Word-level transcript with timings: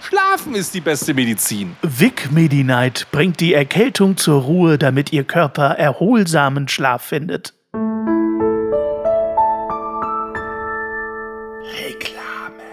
Schlafen 0.00 0.54
ist 0.54 0.74
die 0.74 0.80
beste 0.80 1.14
Medizin. 1.14 1.76
Vic 1.82 2.30
Medi-Night 2.30 3.08
bringt 3.10 3.40
die 3.40 3.54
Erkältung 3.54 4.16
zur 4.16 4.42
Ruhe, 4.42 4.78
damit 4.78 5.12
Ihr 5.12 5.24
Körper 5.24 5.70
erholsamen 5.70 6.68
Schlaf 6.68 7.02
findet. 7.02 7.54
Reklame. 11.82 12.64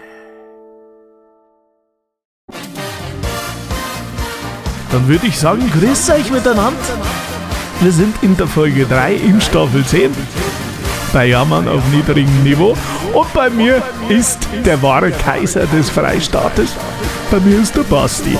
Dann 4.92 5.08
würde 5.08 5.26
ich 5.26 5.36
sagen, 5.38 5.70
grüß 5.70 6.10
euch 6.10 6.30
miteinander. 6.30 6.78
Wir 7.80 7.92
sind 7.92 8.14
in 8.22 8.36
der 8.36 8.46
Folge 8.46 8.86
3 8.86 9.14
in 9.14 9.40
Staffel 9.40 9.84
10 9.84 10.14
bei 11.12 11.26
Jammern 11.26 11.68
auf 11.68 11.82
niedrigem 11.92 12.42
Niveau. 12.42 12.76
Und 13.12 13.32
bei 13.32 13.50
mir 13.50 13.82
ist 14.08 14.48
der 14.64 14.82
wahre 14.82 15.10
Kaiser 15.10 15.66
des 15.66 15.90
Freistaates. 15.90 16.74
Bei 17.30 17.40
mir 17.40 17.60
ist 17.60 17.76
der 17.76 17.82
Basti. 17.82 18.38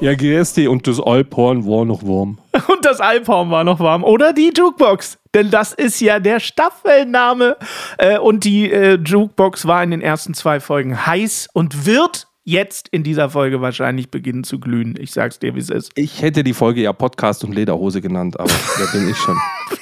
Ja, 0.00 0.14
grüß 0.14 0.58
und 0.68 0.86
das 0.86 1.00
Alphorn 1.00 1.64
war 1.66 1.84
noch 1.84 2.02
warm. 2.02 2.38
Und 2.68 2.84
das 2.84 3.00
Alphorn 3.00 3.50
war 3.50 3.64
noch 3.64 3.80
warm. 3.80 4.04
Oder 4.04 4.32
die 4.32 4.52
Jukebox. 4.54 5.18
Denn 5.32 5.50
das 5.50 5.72
ist 5.72 6.00
ja 6.00 6.18
der 6.18 6.40
Staffelname. 6.40 7.56
Äh, 7.98 8.18
und 8.18 8.44
die 8.44 8.70
äh, 8.70 8.98
Jukebox 9.02 9.66
war 9.66 9.82
in 9.82 9.92
den 9.92 10.02
ersten 10.02 10.34
zwei 10.34 10.60
Folgen 10.60 11.06
heiß 11.06 11.48
und 11.52 11.86
wird 11.86 12.26
jetzt 12.44 12.88
in 12.88 13.02
dieser 13.02 13.30
Folge 13.30 13.60
wahrscheinlich 13.60 14.10
beginnen 14.10 14.44
zu 14.44 14.60
glühen. 14.60 14.94
Ich 14.98 15.12
sag's 15.12 15.38
dir, 15.38 15.54
wie 15.54 15.60
es 15.60 15.70
ist. 15.70 15.90
Ich 15.94 16.20
hätte 16.20 16.44
die 16.44 16.52
Folge 16.52 16.82
ja 16.82 16.92
Podcast 16.92 17.42
und 17.42 17.54
Lederhose 17.54 18.00
genannt, 18.00 18.38
aber 18.38 18.52
wer 18.76 18.86
bin 18.88 19.08
ich 19.08 19.16
schon? 19.16 19.38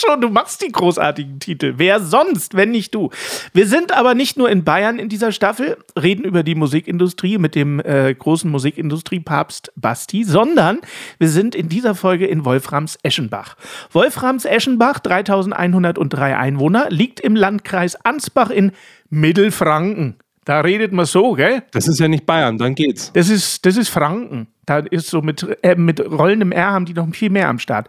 schon? 0.00 0.20
Du 0.20 0.28
machst 0.28 0.62
die 0.62 0.72
großartigen 0.72 1.38
Titel. 1.40 1.74
Wer 1.76 2.00
sonst, 2.00 2.54
wenn 2.54 2.70
nicht 2.70 2.94
du? 2.94 3.10
Wir 3.52 3.66
sind 3.66 3.92
aber 3.92 4.14
nicht 4.14 4.36
nur 4.36 4.50
in 4.50 4.64
Bayern 4.64 4.98
in 4.98 5.08
dieser 5.08 5.32
Staffel, 5.32 5.76
reden 6.00 6.24
über 6.24 6.42
die 6.42 6.54
Musikindustrie 6.54 7.38
mit 7.38 7.54
dem 7.54 7.80
äh, 7.80 8.14
großen 8.14 8.50
Musikindustriepapst 8.50 9.72
Basti, 9.76 10.24
sondern 10.24 10.78
wir 11.18 11.28
sind 11.28 11.54
in 11.54 11.68
dieser 11.68 11.94
Folge 11.94 12.26
in 12.26 12.44
Wolframs 12.44 12.98
Eschenbach. 13.02 13.56
Wolframs 13.92 14.44
Eschenbach, 14.44 14.98
3103 15.00 16.36
Einwohner, 16.36 16.86
liegt 16.90 17.20
im 17.20 17.36
Landkreis 17.36 17.96
Ansbach 17.96 18.50
in 18.50 18.72
Mittelfranken. 19.10 20.16
Da 20.44 20.60
redet 20.60 20.92
man 20.92 21.04
so, 21.04 21.32
gell? 21.32 21.62
Das 21.72 21.86
ist 21.86 22.00
ja 22.00 22.08
nicht 22.08 22.24
Bayern, 22.24 22.56
dann 22.56 22.74
geht's. 22.74 23.12
Das 23.12 23.28
ist, 23.28 23.66
das 23.66 23.76
ist 23.76 23.90
Franken. 23.90 24.48
Da 24.64 24.78
ist 24.78 25.08
so 25.08 25.20
mit, 25.20 25.44
äh, 25.62 25.74
mit 25.74 26.00
rollendem 26.00 26.52
R 26.52 26.70
haben 26.70 26.86
die 26.86 26.94
noch 26.94 27.12
viel 27.12 27.28
mehr 27.28 27.48
am 27.48 27.58
Start. 27.58 27.88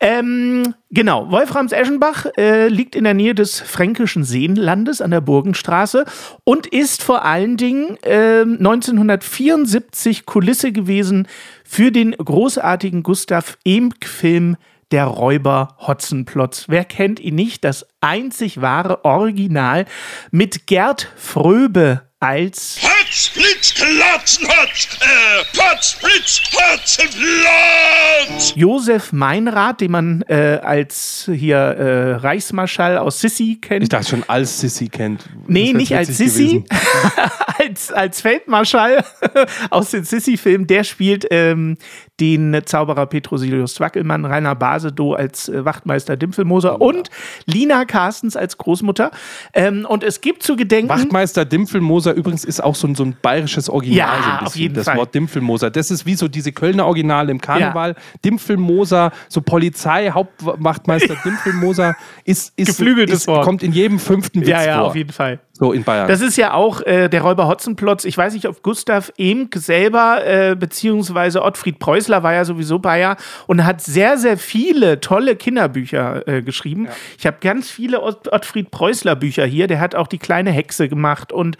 Ähm, 0.00 0.74
genau, 0.90 1.30
Wolframs 1.30 1.72
Eschenbach 1.72 2.26
äh, 2.36 2.68
liegt 2.68 2.94
in 2.94 3.04
der 3.04 3.14
Nähe 3.14 3.34
des 3.34 3.60
fränkischen 3.60 4.22
Seenlandes 4.22 5.00
an 5.00 5.10
der 5.10 5.20
Burgenstraße 5.20 6.04
und 6.44 6.66
ist 6.66 7.02
vor 7.02 7.24
allen 7.24 7.56
Dingen 7.56 7.96
äh, 8.02 8.42
1974 8.42 10.26
Kulisse 10.26 10.72
gewesen 10.72 11.26
für 11.64 11.90
den 11.90 12.12
großartigen 12.12 13.02
Gustav 13.02 13.56
Emck-Film 13.64 14.56
der 14.90 15.04
Räuber 15.04 15.76
Hotzenplotz. 15.78 16.64
Wer 16.68 16.84
kennt 16.84 17.20
ihn 17.20 17.34
nicht? 17.34 17.64
Das 17.64 17.86
einzig 18.00 18.60
wahre 18.60 19.04
Original 19.04 19.86
mit 20.30 20.66
Gerd 20.66 21.12
Fröbe 21.16 22.02
als 22.20 22.78
Hotz, 22.82 23.30
Blitz, 23.30 23.74
Klotzen, 23.74 24.46
Hotz, 24.46 24.88
äh, 25.00 25.42
Potz, 25.56 25.96
Blitz, 26.00 26.42
Hotzenplotz. 26.52 28.52
Josef 28.56 29.12
Meinrad, 29.12 29.80
den 29.80 29.90
man 29.90 30.20
äh, 30.28 30.60
als 30.62 31.30
hier 31.32 31.56
äh, 31.56 32.12
Reichsmarschall 32.16 32.98
aus 32.98 33.20
Sissi 33.20 33.56
kennt. 33.58 33.84
Ich 33.84 33.88
dachte 33.88 34.10
schon 34.10 34.24
als 34.28 34.60
Sissi 34.60 34.88
kennt. 34.88 35.30
Nee, 35.46 35.72
nicht 35.72 35.96
als 35.96 36.18
Sissi, 36.18 36.62
als, 37.58 37.90
als 37.90 38.20
Feldmarschall 38.20 39.02
aus 39.70 39.90
den 39.90 40.04
Sissi-Filmen. 40.04 40.66
Der 40.66 40.84
spielt 40.84 41.26
ähm, 41.30 41.78
den 42.20 42.60
Zauberer 42.64 43.06
Petrosilius 43.06 43.80
Wackelmann, 43.80 44.24
Rainer 44.24 44.54
Basedow 44.54 45.14
als 45.14 45.48
äh, 45.48 45.64
Wachtmeister 45.64 46.16
Dimpfelmoser 46.16 46.80
oh, 46.80 46.88
und 46.88 47.10
Lina 47.46 47.84
Carstens 47.84 48.36
als 48.36 48.58
Großmutter. 48.58 49.10
Ähm, 49.54 49.86
und 49.88 50.04
es 50.04 50.20
gibt 50.20 50.42
zu 50.42 50.56
gedenken. 50.56 50.90
Wachtmeister 50.90 51.44
Dimpfelmoser 51.44 52.12
übrigens 52.12 52.44
ist 52.44 52.62
auch 52.62 52.74
so 52.74 52.86
ein, 52.86 52.94
so 52.94 53.04
ein 53.04 53.16
bayerisches 53.20 53.70
Original. 53.70 53.98
Ja, 53.98 54.22
so 54.22 54.30
ein 54.30 54.46
auf 54.46 54.56
jeden 54.56 54.74
das 54.74 54.84
Fall. 54.84 54.98
Wort 54.98 55.14
Dimpfelmoser. 55.14 55.70
Das 55.70 55.90
ist 55.90 56.06
wie 56.06 56.14
so 56.14 56.28
diese 56.28 56.52
Kölner 56.52 56.86
Originale 56.86 57.30
im 57.30 57.40
Karneval. 57.40 57.90
Ja. 57.90 58.18
Dimpfelmoser, 58.24 59.12
so 59.28 59.40
Polizei, 59.40 60.10
Hauptwachtmeister 60.10 61.16
Dimpfelmoser 61.24 61.96
ist, 62.24 62.52
ist, 62.56 62.66
Geflügeltes 62.66 63.20
ist, 63.20 63.26
Wort. 63.28 63.44
kommt 63.44 63.62
in 63.62 63.72
jedem 63.72 63.98
fünften 63.98 64.40
Witz 64.40 64.48
ja, 64.48 64.64
ja, 64.64 64.78
vor. 64.78 64.88
auf 64.88 64.96
jeden 64.96 65.12
Fall. 65.12 65.40
So 65.60 65.72
in 65.72 65.84
Bayern. 65.84 66.08
Das 66.08 66.22
ist 66.22 66.38
ja 66.38 66.54
auch 66.54 66.80
äh, 66.80 67.08
der 67.08 67.20
Räuber 67.20 67.46
Hotzenplotz. 67.46 68.06
Ich 68.06 68.16
weiß 68.16 68.32
nicht, 68.32 68.48
ob 68.48 68.62
Gustav 68.62 69.12
Emck 69.18 69.54
selber, 69.56 70.26
äh, 70.26 70.56
beziehungsweise 70.56 71.42
Ottfried 71.42 71.78
Preußler 71.78 72.22
war 72.22 72.32
ja 72.32 72.46
sowieso 72.46 72.78
Bayer 72.78 73.18
und 73.46 73.66
hat 73.66 73.82
sehr, 73.82 74.16
sehr 74.16 74.38
viele 74.38 75.00
tolle 75.00 75.36
Kinderbücher 75.36 76.26
äh, 76.26 76.42
geschrieben. 76.42 76.86
Ja. 76.86 76.92
Ich 77.18 77.26
habe 77.26 77.36
ganz 77.42 77.70
viele 77.70 78.00
Ott 78.00 78.32
Ottfried 78.32 78.70
Preußler 78.70 79.16
Bücher 79.16 79.44
hier. 79.44 79.66
Der 79.66 79.80
hat 79.80 79.94
auch 79.94 80.06
die 80.06 80.18
kleine 80.18 80.50
Hexe 80.50 80.88
gemacht 80.88 81.30
und 81.30 81.58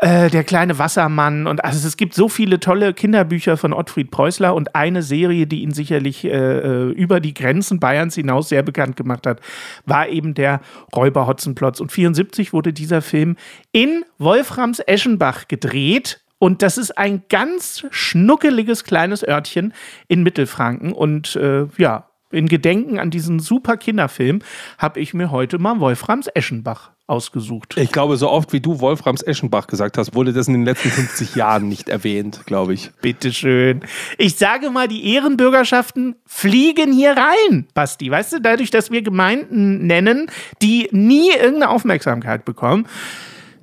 äh, 0.00 0.30
der 0.30 0.44
kleine 0.44 0.78
Wassermann 0.78 1.46
und 1.46 1.62
also 1.62 1.86
es 1.86 1.96
gibt 1.98 2.14
so 2.14 2.30
viele 2.30 2.58
tolle 2.58 2.94
Kinderbücher 2.94 3.58
von 3.58 3.74
Ottfried 3.74 4.10
Preußler 4.10 4.54
und 4.54 4.74
eine 4.74 5.02
Serie, 5.02 5.46
die 5.46 5.60
ihn 5.60 5.72
sicherlich 5.72 6.24
äh, 6.24 6.28
äh 6.30 6.90
über 6.92 7.20
die 7.20 7.34
Grenzen 7.34 7.80
Bayerns 7.80 8.14
hinaus 8.14 8.48
sehr 8.48 8.62
bekannt 8.62 8.96
gemacht 8.96 9.26
hat, 9.26 9.40
war 9.84 10.08
eben 10.08 10.32
der 10.32 10.60
Räuber 10.96 11.26
Hotzenplotz. 11.26 11.80
Und 11.80 11.92
74 11.92 12.54
wurde 12.54 12.72
dieser 12.72 13.02
Film 13.02 13.36
in 13.72 14.04
Wolframs 14.18 14.80
Eschenbach 14.80 15.48
gedreht. 15.48 16.20
Und 16.38 16.62
das 16.62 16.78
ist 16.78 16.96
ein 16.96 17.24
ganz 17.28 17.84
schnuckeliges 17.90 18.84
kleines 18.84 19.26
Örtchen 19.26 19.74
in 20.08 20.22
Mittelfranken. 20.22 20.92
Und 20.92 21.36
äh, 21.36 21.66
ja, 21.76 22.08
in 22.30 22.48
Gedenken 22.48 22.98
an 22.98 23.10
diesen 23.10 23.38
super 23.40 23.76
Kinderfilm 23.76 24.40
habe 24.78 25.00
ich 25.00 25.12
mir 25.12 25.30
heute 25.30 25.58
mal 25.58 25.80
Wolframs 25.80 26.28
Eschenbach 26.28 26.92
ausgesucht. 27.10 27.76
Ich 27.76 27.92
glaube, 27.92 28.16
so 28.16 28.30
oft 28.30 28.52
wie 28.52 28.60
du 28.60 28.80
Wolframs 28.80 29.22
Eschenbach 29.22 29.66
gesagt 29.66 29.98
hast, 29.98 30.14
wurde 30.14 30.32
das 30.32 30.48
in 30.48 30.54
den 30.54 30.64
letzten 30.64 30.88
50 30.90 31.34
Jahren 31.34 31.68
nicht 31.68 31.88
erwähnt, 31.88 32.42
glaube 32.46 32.72
ich. 32.72 32.90
Bitteschön. 33.02 33.82
Ich 34.16 34.36
sage 34.36 34.70
mal, 34.70 34.88
die 34.88 35.12
Ehrenbürgerschaften 35.14 36.14
fliegen 36.24 36.92
hier 36.92 37.16
rein, 37.16 37.66
Basti. 37.74 38.10
Weißt 38.10 38.32
du, 38.34 38.40
dadurch, 38.40 38.70
dass 38.70 38.90
wir 38.90 39.02
Gemeinden 39.02 39.86
nennen, 39.86 40.30
die 40.62 40.88
nie 40.92 41.30
irgendeine 41.30 41.70
Aufmerksamkeit 41.70 42.44
bekommen. 42.44 42.86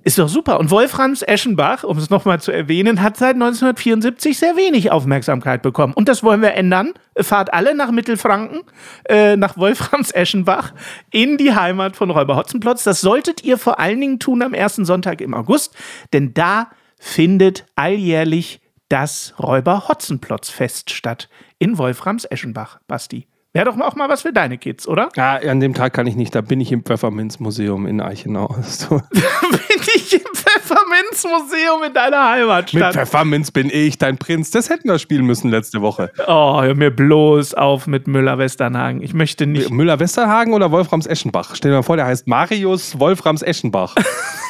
Ist 0.08 0.20
doch 0.20 0.30
super. 0.30 0.58
Und 0.58 0.72
Wolframs 0.72 1.22
Eschenbach, 1.22 1.84
um 1.84 1.98
es 1.98 2.10
nochmal 2.10 2.40
zu 2.40 2.54
erwähnen, 2.54 3.02
hat 3.02 3.18
seit 3.18 3.34
1974 3.34 4.40
sehr 4.40 4.56
wenig 4.56 4.90
Aufmerksamkeit 4.90 5.62
bekommen. 5.62 5.92
Und 5.92 6.08
das 6.08 6.24
wollen 6.24 6.42
wir 6.42 6.54
ändern. 6.54 6.94
Fahrt 7.20 7.54
alle 7.54 7.76
nach 7.76 7.92
Mittelfranken, 7.92 8.62
äh, 9.10 9.36
nach 9.36 9.58
Wolframs 9.58 10.12
Eschenbach, 10.12 10.74
in 11.12 11.36
die 11.36 11.54
Heimat 11.54 11.98
von 11.98 12.10
Räuber 12.10 12.38
Hotzenplotz. 12.38 12.86
Das 12.86 13.02
solltet 13.02 13.44
ihr 13.44 13.58
vor 13.58 13.82
allen 13.82 14.00
Dingen 14.00 14.18
tun 14.18 14.42
am 14.44 14.54
ersten 14.54 14.86
Sonntag 14.86 15.20
im 15.20 15.34
August, 15.34 15.76
denn 16.14 16.34
da 16.34 16.70
findet 16.98 17.66
alljährlich 17.76 18.62
das 18.88 19.34
Räuber 19.38 19.90
Hotzenplotz 19.90 20.50
Fest 20.50 20.90
statt 20.92 21.28
in 21.60 21.78
Wolframs 21.78 22.24
Eschenbach, 22.24 22.80
Basti. 22.88 23.28
Wäre 23.58 23.72
doch 23.72 23.80
auch 23.80 23.96
mal 23.96 24.08
was 24.08 24.22
für 24.22 24.32
deine 24.32 24.60
Kids, 24.60 24.88
oder? 24.88 25.10
Ja, 25.16 25.40
an 25.50 25.60
dem 25.60 25.74
Tag 25.74 25.92
kann 25.92 26.06
ich 26.06 26.16
nicht. 26.16 26.36
Da 26.36 26.42
bin 26.42 26.62
ich 26.62 26.72
im 26.72 26.84
Pfefferminzmuseum 26.84 27.88
in 27.88 28.02
Eichenau. 28.02 28.56
da 28.90 28.98
bin 29.50 29.82
ich 29.96 30.14
im 30.14 30.22
Pfefferminzmuseum 30.36 31.84
in 31.88 31.94
deiner 31.96 32.30
Heimatstadt. 32.30 32.94
Mit 32.94 32.94
Pfefferminz 32.94 33.50
bin 33.50 33.72
ich 33.74 33.98
dein 33.98 34.20
Prinz. 34.20 34.52
Das 34.52 34.70
hätten 34.70 34.88
wir 34.88 35.00
spielen 35.00 35.26
müssen 35.26 35.50
letzte 35.50 35.82
Woche. 35.82 36.12
Oh, 36.28 36.62
hör 36.62 36.76
mir 36.76 36.92
bloß 36.92 37.56
auf 37.56 37.88
mit 37.88 38.08
Müller-Westernhagen. 38.08 39.02
Ich 39.02 39.16
möchte 39.16 39.48
nicht. 39.48 39.72
Müller-Westernhagen 39.72 40.54
oder 40.54 40.70
Wolframs 40.70 41.08
Eschenbach? 41.08 41.56
Stell 41.56 41.72
dir 41.72 41.78
mal 41.78 41.84
vor, 41.84 41.96
der 41.98 42.06
heißt 42.06 42.28
Marius 42.28 43.00
Wolframs 43.00 43.42
Eschenbach. 43.42 43.96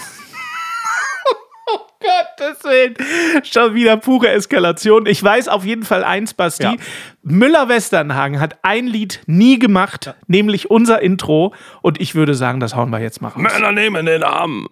Gottes 2.37 2.63
Willen. 2.63 2.95
Schon 3.43 3.73
wieder 3.73 3.97
pure 3.97 4.29
Eskalation. 4.29 5.05
Ich 5.05 5.23
weiß 5.23 5.47
auf 5.47 5.65
jeden 5.65 5.83
Fall 5.83 6.03
eins, 6.03 6.33
Basti. 6.33 6.63
Ja. 6.63 6.75
Müller-Westernhagen 7.23 8.39
hat 8.39 8.59
ein 8.61 8.87
Lied 8.87 9.21
nie 9.25 9.59
gemacht, 9.59 10.07
ja. 10.07 10.15
nämlich 10.27 10.69
unser 10.69 11.01
Intro. 11.01 11.53
Und 11.81 11.99
ich 11.99 12.15
würde 12.15 12.35
sagen, 12.35 12.59
das 12.59 12.75
hauen 12.75 12.89
wir 12.89 12.99
jetzt 12.99 13.21
mal 13.21 13.29
raus. 13.29 13.41
Männer 13.41 13.71
nehmen 13.71 14.05
den 14.05 14.23
Arm. 14.23 14.67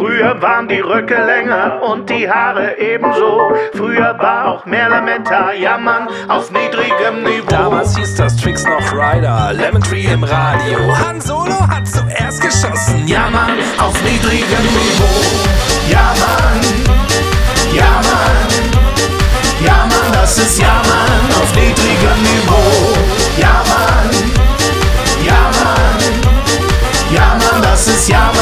Früher 0.00 0.40
waren 0.40 0.66
die 0.66 0.80
Röcke 0.80 1.14
länger 1.14 1.82
und 1.82 2.08
die 2.08 2.26
Haare 2.26 2.78
ebenso. 2.78 3.52
Früher 3.74 4.16
war 4.18 4.46
auch 4.46 4.64
mehr 4.64 4.88
Lametta, 4.88 5.52
jammern 5.52 6.08
auf 6.26 6.50
niedrigem 6.50 7.22
Niveau. 7.22 7.46
Damals 7.50 7.94
hieß 7.98 8.14
das 8.14 8.34
Tricks 8.34 8.64
noch 8.64 8.92
Rider, 8.94 9.52
Lemon 9.52 9.82
Tree 9.82 10.06
im 10.06 10.24
Radio. 10.24 10.78
Han 10.96 11.20
Solo 11.20 11.68
hat 11.68 11.86
zuerst 11.86 12.40
geschossen, 12.40 13.06
jammern 13.06 13.58
auf 13.78 13.94
niedrigem 14.02 14.64
Niveau. 14.72 15.20
Ja, 15.90 16.14
Mann, 16.18 16.96
ja, 17.74 18.00
Mann, 18.00 18.72
ja, 19.62 19.86
Mann, 19.86 20.12
das 20.14 20.38
ist 20.38 20.58
Ja, 20.58 20.80
Mann 20.88 21.42
auf 21.42 21.54
niedrigem 21.54 22.22
Niveau. 22.22 22.94
Ja, 23.36 23.62
Mann, 23.68 24.32
ja, 25.22 25.50
Mann, 25.62 26.00
ja, 27.12 27.36
Mann, 27.38 27.60
das 27.60 27.86
ist 27.86 28.08
Ja, 28.08 28.32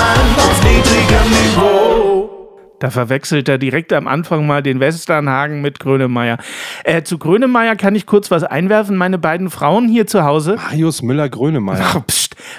Da 2.81 2.91
verwechselt 2.91 3.49
er 3.49 3.59
direkt 3.59 3.93
am 3.93 4.07
Anfang 4.07 4.47
mal 4.47 4.63
den 4.63 4.79
Westernhagen 4.79 5.61
mit 5.61 5.81
Grönemeyer. 5.81 6.39
Äh, 6.85 7.03
zu 7.03 7.19
Grönemeyer 7.19 7.75
kann 7.75 7.95
ich 7.95 8.07
kurz 8.07 8.31
was 8.31 8.45
einwerfen. 8.45 8.97
Meine 8.97 9.19
beiden 9.19 9.51
Frauen 9.51 9.89
hier 9.89 10.07
zu 10.07 10.25
Hause. 10.25 10.57
Marius 10.57 11.03
Müller-Grönemeyer. 11.03 12.05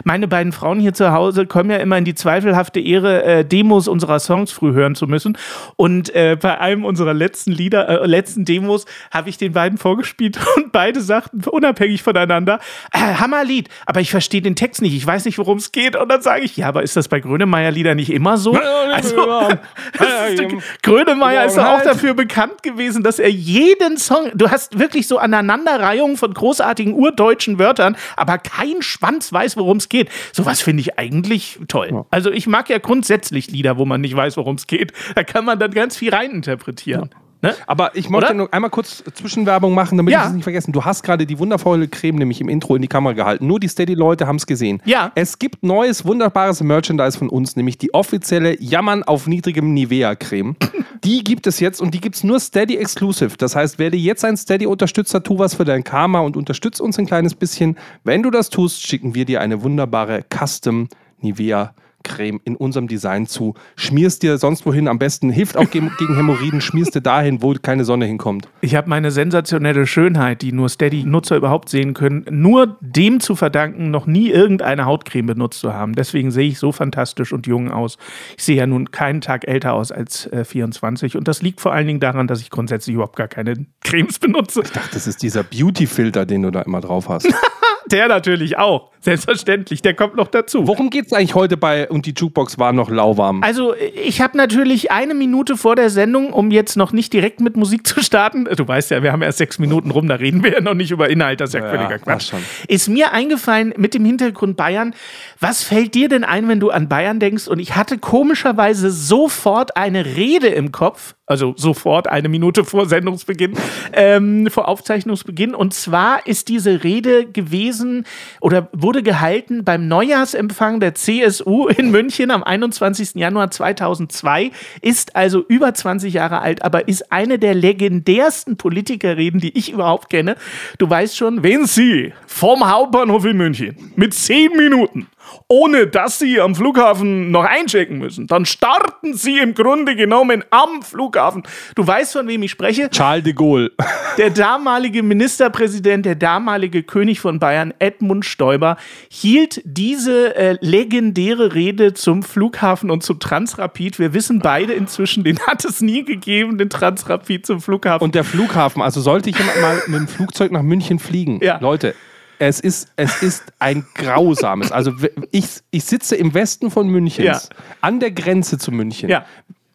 Meine 0.04 0.28
beiden 0.28 0.52
Frauen 0.52 0.80
hier 0.80 0.94
zu 0.94 1.12
Hause 1.12 1.46
kommen 1.46 1.70
ja 1.70 1.78
immer 1.78 1.98
in 1.98 2.06
die 2.06 2.16
zweifelhafte 2.16 2.80
Ehre, 2.80 3.24
äh, 3.24 3.46
Demos 3.46 3.88
unserer 3.88 4.20
Songs 4.20 4.52
früh 4.52 4.74
hören 4.74 4.96
zu 4.96 5.08
müssen. 5.08 5.38
Und 5.76 6.14
äh, 6.16 6.38
bei 6.40 6.60
einem 6.60 6.86
unserer 6.86 7.14
letzten 7.14 7.52
Lieder, 7.52 8.04
äh, 8.04 8.06
letzten 8.06 8.46
Demos, 8.46 8.86
habe 9.12 9.30
ich 9.30 9.38
den 9.38 9.54
beiden 9.54 9.78
vorgespielt 9.78 10.40
und 10.56 10.72
beide 10.72 11.02
sagten 11.02 11.44
unabhängig 11.50 12.04
voneinander, 12.04 12.60
äh, 12.94 13.00
Hammerlied, 13.00 13.70
aber 13.86 14.02
ich 14.02 14.12
verstehe 14.12 14.42
den 14.42 14.56
Text 14.56 14.82
nicht, 14.82 14.96
ich 14.96 15.06
weiß 15.06 15.26
nicht, 15.26 15.38
worum 15.38 15.58
es 15.58 15.72
geht. 15.72 15.96
Und 15.96 16.10
dann 16.10 16.22
sage 16.22 16.44
ich, 16.44 16.58
ja, 16.58 16.68
aber 16.68 16.84
ist 16.84 16.96
das 16.96 17.08
bei 17.08 17.20
Grönemeyer-Lieder 17.20 17.96
nicht 17.96 18.12
immer 18.12 18.38
so? 18.38 18.58
Also, 18.92 19.16
Grönemeyer 20.84 21.46
ist 21.46 21.60
auch 21.60 21.82
dafür 21.82 22.14
bekannt 22.14 22.64
gewesen, 22.64 23.04
dass 23.04 23.20
er 23.20 23.30
jeden 23.30 23.98
Song, 23.98 24.32
du 24.34 24.50
hast 24.50 24.80
wirklich 24.80 25.08
so 25.08 25.18
Aneinanderreihungen 25.18 26.18
von 26.18 26.34
großartigen 26.34 26.94
urdeutschen 26.94 27.60
Wörtern, 27.60 27.96
aber 28.16 28.38
kein 28.38 28.82
Schwanz 28.82 29.32
weiß, 29.32 29.58
worum 29.58 29.69
es 29.78 29.90
geht. 29.90 30.10
Sowas 30.34 30.62
finde 30.62 30.82
ich 30.82 30.98
eigentlich 30.98 31.60
toll. 31.68 32.06
Also 32.12 32.32
ich 32.32 32.48
mag 32.48 32.70
ja 32.70 32.78
grundsätzlich 32.78 33.52
Lieder, 33.52 33.78
wo 33.78 33.86
man 33.86 34.02
nicht 34.02 34.16
weiß, 34.16 34.38
worum 34.38 34.56
es 34.56 34.68
geht. 34.68 34.94
Da 35.16 35.24
kann 35.24 35.46
man 35.46 35.60
dann 35.60 35.72
ganz 35.72 35.98
viel 35.98 36.14
reininterpretieren. 36.14 37.10
Ja. 37.12 37.20
Ne? 37.42 37.56
Aber 37.68 37.96
ich 37.96 38.10
möchte 38.10 38.34
nur 38.34 38.54
einmal 38.54 38.70
kurz 38.70 39.02
Zwischenwerbung 39.14 39.74
machen, 39.74 39.98
damit 39.98 40.12
ja. 40.12 40.24
ich 40.24 40.28
es 40.28 40.34
nicht 40.34 40.44
vergessen. 40.44 40.74
Du 40.74 40.84
hast 40.84 41.04
gerade 41.04 41.26
die 41.26 41.40
wundervolle 41.40 41.88
Creme 41.88 42.18
nämlich 42.18 42.42
im 42.42 42.50
Intro 42.50 42.76
in 42.76 42.82
die 42.82 42.90
Kamera 42.90 43.14
gehalten. 43.14 43.48
Nur 43.48 43.62
die 43.62 43.70
Steady-Leute 43.70 44.28
haben 44.28 44.36
es 44.36 44.46
gesehen. 44.46 44.82
Ja. 44.84 45.14
Es 45.16 45.40
gibt 45.40 45.64
neues, 45.64 46.06
wunderbares 46.06 46.62
Merchandise 46.62 47.18
von 47.18 47.30
uns, 47.30 47.56
nämlich 47.56 47.78
die 47.78 47.94
offizielle 47.94 48.62
Jammern 48.62 49.04
auf 49.04 49.26
niedrigem 49.28 49.74
Nivea-Creme. 49.74 50.58
Die 51.04 51.24
gibt 51.24 51.48
es 51.48 51.60
jetzt 51.60 51.82
und 51.82 51.94
die 51.94 52.02
gibt 52.02 52.16
es 52.16 52.24
nur 52.24 52.40
Steady 52.40 52.78
Exclusive. 52.78 53.38
Das 53.38 53.56
heißt, 53.56 53.80
werde 53.80 53.98
jetzt 53.98 54.26
ein 54.26 54.38
Steady-Unterstützer, 54.38 55.24
tu 55.24 55.40
was 55.40 55.56
für 55.56 55.66
dein 55.66 55.84
Karma 55.84 56.20
und 56.20 56.38
unterstütz 56.38 56.80
uns 56.80 56.98
ein 56.98 57.06
kleines 57.06 57.36
bisschen. 57.36 57.78
Wenn 58.04 58.24
du 58.24 58.32
das 58.32 58.50
tust, 58.50 58.86
schicken 58.86 59.16
wir 59.16 59.26
dir 59.26 59.42
eine 59.42 59.64
wunderbare 59.64 60.24
Custom 60.30 60.88
Nivea 61.22 61.74
Creme. 62.04 62.40
In 62.44 62.56
unserem 62.56 62.88
Design 62.88 63.28
zu. 63.28 63.54
Schmierst 63.76 64.24
dir 64.24 64.38
sonst 64.38 64.66
wohin 64.66 64.88
am 64.88 65.00
besten, 65.00 65.30
hilft 65.30 65.58
auch 65.58 65.70
gegen, 65.70 65.92
Hämorrhoiden, 66.00 66.62
schmierst 66.62 66.96
dir 66.96 67.02
dahin, 67.02 67.42
wo 67.42 67.54
keine 67.62 67.86
Sonne 67.86 68.06
hinkommt. 68.06 68.48
Ich 68.62 68.76
habe 68.76 68.90
meine 68.90 69.12
sensationelle 69.12 69.86
Schönheit, 69.86 70.42
die 70.42 70.52
nur 70.52 70.70
Steady-Nutzer 70.70 71.38
überhaupt 71.38 71.70
sehen 71.70 71.94
können, 71.94 72.26
nur 72.30 72.78
dem 72.82 73.20
zu 73.20 73.36
verdanken, 73.36 73.92
noch 73.92 74.06
nie 74.06 74.30
irgendeine 74.30 74.86
Hautcreme 74.86 75.28
benutzt 75.28 75.60
zu 75.60 75.74
haben. 75.74 75.94
Deswegen 75.94 76.32
sehe 76.32 76.48
ich 76.48 76.60
so 76.60 76.72
fantastisch 76.72 77.34
und 77.34 77.48
jung 77.48 77.72
aus. 77.72 77.98
Ich 78.38 78.44
sehe 78.44 78.58
ja 78.58 78.68
nun 78.68 78.92
keinen 78.92 79.22
Tag 79.22 79.48
älter 79.48 79.74
aus 79.74 79.92
als 79.92 80.28
äh, 80.28 80.46
24 80.46 81.18
und 81.18 81.28
das 81.28 81.42
liegt 81.42 81.62
vor 81.62 81.74
allen 81.74 81.88
Dingen 81.88 82.00
daran, 82.00 82.28
dass 82.28 82.42
ich 82.42 82.50
grundsätzlich 82.50 82.94
überhaupt 82.96 83.16
gar 83.16 83.28
keine 83.28 83.66
Cremes 83.82 84.20
benutze. 84.20 84.62
Ich 84.64 84.72
dachte, 84.72 84.90
das 84.94 85.08
ist 85.08 85.22
dieser 85.22 85.44
Beauty-Filter, 85.44 86.26
den 86.26 86.44
du 86.44 86.52
da 86.52 86.62
immer 86.62 86.82
drauf 86.82 87.10
hast. 87.10 87.28
der 87.92 88.08
natürlich 88.08 88.58
auch. 88.58 88.92
Selbstverständlich, 89.02 89.82
der 89.82 89.94
kommt 89.94 90.16
noch 90.16 90.28
dazu. 90.28 90.68
Worum 90.68 90.90
geht 90.90 91.06
es 91.06 91.14
eigentlich 91.14 91.36
heute 91.36 91.56
bei 91.56 91.90
und 91.90 92.06
die 92.06 92.14
Jukebox 92.16 92.60
war 92.60 92.74
noch 92.74 92.90
lauwarm? 92.90 93.44
Also, 93.44 93.74
ich 93.76 94.20
habe 94.20 94.36
natürlich 94.38 94.92
eine 94.92 95.14
Minute 95.14 95.56
vor 95.56 95.78
der 95.78 95.90
Sendung, 95.90 96.34
um 96.34 96.52
jetzt 96.52 96.76
noch 96.76 96.92
nicht 96.92 97.14
direkt 97.14 97.40
mit 97.40 97.56
Musik 97.56 97.88
zu 97.88 98.04
starten. 98.04 98.46
Du 98.56 98.68
weißt 98.68 98.92
ja, 98.92 99.02
wir 99.02 99.14
haben 99.14 99.22
erst 99.22 99.38
sechs 99.38 99.58
Minuten 99.58 99.92
rum, 99.92 100.08
da 100.08 100.16
reden 100.16 100.44
wir 100.44 100.52
ja 100.52 100.62
noch 100.62 100.74
nicht 100.74 100.92
über 100.92 101.10
Inhalt, 101.10 101.40
das 101.40 101.52
ist 101.52 101.54
ja, 101.56 101.66
ja 101.66 101.70
völliger 101.70 102.00
Quatsch. 102.00 102.34
Ist 102.68 102.90
mir 102.90 103.14
eingefallen 103.14 103.74
mit 103.78 103.94
dem 103.94 104.04
Hintergrund 104.04 104.58
Bayern, 104.58 104.94
was 105.40 105.64
fällt 105.64 105.96
dir 105.96 106.10
denn 106.10 106.26
ein, 106.26 106.50
wenn 106.50 106.60
du 106.60 106.70
an 106.70 106.90
Bayern 106.90 107.20
denkst? 107.20 107.48
Und 107.48 107.60
ich 107.60 107.78
hatte 107.78 108.00
komischerweise 108.00 108.92
sofort 108.92 109.78
eine 109.78 110.06
Rede 110.06 110.48
im 110.48 110.74
Kopf, 110.74 111.16
also 111.30 111.54
sofort 111.56 112.08
eine 112.08 112.28
Minute 112.28 112.66
vor 112.66 112.88
Sendungsbeginn, 112.88 113.54
ähm, 113.94 114.48
vor 114.50 114.68
Aufzeichnungsbeginn. 114.68 115.54
Und 115.54 115.76
zwar 115.76 116.26
ist 116.26 116.48
diese 116.48 116.84
Rede 116.84 117.28
gewesen 117.28 118.06
oder 118.42 118.68
wurde 118.74 118.89
gehalten 118.92 119.64
beim 119.64 119.88
Neujahrsempfang 119.88 120.80
der 120.80 120.96
CSU 120.96 121.68
in 121.68 121.92
München 121.92 122.32
am 122.32 122.44
21. 122.44 123.16
Januar 123.16 123.52
2002, 123.52 124.52
ist 124.82 125.16
also 125.16 125.44
über 125.48 125.74
20 125.74 126.14
Jahre 126.14 126.42
alt, 126.42 126.64
aber 126.64 126.88
ist 126.88 127.12
eine 127.12 127.40
der 127.40 127.54
legendärsten 127.54 128.58
Politikerreden, 128.58 129.40
die 129.40 129.58
ich 129.58 129.72
überhaupt 129.72 130.10
kenne. 130.10 130.36
Du 130.78 130.90
weißt 130.90 131.16
schon, 131.16 131.44
wenn 131.44 131.66
Sie 131.66 132.14
vom 132.28 132.70
Hauptbahnhof 132.70 133.26
in 133.26 133.38
München 133.38 133.94
mit 133.96 134.14
10 134.14 134.58
Minuten 134.58 135.08
ohne 135.48 135.88
dass 135.88 136.20
sie 136.20 136.40
am 136.40 136.56
Flughafen 136.56 137.32
noch 137.32 137.44
einchecken 137.44 137.98
müssen. 137.98 138.28
Dann 138.28 138.46
starten 138.46 139.14
sie 139.14 139.40
im 139.40 139.54
Grunde 139.54 139.96
genommen 139.96 140.44
am 140.52 140.82
Flughafen. 140.82 141.44
Du 141.76 141.86
weißt, 141.86 142.14
von 142.14 142.28
wem 142.28 142.44
ich 142.44 142.52
spreche? 142.52 142.90
Charles 142.90 143.24
de 143.24 143.34
Gaulle. 143.34 143.72
Der 144.18 144.30
damalige 144.30 145.02
Ministerpräsident, 145.02 146.06
der 146.06 146.16
damalige 146.16 146.84
König 146.84 147.22
von 147.22 147.40
Bayern, 147.40 147.74
Edmund 147.80 148.26
Stoiber, 148.26 148.76
hielt 149.10 149.62
diese 149.64 150.36
äh, 150.36 150.58
legendäre 150.60 151.54
Rede 151.54 151.94
zum 151.94 152.22
Flughafen 152.24 152.92
und 152.92 153.02
zum 153.02 153.20
Transrapid. 153.20 153.98
Wir 153.98 154.14
wissen 154.14 154.40
beide 154.40 154.74
inzwischen, 154.74 155.24
den 155.24 155.40
hat 155.40 155.64
es 155.64 155.82
nie 155.82 156.04
gegeben, 156.04 156.58
den 156.58 156.70
Transrapid 156.70 157.46
zum 157.46 157.62
Flughafen. 157.62 158.04
Und 158.04 158.14
der 158.14 158.26
Flughafen, 158.26 158.82
also 158.82 159.00
sollte 159.00 159.30
ich 159.30 159.38
jemand 159.38 159.62
mal 159.62 159.82
mit 159.88 160.00
dem 160.00 160.08
Flugzeug 160.08 160.52
nach 160.52 160.64
München 160.64 161.00
fliegen, 161.00 161.40
ja. 161.42 161.58
Leute, 161.62 161.96
es 162.40 162.60
ist, 162.62 162.90
es 162.96 163.22
ist 163.22 163.44
ein 163.60 163.86
grausames. 163.94 164.72
Also 164.72 164.94
ich, 165.32 165.46
ich 165.72 165.84
sitze 165.84 166.16
im 166.16 166.34
Westen 166.34 166.72
von 166.72 166.88
München, 166.88 167.26
ja. 167.26 167.40
an 167.82 168.00
der 168.00 168.12
Grenze 168.12 168.58
zu 168.58 168.72
München. 168.72 169.10
Ja. 169.10 169.26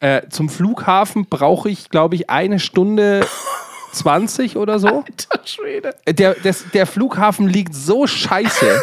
Äh, 0.01 0.29
zum 0.31 0.49
Flughafen 0.49 1.27
brauche 1.27 1.69
ich, 1.69 1.91
glaube 1.91 2.15
ich, 2.15 2.31
eine 2.31 2.59
Stunde 2.59 3.27
20 3.93 4.57
oder 4.57 4.79
so. 4.79 4.89
Alter 4.89 5.47
Schwede. 5.47 5.95
Der, 6.07 6.35
der, 6.35 6.55
der 6.73 6.87
Flughafen 6.87 7.49
liegt 7.49 7.75
so 7.75 8.07
scheiße. 8.07 8.81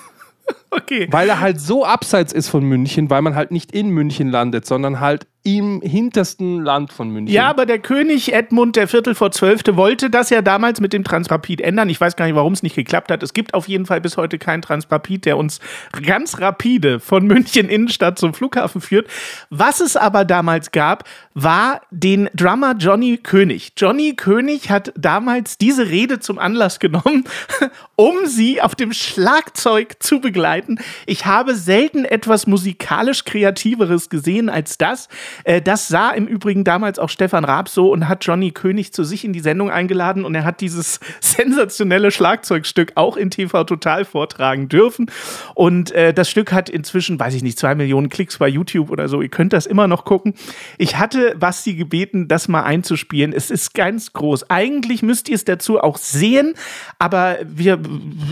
okay. 0.70 1.08
Weil 1.10 1.28
er 1.28 1.40
halt 1.40 1.60
so 1.60 1.84
abseits 1.84 2.32
ist 2.32 2.48
von 2.48 2.64
München, 2.64 3.10
weil 3.10 3.22
man 3.22 3.34
halt 3.34 3.50
nicht 3.50 3.72
in 3.72 3.90
München 3.90 4.30
landet, 4.30 4.66
sondern 4.66 5.00
halt 5.00 5.26
im 5.56 5.80
hintersten 5.80 6.62
Land 6.62 6.92
von 6.92 7.10
München. 7.10 7.34
Ja, 7.34 7.48
aber 7.48 7.64
der 7.64 7.78
König 7.78 8.34
Edmund, 8.34 8.76
der 8.76 8.86
Viertel 8.86 9.14
vor 9.14 9.30
Zwölfte, 9.30 9.76
wollte 9.76 10.10
das 10.10 10.28
ja 10.28 10.42
damals 10.42 10.80
mit 10.80 10.92
dem 10.92 11.04
Transrapid 11.04 11.62
ändern. 11.62 11.88
Ich 11.88 11.98
weiß 11.98 12.16
gar 12.16 12.26
nicht, 12.26 12.34
warum 12.34 12.52
es 12.52 12.62
nicht 12.62 12.76
geklappt 12.76 13.10
hat. 13.10 13.22
Es 13.22 13.32
gibt 13.32 13.54
auf 13.54 13.66
jeden 13.66 13.86
Fall 13.86 14.02
bis 14.02 14.18
heute 14.18 14.38
keinen 14.38 14.60
Transrapid, 14.60 15.24
der 15.24 15.38
uns 15.38 15.60
ganz 16.04 16.38
rapide 16.40 17.00
von 17.00 17.26
München 17.26 17.68
Innenstadt 17.68 18.18
zum 18.18 18.34
Flughafen 18.34 18.82
führt. 18.82 19.08
Was 19.48 19.80
es 19.80 19.96
aber 19.96 20.26
damals 20.26 20.70
gab, 20.70 21.04
war 21.32 21.80
den 21.90 22.28
Drummer 22.34 22.74
Johnny 22.76 23.16
König. 23.16 23.72
Johnny 23.76 24.14
König 24.16 24.70
hat 24.70 24.92
damals 24.96 25.56
diese 25.56 25.88
Rede 25.88 26.18
zum 26.18 26.38
Anlass 26.38 26.78
genommen, 26.78 27.24
um 27.96 28.26
sie 28.26 28.60
auf 28.60 28.74
dem 28.74 28.92
Schlagzeug 28.92 29.96
zu 30.00 30.20
begleiten. 30.20 30.78
Ich 31.06 31.24
habe 31.24 31.54
selten 31.54 32.04
etwas 32.04 32.46
musikalisch 32.46 33.24
kreativeres 33.24 34.10
gesehen 34.10 34.50
als 34.50 34.76
das. 34.76 35.08
Äh, 35.44 35.62
das 35.62 35.88
sah 35.88 36.10
im 36.10 36.26
Übrigen 36.26 36.64
damals 36.64 36.98
auch 36.98 37.08
Stefan 37.08 37.44
Raab 37.44 37.68
so 37.68 37.92
und 37.92 38.08
hat 38.08 38.24
Johnny 38.24 38.50
König 38.50 38.92
zu 38.92 39.04
sich 39.04 39.24
in 39.24 39.32
die 39.32 39.40
Sendung 39.40 39.70
eingeladen 39.70 40.24
und 40.24 40.34
er 40.34 40.44
hat 40.44 40.60
dieses 40.60 41.00
sensationelle 41.20 42.10
Schlagzeugstück 42.10 42.92
auch 42.94 43.16
in 43.16 43.30
TV 43.30 43.64
Total 43.64 44.04
vortragen 44.04 44.68
dürfen. 44.68 45.10
Und 45.54 45.90
äh, 45.92 46.12
das 46.12 46.30
Stück 46.30 46.52
hat 46.52 46.68
inzwischen, 46.68 47.18
weiß 47.18 47.34
ich 47.34 47.42
nicht, 47.42 47.58
zwei 47.58 47.74
Millionen 47.74 48.08
Klicks 48.08 48.38
bei 48.38 48.48
YouTube 48.48 48.90
oder 48.90 49.08
so. 49.08 49.22
Ihr 49.22 49.28
könnt 49.28 49.52
das 49.52 49.66
immer 49.66 49.86
noch 49.86 50.04
gucken. 50.04 50.34
Ich 50.78 50.96
hatte 50.96 51.36
Basti 51.38 51.74
gebeten, 51.74 52.28
das 52.28 52.48
mal 52.48 52.62
einzuspielen. 52.62 53.32
Es 53.32 53.50
ist 53.50 53.74
ganz 53.74 54.12
groß. 54.12 54.50
Eigentlich 54.50 55.02
müsst 55.02 55.28
ihr 55.28 55.34
es 55.34 55.44
dazu 55.44 55.80
auch 55.80 55.98
sehen, 55.98 56.54
aber 56.98 57.38
wir, 57.44 57.78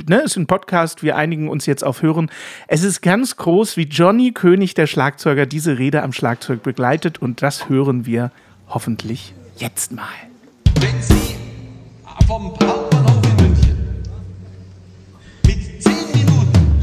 ne, 0.09 0.23
ist 0.25 0.37
ein 0.37 0.47
Podcast, 0.47 1.03
wir 1.03 1.17
einigen 1.17 1.49
uns 1.49 1.67
jetzt 1.67 1.85
auf 1.85 2.03
Hören. 2.03 2.31
Es 2.69 2.83
ist 2.83 3.03
ganz 3.03 3.37
groß, 3.37 3.77
wie 3.77 3.85
Johnny 3.85 4.33
König, 4.33 4.75
der 4.75 4.87
Schlagzeuger, 4.87 5.47
diese 5.47 5.79
Rede 5.79 6.03
am 6.03 6.13
Schlagzeug 6.13 6.63
begleitet 6.63 6.86
begleitet 6.87 7.19
und 7.21 7.43
das 7.43 7.69
hören 7.69 8.07
wir 8.07 8.31
hoffentlich 8.69 9.35
jetzt 9.57 9.91
mal. 9.91 10.05
Wenn 10.81 11.03
Sie 11.03 11.35
vom 12.29 12.53
Hauptbahnhof 12.63 13.23
in 13.25 13.37
München 13.45 14.03
mit 15.45 15.83
10 15.83 15.93
Minuten, 16.15 16.83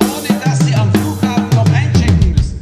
ohne 0.00 0.40
dass 0.42 0.60
Sie 0.60 0.74
am 0.74 0.90
Flughafen 0.94 1.50
noch 1.50 1.70
einchecken 1.74 2.32
müssen, 2.32 2.58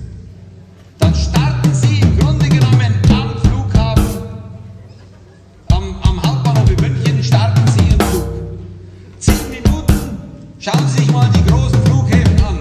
dann 0.99 1.15
starten 1.15 1.73
Sie 1.73 2.01
im 2.01 2.19
Grunde 2.19 2.49
genommen 2.49 3.01
am 3.11 3.39
Flughafen, 3.39 4.23
am, 5.69 5.97
am 6.03 6.21
Hauptbahnhof 6.21 6.69
in 6.69 6.81
München 6.81 7.23
starten 7.23 7.63
Sie 7.69 7.91
Ihren 7.91 8.01
Flug. 8.01 8.29
10 9.21 9.51
Minuten, 9.51 10.19
schauen 10.59 10.89
Sie 10.89 11.03
sich 11.03 11.13
mal 11.13 11.31
die 11.31 11.45
großen 11.49 11.81
Flughäfen 11.85 12.41
an. 12.45 12.59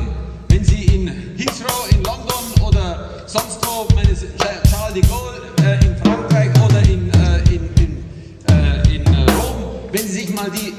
Wenn 0.50 0.64
Sie 0.64 0.84
in 0.86 1.08
Heathrow, 1.38 1.90
in 1.90 2.04
London 2.04 2.68
oder 2.68 3.10
sonst 3.26 3.66
wo 3.66 3.71
Charles 4.70 4.94
de 4.94 5.02
Gaulle 5.10 5.42
äh, 5.64 5.84
in 5.86 5.96
Frankreich 5.98 6.50
oder 6.64 6.82
in, 6.82 7.10
äh, 7.12 7.40
in, 7.50 7.70
in, 7.80 8.04
äh, 8.50 8.96
in 8.96 9.06
äh, 9.06 9.32
Rom, 9.32 9.80
wenn 9.92 10.02
Sie 10.04 10.14
sich 10.26 10.30
mal 10.34 10.50
die 10.52 10.74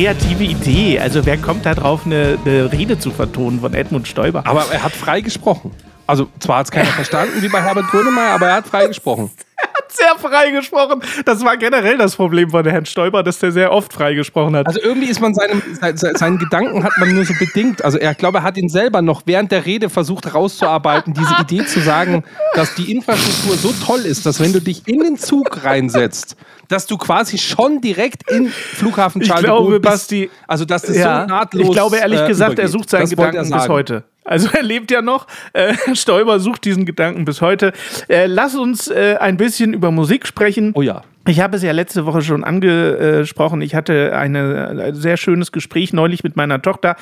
kreative 0.00 0.44
Idee. 0.44 0.98
Also 0.98 1.26
wer 1.26 1.36
kommt 1.36 1.66
da 1.66 1.74
drauf, 1.74 2.06
eine, 2.06 2.38
eine 2.42 2.72
Rede 2.72 2.98
zu 2.98 3.10
vertonen 3.10 3.60
von 3.60 3.74
Edmund 3.74 4.08
Stoiber? 4.08 4.46
Aber 4.46 4.64
er 4.72 4.82
hat 4.82 4.92
frei 4.92 5.20
gesprochen. 5.20 5.72
Also 6.06 6.26
zwar 6.38 6.58
hat 6.58 6.66
es 6.66 6.70
keiner 6.70 6.86
verstanden, 6.86 7.42
wie 7.42 7.48
bei 7.48 7.60
Herbert 7.60 7.86
Grönemeyer, 7.88 8.30
aber 8.30 8.48
er 8.48 8.54
hat 8.56 8.66
frei 8.66 8.86
gesprochen. 8.86 9.30
sehr 9.92 10.14
frei 10.18 10.50
gesprochen. 10.50 11.02
Das 11.24 11.44
war 11.44 11.56
generell 11.56 11.98
das 11.98 12.16
Problem 12.16 12.50
von 12.50 12.64
Herrn 12.66 12.86
Stoiber, 12.86 13.22
dass 13.22 13.38
der 13.38 13.52
sehr 13.52 13.72
oft 13.72 13.92
frei 13.92 14.14
gesprochen 14.14 14.56
hat. 14.56 14.66
Also 14.66 14.80
irgendwie 14.80 15.08
ist 15.08 15.20
man 15.20 15.34
seinem, 15.34 15.62
se- 15.80 15.92
se- 15.96 16.12
seinen 16.16 16.38
Gedanken 16.38 16.82
hat 16.84 16.92
man 16.98 17.14
nur 17.14 17.24
so 17.24 17.34
bedingt. 17.38 17.84
Also 17.84 17.98
er, 17.98 18.12
ich 18.12 18.18
glaube, 18.18 18.38
er 18.38 18.42
hat 18.44 18.56
ihn 18.56 18.68
selber 18.68 19.02
noch 19.02 19.22
während 19.26 19.52
der 19.52 19.66
Rede 19.66 19.88
versucht 19.90 20.26
herauszuarbeiten, 20.26 21.14
diese 21.14 21.34
Idee 21.40 21.64
zu 21.66 21.80
sagen, 21.80 22.24
dass 22.54 22.74
die 22.74 22.92
Infrastruktur 22.92 23.56
so 23.56 23.74
toll 23.84 24.00
ist, 24.00 24.26
dass 24.26 24.40
wenn 24.40 24.52
du 24.52 24.60
dich 24.60 24.86
in 24.86 25.00
den 25.00 25.16
Zug 25.18 25.64
reinsetzt, 25.64 26.36
dass 26.68 26.86
du 26.86 26.96
quasi 26.96 27.36
schon 27.38 27.80
direkt 27.80 28.30
in 28.30 28.48
Flughafen 28.48 29.20
Ich 29.22 29.28
Charles 29.28 29.42
de 29.44 29.50
glaube, 29.50 29.80
bist. 29.80 29.92
Basti- 30.12 30.30
Also 30.46 30.64
das 30.64 30.84
ist 30.84 30.96
ja, 30.98 31.22
so 31.22 31.26
nahtlos. 31.26 31.66
ich 31.66 31.72
glaube 31.72 31.96
ehrlich 31.96 32.20
äh, 32.20 32.26
gesagt, 32.28 32.58
er 32.58 32.64
übergeht. 32.64 32.72
sucht 32.72 32.90
seinen 32.90 33.00
Das 33.02 33.10
er 33.12 33.16
Gedanken 33.30 33.50
bis 33.52 33.68
heute. 33.68 34.04
Also 34.24 34.48
er 34.52 34.62
lebt 34.62 34.90
ja 34.90 35.02
noch. 35.02 35.26
Äh, 35.52 35.74
Stoiber 35.94 36.40
sucht 36.40 36.64
diesen 36.64 36.84
Gedanken 36.84 37.24
bis 37.24 37.40
heute. 37.40 37.72
Äh, 38.08 38.26
lass 38.26 38.54
uns 38.54 38.88
äh, 38.88 39.16
ein 39.18 39.36
bisschen 39.36 39.74
über 39.74 39.90
Musik 39.90 40.26
sprechen. 40.26 40.72
Oh 40.74 40.82
ja. 40.82 41.02
Ich 41.26 41.40
habe 41.40 41.56
es 41.56 41.62
ja 41.62 41.72
letzte 41.72 42.06
Woche 42.06 42.22
schon 42.22 42.44
angesprochen. 42.44 43.60
Ich 43.60 43.74
hatte 43.74 44.16
eine, 44.16 44.68
ein 44.68 44.94
sehr 44.94 45.18
schönes 45.18 45.52
Gespräch 45.52 45.92
neulich 45.92 46.24
mit 46.24 46.34
meiner 46.34 46.62
Tochter, 46.62 46.96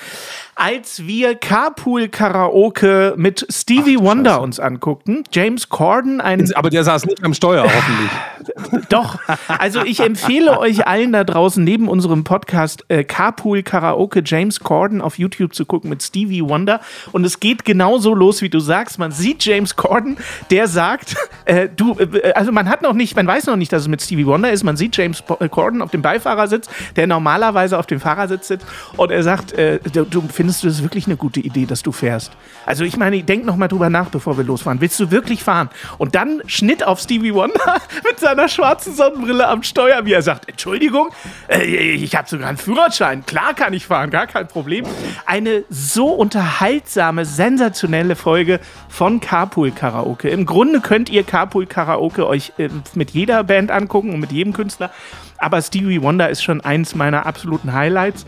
als 0.58 1.06
wir 1.06 1.36
Carpool 1.36 2.08
Karaoke 2.08 3.14
mit 3.16 3.46
Stevie 3.48 4.00
Wonder 4.00 4.40
uns 4.40 4.58
anguckten. 4.58 5.22
James 5.30 5.68
Corden, 5.68 6.20
ein 6.20 6.52
Aber 6.54 6.68
der 6.68 6.82
saß 6.82 7.06
nicht 7.06 7.22
am 7.22 7.32
Steuer, 7.32 7.62
hoffentlich. 8.56 8.88
doch. 8.88 9.20
Also 9.46 9.82
ich 9.84 10.00
empfehle 10.00 10.58
euch 10.58 10.88
allen 10.88 11.12
da 11.12 11.22
draußen 11.22 11.62
neben 11.62 11.88
unserem 11.88 12.24
Podcast 12.24 12.84
äh, 12.88 13.04
Carpool 13.04 13.62
Karaoke 13.62 14.20
James 14.24 14.58
Corden 14.58 15.00
auf 15.00 15.16
YouTube 15.16 15.54
zu 15.54 15.64
gucken 15.64 15.90
mit 15.90 16.02
Stevie 16.02 16.42
Wonder. 16.42 16.80
Und 17.12 17.24
es 17.24 17.38
geht 17.38 17.64
genauso 17.64 18.12
los, 18.12 18.42
wie 18.42 18.48
du 18.48 18.58
sagst. 18.58 18.98
Man 18.98 19.12
sieht 19.12 19.44
James 19.44 19.76
Corden, 19.76 20.16
der 20.50 20.66
sagt, 20.66 21.14
äh, 21.44 21.68
du, 21.68 21.96
äh, 22.00 22.32
also 22.32 22.50
man 22.50 22.68
hat 22.68 22.82
noch 22.82 22.94
nicht, 22.94 23.14
man 23.14 23.28
weiß 23.28 23.46
noch 23.46 23.56
nicht, 23.56 23.72
dass 23.72 23.82
es 23.82 23.88
mit 23.88 24.02
Stevie 24.02 24.26
Wonder 24.26 24.50
ist. 24.50 24.64
Man 24.64 24.76
sieht 24.76 24.96
James 24.96 25.22
Corden 25.50 25.82
auf 25.82 25.92
dem 25.92 26.02
Beifahrersitz, 26.02 26.68
der 26.96 27.06
normalerweise 27.06 27.78
auf 27.78 27.86
dem 27.86 28.00
Fahrersitz 28.00 28.48
sitzt. 28.48 28.66
Und 28.96 29.12
er 29.12 29.22
sagt, 29.22 29.52
äh, 29.52 29.78
du, 29.92 30.04
du 30.04 30.22
findest 30.48 30.64
du 30.64 30.68
das 30.68 30.82
wirklich 30.82 31.06
eine 31.06 31.18
gute 31.18 31.40
Idee, 31.40 31.66
dass 31.66 31.82
du 31.82 31.92
fährst? 31.92 32.32
Also 32.64 32.82
ich 32.82 32.96
meine, 32.96 33.22
denk 33.22 33.44
noch 33.44 33.56
mal 33.56 33.68
drüber 33.68 33.90
nach, 33.90 34.08
bevor 34.08 34.38
wir 34.38 34.44
losfahren. 34.44 34.80
Willst 34.80 34.98
du 34.98 35.10
wirklich 35.10 35.44
fahren? 35.44 35.68
Und 35.98 36.14
dann 36.14 36.40
Schnitt 36.46 36.82
auf 36.82 37.00
Stevie 37.00 37.34
Wonder 37.34 37.76
mit 38.08 38.18
seiner 38.18 38.48
schwarzen 38.48 38.94
Sonnenbrille 38.94 39.46
am 39.46 39.62
Steuer, 39.62 40.06
wie 40.06 40.14
er 40.14 40.22
sagt, 40.22 40.48
Entschuldigung, 40.48 41.10
äh, 41.48 41.64
ich 41.64 42.16
habe 42.16 42.26
sogar 42.26 42.48
einen 42.48 42.56
Führerschein. 42.56 43.26
Klar 43.26 43.52
kann 43.52 43.74
ich 43.74 43.86
fahren, 43.86 44.08
gar 44.08 44.26
kein 44.26 44.48
Problem. 44.48 44.86
Eine 45.26 45.64
so 45.68 46.06
unterhaltsame, 46.06 47.26
sensationelle 47.26 48.16
Folge 48.16 48.58
von 48.88 49.20
Carpool 49.20 49.70
Karaoke. 49.70 50.30
Im 50.30 50.46
Grunde 50.46 50.80
könnt 50.80 51.10
ihr 51.10 51.24
Carpool 51.24 51.66
Karaoke 51.66 52.26
euch 52.26 52.54
äh, 52.56 52.70
mit 52.94 53.10
jeder 53.10 53.44
Band 53.44 53.70
angucken 53.70 54.14
und 54.14 54.20
mit 54.20 54.32
jedem 54.32 54.54
Künstler. 54.54 54.90
Aber 55.38 55.62
Stevie 55.62 56.02
Wonder 56.02 56.28
ist 56.28 56.42
schon 56.42 56.60
eins 56.60 56.94
meiner 56.94 57.24
absoluten 57.26 57.72
Highlights. 57.72 58.26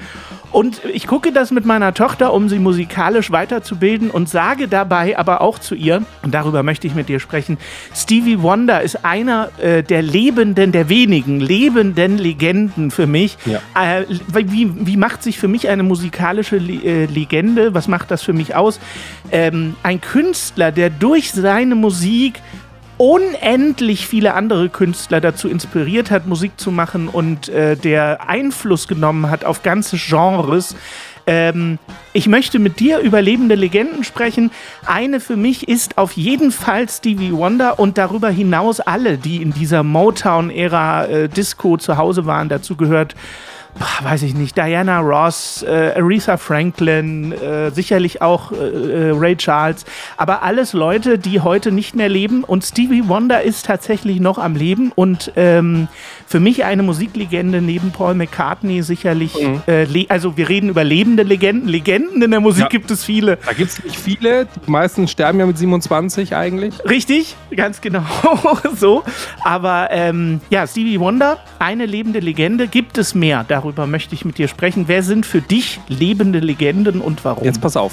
Und 0.53 0.81
ich 0.93 1.07
gucke 1.07 1.33
das 1.33 1.51
mit 1.51 1.65
meiner 1.65 1.95
Tochter, 1.95 2.33
um 2.33 2.49
sie 2.49 2.59
musikalisch 2.59 3.31
weiterzubilden 3.31 4.11
und 4.11 4.29
sage 4.29 4.67
dabei 4.67 5.17
aber 5.17 5.41
auch 5.41 5.59
zu 5.59 5.75
ihr, 5.75 6.03
und 6.23 6.35
darüber 6.35 6.63
möchte 6.63 6.87
ich 6.87 6.95
mit 6.95 7.09
dir 7.09 7.21
sprechen, 7.21 7.59
Stevie 7.95 8.43
Wonder 8.43 8.83
ist 8.83 9.05
einer 9.05 9.51
äh, 9.59 9.83
der 9.83 10.03
lebenden, 10.03 10.73
der 10.73 10.89
wenigen 10.89 11.41
lebenden 11.41 12.19
Legenden 12.19 12.91
für 12.91 13.07
mich. 13.07 13.39
Ja. 13.47 13.61
Äh, 13.75 14.07
wie, 14.33 14.71
wie 14.87 14.97
macht 14.97 15.23
sich 15.23 15.39
für 15.39 15.49
mich 15.49 15.69
eine 15.69 15.83
musikalische 15.83 16.59
Le 16.59 16.83
äh, 16.83 17.05
Legende? 17.07 17.75
Was 17.75 17.87
macht 17.87 18.11
das 18.11 18.23
für 18.23 18.33
mich 18.33 18.57
aus? 18.57 18.81
Ähm, 19.31 19.77
ein 19.83 20.01
Künstler, 20.01 20.73
der 20.73 20.91
durch 20.91 21.33
seine 21.33 21.75
Musik 21.75 22.41
unendlich 23.01 24.07
viele 24.07 24.35
andere 24.35 24.69
Künstler 24.69 25.23
dazu 25.23 25.49
inspiriert 25.49 26.11
hat, 26.11 26.27
Musik 26.27 26.61
zu 26.61 26.71
machen 26.71 27.09
und 27.09 27.49
äh, 27.49 27.75
der 27.75 28.29
Einfluss 28.29 28.89
genommen 28.89 29.31
hat 29.31 29.47
auf 29.47 29.63
ganze 29.63 29.97
Genres. 29.97 30.77
Ähm, 31.27 31.79
ich 32.13 32.27
möchte 32.27 32.59
mit 32.59 32.79
dir 32.79 32.99
über 32.99 33.23
lebende 33.23 33.55
Legenden 33.55 34.05
sprechen. 34.05 34.51
Eine 34.85 35.21
für 35.21 35.37
mich 35.37 35.67
ist 35.67 35.97
auf 35.97 36.13
jeden 36.13 36.53
Fall 36.53 36.91
Stevie 36.91 37.33
Wonder 37.33 37.79
und 37.79 37.97
darüber 37.97 38.29
hinaus 38.29 38.81
alle, 38.81 39.17
die 39.17 39.41
in 39.41 39.55
dieser 39.55 39.83
Motown-Ära 39.83 41.07
äh, 41.07 41.29
Disco 41.31 41.79
zu 41.79 41.97
Hause 41.97 42.27
waren. 42.27 42.51
Dazu 42.51 42.77
gehört 42.77 43.15
weiß 44.03 44.23
ich 44.23 44.35
nicht, 44.35 44.57
Diana 44.57 45.01
Ross, 45.01 45.63
äh, 45.63 45.93
Aretha 45.97 46.37
Franklin, 46.37 47.33
äh, 47.33 47.71
sicherlich 47.71 48.21
auch 48.21 48.53
äh, 48.53 48.57
äh, 48.57 49.11
Ray 49.13 49.37
Charles, 49.37 49.85
aber 50.17 50.43
alles 50.43 50.73
Leute, 50.73 51.19
die 51.19 51.41
heute 51.41 51.73
nicht 51.73 51.95
mehr 51.95 52.09
leben 52.09 52.45
und 52.45 52.65
Stevie 52.65 53.09
Wonder 53.09 53.43
ist 53.43 53.67
tatsächlich 53.67 54.21
noch 54.21 54.39
am 54.39 54.55
Leben 54.57 54.93
und 54.95 55.33
ähm, 55.37 55.89
für 56.27 56.41
mich 56.41 56.65
eine 56.65 56.83
Musiklegende 56.83 57.61
neben 57.61 57.91
Paul 57.91 58.15
McCartney 58.15 58.83
sicherlich, 58.83 59.35
äh, 59.67 59.85
le- 59.85 60.07
also 60.09 60.37
wir 60.37 60.49
reden 60.49 60.69
über 60.69 60.85
lebende 60.85 61.23
Legenden, 61.23 61.69
Legenden 61.69 62.23
in 62.23 62.31
der 62.31 62.41
Musik 62.41 62.65
Ja. 62.65 62.69
gibt 62.69 62.91
es 62.91 63.05
viele. 63.05 63.39
Da 63.47 63.53
gibt 63.53 63.71
es 63.71 63.83
nicht 63.83 63.97
viele. 63.99 64.47
Die 64.67 64.71
meisten 64.71 65.09
sterben 65.09 65.41
ja 65.41 65.47
mit 65.47 65.59
27 65.59 66.35
eigentlich. 66.37 66.75
Richtig, 66.89 67.37
ganz 67.57 67.81
genau 67.81 68.03
so. 68.77 69.03
Aber 69.43 69.89
ähm, 69.91 70.41
ja, 70.51 70.67
Stevie 70.67 71.01
Wonder, 71.01 71.39
eine 71.59 71.87
lebende 71.87 72.21
Legende, 72.21 72.69
gibt 72.69 72.99
es 72.99 73.15
mehr. 73.15 73.45
Darüber 73.61 73.87
möchte 73.87 74.15
ich 74.15 74.25
mit 74.25 74.39
dir 74.39 74.49
sprechen. 74.49 74.85
Wer 74.89 75.03
sind 75.03 75.27
für 75.27 75.43
dich 75.43 75.81
lebende 75.87 76.39
Legenden 76.39 77.03
und 77.03 77.23
warum? 77.27 77.45
Jetzt 77.45 77.61
pass 77.61 77.77
auf. 77.77 77.93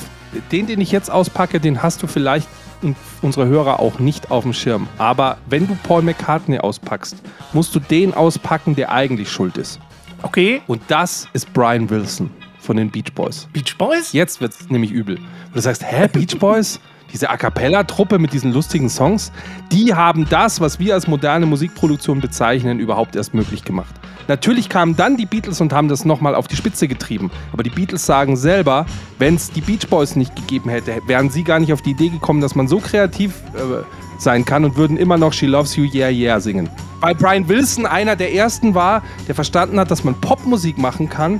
Den, 0.53 0.65
den 0.65 0.79
ich 0.79 0.93
jetzt 0.93 1.12
auspacke, 1.12 1.59
den 1.59 1.83
hast 1.83 2.01
du 2.01 2.07
vielleicht 2.07 2.47
und 2.81 2.95
unsere 3.21 3.47
Hörer 3.47 3.81
auch 3.81 4.00
nicht 4.00 4.31
auf 4.31 4.43
dem 4.43 4.53
Schirm. 4.53 4.88
Aber 4.97 5.39
wenn 5.50 5.67
du 5.67 5.77
Paul 5.83 6.03
McCartney 6.03 6.59
auspackst, 6.59 7.17
musst 7.51 7.75
du 7.75 7.81
den 7.81 8.13
auspacken, 8.13 8.75
der 8.75 8.93
eigentlich 8.93 9.29
schuld 9.29 9.57
ist. 9.57 9.81
okay, 10.21 10.62
Und 10.67 10.81
das 10.88 11.27
ist 11.33 11.51
Brian 11.51 11.89
Wilson 11.89 12.29
von 12.62 12.77
den 12.77 12.89
Beach 12.89 13.12
Boys. 13.13 13.50
Beach 13.51 13.77
Boys? 13.77 14.13
Jetzt 14.13 14.39
wird 14.39 14.53
es 14.53 14.69
nämlich 14.69 14.91
übel. 14.91 15.19
Du 15.53 15.59
sagst, 15.59 15.83
hä, 15.83 16.07
Beach 16.07 16.39
Boys? 16.39 16.79
Diese 17.14 17.30
A 17.30 17.38
Cappella-Truppe 17.38 18.20
mit 18.20 18.34
diesen 18.34 18.52
lustigen 18.52 18.90
Songs, 18.90 19.32
die 19.72 19.94
haben 19.94 20.28
das, 20.30 20.60
was 20.60 20.80
wir 20.80 20.94
als 20.94 21.08
moderne 21.08 21.46
Musikproduktion 21.46 22.20
bezeichnen, 22.20 22.80
überhaupt 22.80 23.16
erst 23.16 23.34
möglich 23.34 23.64
gemacht. 23.64 23.96
Natürlich 24.28 24.68
kamen 24.68 24.96
dann 24.98 25.16
die 25.16 25.26
Beatles 25.26 25.62
und 25.62 25.72
haben 25.72 25.88
das 25.88 26.04
nochmal 26.04 26.36
auf 26.36 26.48
die 26.48 26.58
Spitze 26.58 26.88
getrieben. 26.88 27.32
Aber 27.54 27.64
die 27.64 27.70
Beatles 27.70 28.06
sagen 28.06 28.36
selber, 28.36 28.86
wenn 29.20 29.36
es 29.36 29.52
die 29.52 29.62
Beach 29.62 29.88
Boys 29.90 30.18
nicht 30.18 30.36
gegeben 30.36 30.70
hätte, 30.70 31.02
wären 31.08 31.30
sie 31.30 31.44
gar 31.44 31.60
nicht 31.60 31.72
auf 31.72 31.82
die 31.82 31.92
Idee 31.92 32.10
gekommen, 32.10 32.42
dass 32.42 32.54
man 32.54 32.68
so 32.68 32.80
kreativ 32.80 33.36
äh, 33.56 33.84
sein 34.20 34.44
kann 34.44 34.66
und 34.66 34.76
würden 34.76 34.98
immer 34.98 35.18
noch 35.18 35.32
She 35.32 35.46
Loves 35.46 35.76
You, 35.78 35.86
Yeah, 35.94 36.10
Yeah 36.10 36.42
singen. 36.42 36.70
Weil 37.00 37.16
Brian 37.16 37.48
Wilson 37.48 37.86
einer 37.86 38.16
der 38.16 38.34
ersten 38.34 38.76
war, 38.76 39.02
der 39.28 39.36
verstanden 39.36 39.80
hat, 39.80 39.92
dass 39.92 40.04
man 40.04 40.20
Popmusik 40.20 40.78
machen 40.78 41.10
kann 41.10 41.40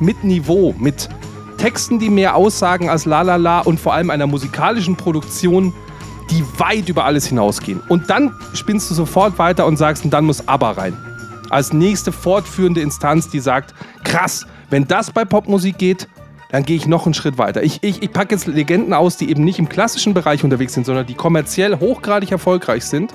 mit 0.00 0.24
Niveau, 0.24 0.74
mit 0.78 1.08
Texten, 1.62 2.00
die 2.00 2.10
mehr 2.10 2.34
aussagen 2.34 2.90
als 2.90 3.04
La 3.04 3.22
La 3.22 3.36
La 3.36 3.60
und 3.60 3.78
vor 3.78 3.94
allem 3.94 4.10
einer 4.10 4.26
musikalischen 4.26 4.96
Produktion, 4.96 5.72
die 6.28 6.42
weit 6.58 6.88
über 6.88 7.04
alles 7.04 7.26
hinausgehen. 7.26 7.80
Und 7.88 8.10
dann 8.10 8.34
spinnst 8.52 8.90
du 8.90 8.94
sofort 8.94 9.38
weiter 9.38 9.64
und 9.66 9.76
sagst, 9.76 10.04
und 10.04 10.10
dann 10.10 10.24
muss 10.24 10.48
ABBA 10.48 10.72
rein. 10.72 10.96
Als 11.50 11.72
nächste 11.72 12.10
fortführende 12.10 12.80
Instanz, 12.80 13.28
die 13.28 13.38
sagt, 13.38 13.74
krass, 14.02 14.44
wenn 14.70 14.88
das 14.88 15.12
bei 15.12 15.24
Popmusik 15.24 15.78
geht, 15.78 16.08
dann 16.50 16.64
gehe 16.64 16.74
ich 16.74 16.88
noch 16.88 17.04
einen 17.04 17.14
Schritt 17.14 17.38
weiter. 17.38 17.62
Ich, 17.62 17.78
ich, 17.82 18.02
ich 18.02 18.12
packe 18.12 18.34
jetzt 18.34 18.48
Legenden 18.48 18.92
aus, 18.92 19.16
die 19.16 19.30
eben 19.30 19.44
nicht 19.44 19.60
im 19.60 19.68
klassischen 19.68 20.14
Bereich 20.14 20.42
unterwegs 20.42 20.74
sind, 20.74 20.84
sondern 20.84 21.06
die 21.06 21.14
kommerziell 21.14 21.78
hochgradig 21.78 22.32
erfolgreich 22.32 22.84
sind 22.86 23.14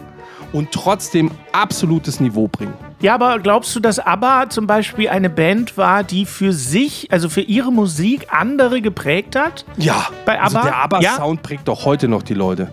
und 0.54 0.72
trotzdem 0.72 1.32
absolutes 1.52 2.22
Niveau 2.22 2.48
bringen. 2.48 2.74
Ja, 3.00 3.14
aber 3.14 3.38
glaubst 3.40 3.76
du, 3.76 3.80
dass 3.80 4.00
ABBA 4.00 4.50
zum 4.50 4.66
Beispiel 4.66 5.08
eine 5.10 5.30
Band 5.30 5.78
war, 5.78 6.04
die 6.04 6.26
für 6.26 6.52
sich, 6.52 7.12
also 7.12 7.30
für 7.30 7.42
ihre 7.42 7.72
Musik 7.72 8.28
andere 8.32 8.82
geprägt 8.82 9.36
hat? 9.36 9.66
Ja, 9.78 10.08
Bei 10.26 10.42
also 10.42 10.58
ABBA? 10.58 10.68
der 10.68 10.78
ABBA-Sound 10.84 11.40
Ja? 11.40 11.44
prägt 11.44 11.68
doch 11.68 11.86
heute 11.86 12.08
noch 12.08 12.24
die 12.24 12.34
Leute. 12.34 12.70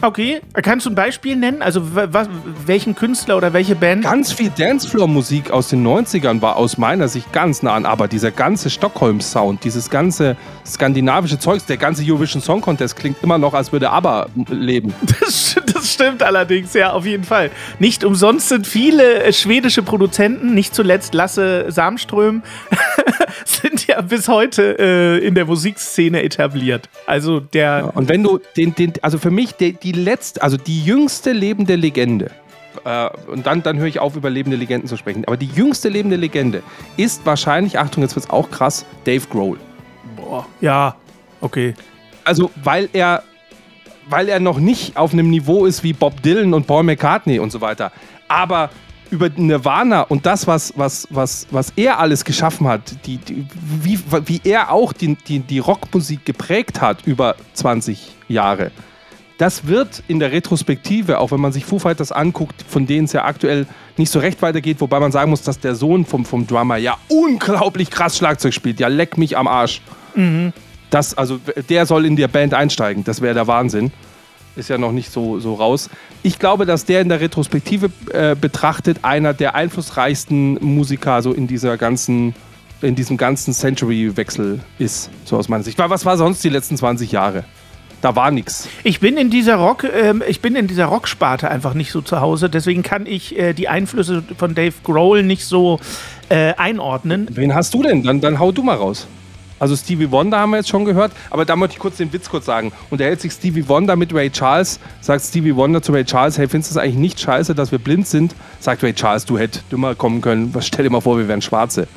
Okay, 0.00 0.40
kannst 0.62 0.86
du 0.86 0.90
ein 0.90 0.94
Beispiel 0.94 1.34
nennen? 1.34 1.60
Also 1.60 1.82
was, 1.92 2.28
welchen 2.66 2.94
Künstler 2.94 3.36
oder 3.36 3.52
welche 3.52 3.74
Band? 3.74 4.04
Ganz 4.04 4.32
viel 4.32 4.48
Dancefloor-Musik 4.56 5.50
aus 5.50 5.70
den 5.70 5.84
90ern 5.84 6.40
war 6.40 6.54
aus 6.54 6.78
meiner 6.78 7.08
Sicht 7.08 7.32
ganz 7.32 7.64
nah 7.64 7.74
an 7.74 7.84
ABBA. 7.84 8.06
Dieser 8.06 8.30
ganze 8.30 8.70
Stockholm-Sound, 8.70 9.64
dieses 9.64 9.90
ganze 9.90 10.36
skandinavische 10.64 11.40
Zeugs, 11.40 11.66
der 11.66 11.78
ganze 11.78 12.04
Eurovision 12.06 12.40
Song 12.40 12.60
Contest 12.60 12.94
klingt 12.94 13.16
immer 13.24 13.38
noch, 13.38 13.54
als 13.54 13.72
würde 13.72 13.90
ABBA 13.90 14.28
leben. 14.50 14.94
Das, 15.20 15.56
das 15.72 15.92
stimmt 15.92 16.22
allerdings, 16.22 16.74
ja, 16.74 16.92
auf 16.92 17.04
jeden 17.04 17.24
Fall. 17.24 17.50
Nicht 17.78 18.04
umsonst 18.04 18.48
sind 18.48 18.66
viele 18.66 19.24
äh, 19.24 19.32
schwedische 19.32 19.82
Produzenten, 19.82 20.54
nicht 20.54 20.74
zuletzt 20.74 21.12
Lasse 21.12 21.66
Samström, 21.68 22.42
sind 23.44 23.86
ja 23.86 24.00
bis 24.00 24.28
heute 24.28 24.78
äh, 24.78 25.26
in 25.26 25.34
der 25.34 25.44
Musikszene 25.46 26.22
etabliert. 26.22 26.88
Also 27.06 27.40
der. 27.40 27.92
Und 27.94 28.08
wenn 28.08 28.22
du 28.22 28.40
den, 28.56 28.74
den 28.74 28.92
also 29.02 29.18
für 29.18 29.30
mich 29.30 29.52
die, 29.54 29.72
die 29.72 29.87
letzte, 29.92 30.42
also 30.42 30.56
die 30.56 30.84
jüngste 30.84 31.32
lebende 31.32 31.76
Legende, 31.76 32.30
äh, 32.84 33.08
und 33.28 33.46
dann, 33.46 33.62
dann 33.62 33.78
höre 33.78 33.86
ich 33.86 33.98
auf, 33.98 34.16
über 34.16 34.30
lebende 34.30 34.56
Legenden 34.56 34.88
zu 34.88 34.96
sprechen, 34.96 35.24
aber 35.26 35.36
die 35.36 35.46
jüngste 35.46 35.88
lebende 35.88 36.16
Legende 36.16 36.62
ist 36.96 37.24
wahrscheinlich, 37.26 37.78
Achtung, 37.78 38.02
jetzt 38.02 38.14
wird 38.14 38.26
es 38.26 38.30
auch 38.30 38.50
krass, 38.50 38.84
Dave 39.04 39.26
Grohl. 39.28 39.58
Boah, 40.16 40.46
ja, 40.60 40.94
okay. 41.40 41.74
Also, 42.24 42.50
weil 42.62 42.88
er, 42.92 43.22
weil 44.08 44.28
er 44.28 44.40
noch 44.40 44.58
nicht 44.58 44.96
auf 44.96 45.12
einem 45.12 45.30
Niveau 45.30 45.66
ist 45.66 45.82
wie 45.82 45.92
Bob 45.92 46.22
Dylan 46.22 46.54
und 46.54 46.66
Paul 46.66 46.82
McCartney 46.82 47.38
und 47.38 47.50
so 47.50 47.60
weiter. 47.60 47.92
Aber 48.28 48.70
über 49.10 49.30
Nirvana 49.30 50.02
und 50.02 50.26
das, 50.26 50.46
was, 50.46 50.74
was, 50.76 51.06
was, 51.10 51.46
was 51.50 51.72
er 51.76 51.98
alles 51.98 52.24
geschaffen 52.24 52.66
hat, 52.66 53.06
die, 53.06 53.16
die, 53.16 53.46
wie, 53.82 53.98
wie 54.26 54.40
er 54.44 54.70
auch 54.70 54.92
die, 54.92 55.16
die, 55.16 55.40
die 55.40 55.58
Rockmusik 55.58 56.24
geprägt 56.24 56.80
hat 56.80 57.06
über 57.06 57.36
20 57.54 58.16
Jahre, 58.28 58.70
das 59.38 59.68
wird 59.68 60.02
in 60.08 60.18
der 60.18 60.32
Retrospektive, 60.32 61.18
auch 61.20 61.30
wenn 61.30 61.40
man 61.40 61.52
sich 61.52 61.64
Foo 61.64 61.78
Fighters 61.78 62.10
anguckt, 62.10 62.64
von 62.68 62.86
denen 62.86 63.04
es 63.04 63.12
ja 63.12 63.24
aktuell 63.24 63.66
nicht 63.96 64.10
so 64.10 64.18
recht 64.18 64.42
weitergeht, 64.42 64.80
wobei 64.80 64.98
man 64.98 65.12
sagen 65.12 65.30
muss, 65.30 65.42
dass 65.42 65.60
der 65.60 65.76
Sohn 65.76 66.04
vom, 66.04 66.24
vom 66.24 66.46
Drummer 66.46 66.76
ja 66.76 66.98
unglaublich 67.08 67.90
krass 67.90 68.18
Schlagzeug 68.18 68.52
spielt. 68.52 68.80
Ja, 68.80 68.88
leck 68.88 69.16
mich 69.16 69.36
am 69.36 69.46
Arsch. 69.46 69.80
Das, 70.90 71.16
also, 71.16 71.38
der 71.68 71.86
soll 71.86 72.04
in 72.04 72.16
der 72.16 72.28
Band 72.28 72.52
einsteigen. 72.52 73.04
Das 73.04 73.20
wäre 73.20 73.34
der 73.34 73.46
Wahnsinn. 73.46 73.92
Ist 74.56 74.70
ja 74.70 74.78
noch 74.78 74.90
nicht 74.90 75.12
so, 75.12 75.38
so 75.38 75.54
raus. 75.54 75.88
Ich 76.24 76.40
glaube, 76.40 76.66
dass 76.66 76.84
der 76.84 77.00
in 77.00 77.08
der 77.08 77.20
Retrospektive 77.20 77.90
äh, 78.10 78.34
betrachtet 78.34 78.98
einer 79.02 79.34
der 79.34 79.54
einflussreichsten 79.54 80.54
Musiker 80.54 81.22
so 81.22 81.32
in 81.32 81.46
dieser 81.46 81.76
ganzen, 81.76 82.34
in 82.82 82.96
diesem 82.96 83.16
ganzen 83.16 83.54
Century-Wechsel 83.54 84.58
ist, 84.80 85.10
so 85.24 85.36
aus 85.36 85.48
meiner 85.48 85.62
Sicht. 85.62 85.78
Was 85.78 86.04
war 86.04 86.16
sonst 86.16 86.42
die 86.42 86.48
letzten 86.48 86.76
20 86.76 87.12
Jahre? 87.12 87.44
Da 88.00 88.14
war 88.14 88.30
nichts. 88.30 88.68
Ich 88.84 89.00
bin 89.00 89.16
in 89.16 89.28
dieser 89.28 89.56
Rock, 89.56 89.84
ähm, 89.84 90.22
ich 90.26 90.40
bin 90.40 90.54
in 90.54 90.68
dieser 90.68 90.86
Rocksparte 90.86 91.50
einfach 91.50 91.74
nicht 91.74 91.90
so 91.90 92.00
zu 92.00 92.20
Hause, 92.20 92.48
deswegen 92.48 92.82
kann 92.82 93.06
ich 93.06 93.36
äh, 93.36 93.52
die 93.54 93.68
Einflüsse 93.68 94.22
von 94.36 94.54
Dave 94.54 94.74
Grohl 94.84 95.24
nicht 95.24 95.44
so 95.44 95.80
äh, 96.28 96.54
einordnen. 96.54 97.26
Wen 97.32 97.54
hast 97.54 97.74
du 97.74 97.82
denn? 97.82 98.04
Dann, 98.04 98.20
dann 98.20 98.38
hau 98.38 98.52
du 98.52 98.62
mal 98.62 98.76
raus. 98.76 99.08
Also 99.58 99.74
Stevie 99.74 100.10
Wonder 100.12 100.38
haben 100.38 100.50
wir 100.50 100.58
jetzt 100.58 100.68
schon 100.68 100.84
gehört, 100.84 101.10
aber 101.30 101.44
da 101.44 101.56
möchte 101.56 101.74
ich 101.74 101.80
kurz 101.80 101.96
den 101.96 102.12
Witz 102.12 102.30
kurz 102.30 102.46
sagen. 102.46 102.72
Unterhält 102.90 103.20
sich 103.20 103.32
Stevie 103.32 103.66
Wonder 103.68 103.96
mit 103.96 104.14
Ray 104.14 104.30
Charles, 104.30 104.78
sagt 105.00 105.24
Stevie 105.24 105.56
Wonder 105.56 105.82
zu 105.82 105.90
Ray 105.90 106.04
Charles, 106.04 106.38
hey, 106.38 106.46
findest 106.46 106.70
du 106.70 106.78
es 106.78 106.84
eigentlich 106.84 106.96
nicht 106.96 107.20
scheiße, 107.20 107.56
dass 107.56 107.72
wir 107.72 107.80
blind 107.80 108.06
sind? 108.06 108.36
Sagt 108.60 108.84
Ray 108.84 108.94
Charles, 108.94 109.24
du 109.24 109.36
hättest 109.36 109.64
dümmer 109.72 109.96
kommen 109.96 110.20
können. 110.20 110.54
Stell 110.60 110.84
dir 110.84 110.90
mal 110.90 111.00
vor, 111.00 111.18
wir 111.18 111.26
wären 111.26 111.42
Schwarze. 111.42 111.88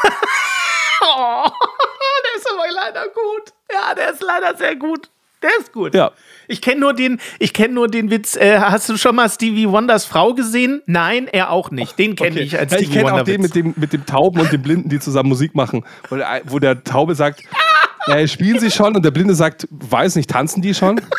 Oh, 1.17 1.43
der 1.45 2.41
ist 2.41 2.47
aber 2.51 2.71
leider 2.73 3.03
gut. 3.05 3.53
Ja, 3.75 3.93
der 3.93 4.11
ist 4.11 4.21
leider 4.21 4.55
sehr 4.55 4.75
gut. 4.75 5.09
Der 5.41 5.49
ist 5.59 5.73
gut. 5.73 5.93
Ja. 5.93 6.11
Ich 6.47 6.61
kenne 6.61 6.79
nur 6.79 6.93
den, 6.93 7.19
ich 7.39 7.53
kenne 7.53 7.73
nur 7.73 7.87
den 7.87 8.09
Witz. 8.09 8.35
Äh, 8.35 8.59
hast 8.59 8.87
du 8.87 8.97
schon 8.97 9.15
mal 9.15 9.29
Stevie 9.29 9.69
Wonders 9.69 10.05
Frau 10.05 10.33
gesehen? 10.33 10.81
Nein, 10.85 11.27
er 11.27 11.51
auch 11.51 11.71
nicht. 11.71 11.99
Den 11.99 12.15
kenne 12.15 12.39
ich 12.39 12.57
als 12.57 12.71
Ja, 12.71 12.77
Stevie 12.77 12.91
ich 12.91 12.97
kenne 12.97 13.13
auch 13.13 13.23
den 13.23 13.41
mit 13.41 13.53
dem, 13.53 13.73
mit 13.75 13.91
dem 13.91 14.05
Tauben 14.05 14.39
und 14.39 14.51
dem 14.51 14.61
Blinden, 14.61 14.89
die 14.89 14.99
zusammen 14.99 15.29
Musik 15.29 15.53
machen. 15.53 15.85
Wo 16.09 16.15
der, 16.15 16.41
wo 16.45 16.59
der 16.59 16.83
Taube 16.83 17.15
sagt, 17.15 17.43
äh, 18.07 18.27
spielen 18.27 18.59
sie 18.59 18.71
schon? 18.71 18.95
Und 18.95 19.03
der 19.03 19.11
Blinde 19.11 19.35
sagt, 19.35 19.67
weiß 19.69 20.15
nicht, 20.15 20.29
tanzen 20.29 20.61
die 20.61 20.73
schon? 20.73 21.01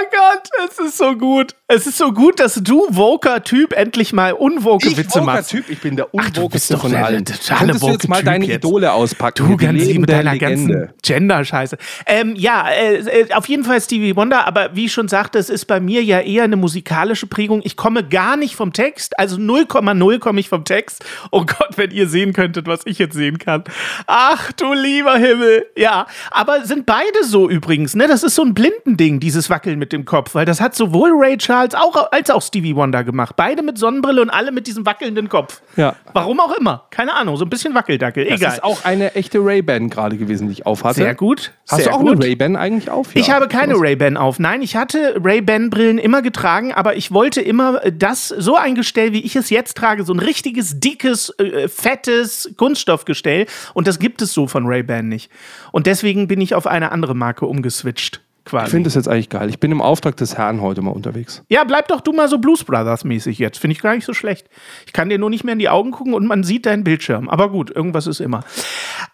Oh 0.00 0.06
Gott, 0.10 0.48
es 0.70 0.78
ist 0.78 0.98
so 0.98 1.14
gut. 1.14 1.54
Es 1.66 1.86
ist 1.86 1.98
so 1.98 2.12
gut, 2.12 2.40
dass 2.40 2.54
du, 2.54 2.86
Woker-Typ, 2.88 3.72
endlich 3.72 4.12
mal 4.12 4.32
unwoke 4.32 4.88
Ich 4.88 4.96
Witze 4.96 5.20
machst. 5.20 5.50
Typ, 5.50 5.68
ich 5.68 5.80
bin 5.80 5.96
der 5.96 6.06
Ach, 6.06 6.30
du 6.30 6.48
bist 6.48 6.70
unwokeste 6.70 6.74
doch 6.74 6.82
von 6.82 6.94
allen. 6.94 7.24
Könntest 7.24 7.82
du 7.82 7.88
jetzt 7.90 8.08
mal 8.08 8.22
deine 8.22 8.46
jetzt. 8.46 8.64
Idole 8.64 8.92
auspacken? 8.92 9.46
Du 9.46 9.56
ganz 9.56 9.72
lieb 9.72 9.80
mit 9.80 9.88
lebende 9.88 10.12
deiner 10.12 10.32
Legende. 10.32 10.74
ganzen 10.74 10.94
Gender-Scheiße. 11.02 11.76
Ähm, 12.06 12.34
ja, 12.34 12.68
äh, 12.70 12.96
äh, 12.96 13.34
auf 13.34 13.46
jeden 13.48 13.64
Fall 13.64 13.80
Stevie 13.80 14.16
Wonder, 14.16 14.46
aber 14.46 14.74
wie 14.74 14.86
ich 14.86 14.92
schon 14.92 15.08
sagte, 15.08 15.38
es 15.38 15.50
ist 15.50 15.66
bei 15.66 15.80
mir 15.80 16.02
ja 16.02 16.20
eher 16.20 16.44
eine 16.44 16.56
musikalische 16.56 17.26
Prägung. 17.26 17.60
Ich 17.62 17.76
komme 17.76 18.02
gar 18.02 18.36
nicht 18.36 18.56
vom 18.56 18.72
Text, 18.72 19.18
also 19.18 19.36
0,0 19.36 20.18
komme 20.18 20.40
ich 20.40 20.48
vom 20.48 20.64
Text. 20.64 21.04
Oh 21.30 21.44
Gott, 21.44 21.76
wenn 21.76 21.90
ihr 21.90 22.08
sehen 22.08 22.32
könntet, 22.32 22.66
was 22.66 22.80
ich 22.84 22.98
jetzt 22.98 23.14
sehen 23.14 23.38
kann. 23.38 23.64
Ach 24.06 24.50
du 24.52 24.72
lieber 24.72 25.16
Himmel. 25.18 25.66
Ja, 25.76 26.06
aber 26.30 26.64
sind 26.64 26.86
beide 26.86 27.24
so 27.24 27.50
übrigens, 27.50 27.94
ne? 27.94 28.08
Das 28.08 28.22
ist 28.22 28.34
so 28.34 28.42
ein 28.42 28.54
Blindending, 28.54 29.20
dieses 29.20 29.50
Wackeln 29.50 29.78
mit 29.78 29.89
dem 29.92 30.04
Kopf, 30.04 30.34
weil 30.34 30.44
das 30.44 30.60
hat 30.60 30.74
sowohl 30.74 31.10
Ray 31.14 31.36
Charles 31.36 31.74
auch, 31.74 32.10
als 32.12 32.30
auch 32.30 32.42
Stevie 32.42 32.74
Wonder 32.76 33.04
gemacht. 33.04 33.36
Beide 33.36 33.62
mit 33.62 33.78
Sonnenbrille 33.78 34.22
und 34.22 34.30
alle 34.30 34.52
mit 34.52 34.66
diesem 34.66 34.86
wackelnden 34.86 35.28
Kopf. 35.28 35.62
Ja. 35.76 35.96
Warum 36.12 36.40
auch 36.40 36.52
immer. 36.58 36.86
Keine 36.90 37.14
Ahnung, 37.14 37.36
so 37.36 37.44
ein 37.44 37.50
bisschen 37.50 37.74
Wackeldackel. 37.74 38.24
Das 38.24 38.40
Egal. 38.40 38.52
ist 38.54 38.64
auch 38.64 38.84
eine 38.84 39.14
echte 39.14 39.38
Ray-Ban 39.38 39.90
gerade 39.90 40.16
gewesen, 40.16 40.48
die 40.48 40.52
ich 40.52 40.66
aufhatte. 40.66 40.96
Sehr 40.96 41.14
gut. 41.14 41.52
Hast 41.68 41.82
sehr 41.82 41.92
du 41.92 41.96
auch 41.96 42.00
gut. 42.00 42.12
eine 42.16 42.24
Ray-Ban 42.24 42.56
eigentlich 42.56 42.90
auf? 42.90 43.14
Ich 43.14 43.28
Ja. 43.28 43.34
habe 43.34 43.48
keine? 43.48 43.74
Ray-Ban 43.80 44.16
auf. 44.16 44.38
Nein, 44.38 44.62
ich 44.62 44.76
hatte 44.76 45.20
Ray-Ban-Brillen 45.22 45.98
immer 45.98 46.22
getragen, 46.22 46.72
aber 46.72 46.96
ich 46.96 47.12
wollte 47.12 47.40
immer 47.40 47.84
äh, 47.84 47.92
das, 47.92 48.28
so 48.28 48.56
ein 48.56 48.74
Gestell, 48.74 49.12
wie 49.12 49.20
ich 49.20 49.36
es 49.36 49.50
jetzt 49.50 49.76
trage, 49.76 50.04
so 50.04 50.12
ein 50.12 50.18
richtiges, 50.18 50.80
dickes, 50.80 51.30
äh, 51.38 51.68
fettes 51.68 52.52
Kunststoffgestell. 52.56 53.46
Und 53.74 53.86
das 53.86 53.98
gibt 53.98 54.22
es 54.22 54.32
so 54.32 54.46
von 54.46 54.66
Ray-Ban 54.66 55.08
nicht. 55.08 55.30
Und 55.72 55.86
deswegen 55.86 56.28
bin 56.28 56.40
ich 56.40 56.54
auf 56.54 56.66
eine 56.66 56.92
andere 56.92 57.14
Marke 57.14 57.46
umgeswitcht. 57.46 58.20
Quasi. 58.50 58.64
Ich 58.64 58.70
finde 58.72 58.88
das 58.88 58.96
jetzt 58.96 59.06
eigentlich 59.06 59.28
geil. 59.28 59.48
Ich 59.48 59.60
bin 59.60 59.70
im 59.70 59.80
Auftrag 59.80 60.16
des 60.16 60.36
Herrn 60.36 60.60
heute 60.60 60.82
mal 60.82 60.90
unterwegs. 60.90 61.44
Ja, 61.48 61.62
bleib 61.62 61.86
doch 61.86 62.00
du 62.00 62.12
mal 62.12 62.28
so 62.28 62.38
Blues 62.38 62.64
Brothers 62.64 63.04
mäßig 63.04 63.38
jetzt. 63.38 63.58
Finde 63.58 63.72
ich 63.72 63.80
gar 63.80 63.94
nicht 63.94 64.04
so 64.04 64.12
schlecht. 64.12 64.48
Ich 64.86 64.92
kann 64.92 65.08
dir 65.08 65.18
nur 65.18 65.30
nicht 65.30 65.44
mehr 65.44 65.52
in 65.52 65.60
die 65.60 65.68
Augen 65.68 65.92
gucken 65.92 66.14
und 66.14 66.26
man 66.26 66.42
sieht 66.42 66.66
deinen 66.66 66.82
Bildschirm. 66.82 67.28
Aber 67.28 67.50
gut, 67.50 67.70
irgendwas 67.70 68.08
ist 68.08 68.20
immer. 68.20 68.42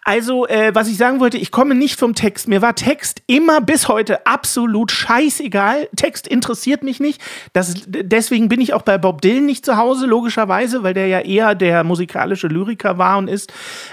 Also, 0.07 0.47
äh, 0.47 0.73
was 0.73 0.87
ich 0.87 0.95
sagen 0.95 1.19
wollte, 1.19 1.37
ich 1.37 1.51
komme 1.51 1.75
nicht 1.75 1.99
vom 1.99 2.15
Text. 2.15 2.47
Mir 2.47 2.61
war 2.61 2.75
Text 2.75 3.21
immer 3.27 3.59
bis 3.59 3.89
heute 3.89 4.25
absolut 4.25 4.89
scheißegal. 4.89 5.89
Text 5.97 6.29
interessiert 6.29 6.81
mich 6.81 7.01
nicht. 7.01 7.21
Das, 7.51 7.73
deswegen 7.85 8.47
bin 8.47 8.61
ich 8.61 8.73
auch 8.73 8.83
bei 8.83 8.97
Bob 8.97 9.21
Dylan 9.21 9.45
nicht 9.45 9.65
zu 9.65 9.75
Hause, 9.75 10.05
logischerweise, 10.05 10.81
weil 10.81 10.93
der 10.93 11.07
ja 11.07 11.19
eher 11.19 11.55
der 11.55 11.83
musikalische 11.83 12.47
Lyriker 12.47 12.97
war 12.97 13.17
und 13.17 13.27
ist. 13.27 13.51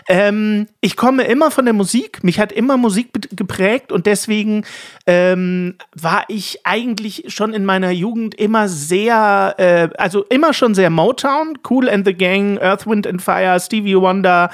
Ähm, 0.09 0.69
ich 0.81 0.97
komme 0.97 1.25
immer 1.25 1.51
von 1.51 1.65
der 1.65 1.75
Musik. 1.75 2.23
Mich 2.23 2.39
hat 2.39 2.53
immer 2.53 2.77
Musik 2.77 3.09
geprägt 3.37 3.91
und 3.91 4.07
deswegen 4.07 4.65
ähm, 5.09 5.75
war 5.97 6.27
ich 6.29 6.61
eigentlich 6.63 7.25
schon 7.27 7.53
in 7.53 7.65
meiner 7.65 7.91
Jugend 7.91 8.37
immer 8.37 8.69
sehr, 8.69 9.57
äh, 9.59 9.89
also 9.99 10.23
immer 10.27 10.53
schon 10.53 10.77
sehr 10.77 10.91
Motown, 10.91 11.59
Cool 11.69 11.89
and 11.89 12.07
the 12.07 12.15
Gang, 12.15 12.57
Earth, 12.61 12.87
Wind 12.87 13.05
and 13.05 13.21
Fire, 13.21 13.59
Stevie 13.59 13.97
Wonder, 13.97 14.49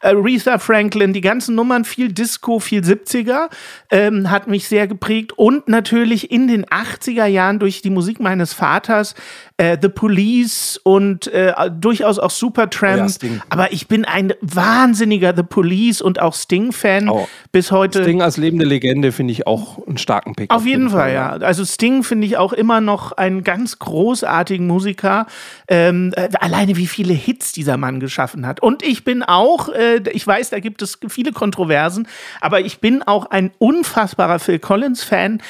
Aretha 0.00 0.56
Franklin, 0.56 1.01
die 1.10 1.20
ganzen 1.20 1.54
Nummern, 1.54 1.84
viel 1.84 2.12
Disco, 2.12 2.58
viel 2.58 2.82
70er, 2.82 3.48
ähm, 3.90 4.30
hat 4.30 4.46
mich 4.46 4.68
sehr 4.68 4.86
geprägt. 4.86 5.32
Und 5.36 5.68
natürlich 5.68 6.30
in 6.30 6.46
den 6.46 6.64
80er 6.66 7.26
Jahren 7.26 7.58
durch 7.58 7.82
die 7.82 7.90
Musik 7.90 8.20
meines 8.20 8.52
Vaters 8.52 9.14
äh, 9.62 9.78
The 9.80 9.88
Police 9.88 10.80
und 10.82 11.28
äh, 11.28 11.52
durchaus 11.70 12.18
auch 12.18 12.30
Supertramp. 12.30 13.10
Oh 13.22 13.26
ja. 13.26 13.30
Aber 13.48 13.72
ich 13.72 13.86
bin 13.86 14.04
ein 14.04 14.32
wahnsinniger 14.40 15.34
The 15.36 15.44
Police 15.44 16.02
und 16.02 16.20
auch 16.20 16.34
Sting-Fan 16.34 17.08
Oh. 17.08 17.28
bis 17.52 17.70
heute. 17.70 18.02
Sting 18.02 18.22
als 18.22 18.36
lebende 18.36 18.64
Legende 18.64 19.12
finde 19.12 19.32
ich 19.32 19.46
auch 19.46 19.86
einen 19.86 19.98
starken 19.98 20.34
Pick. 20.34 20.52
Auf 20.52 20.66
jeden 20.66 20.90
Fall, 20.90 21.12
ja. 21.12 21.30
Also 21.30 21.64
Sting 21.64 22.02
finde 22.02 22.26
ich 22.26 22.36
auch 22.36 22.52
immer 22.52 22.80
noch 22.80 23.12
einen 23.12 23.44
ganz 23.44 23.78
großartigen 23.78 24.66
Musiker. 24.66 25.26
Ähm, 25.68 26.12
äh, 26.16 26.28
alleine 26.40 26.76
wie 26.76 26.86
viele 26.88 27.12
Hits 27.14 27.52
dieser 27.52 27.76
Mann 27.76 28.00
geschaffen 28.00 28.46
hat. 28.46 28.60
Und 28.60 28.82
ich 28.82 29.04
bin 29.04 29.22
auch, 29.22 29.68
äh, 29.68 30.00
ich 30.12 30.26
weiß, 30.26 30.50
da 30.50 30.58
gibt 30.58 30.82
es 30.82 30.98
viele 31.08 31.32
Kontroversen, 31.32 32.08
aber 32.40 32.60
ich 32.60 32.80
bin 32.80 33.02
auch 33.02 33.26
ein 33.26 33.52
unfassbarer 33.58 34.38
Phil 34.40 34.58
Collins-Fan. 34.58 35.40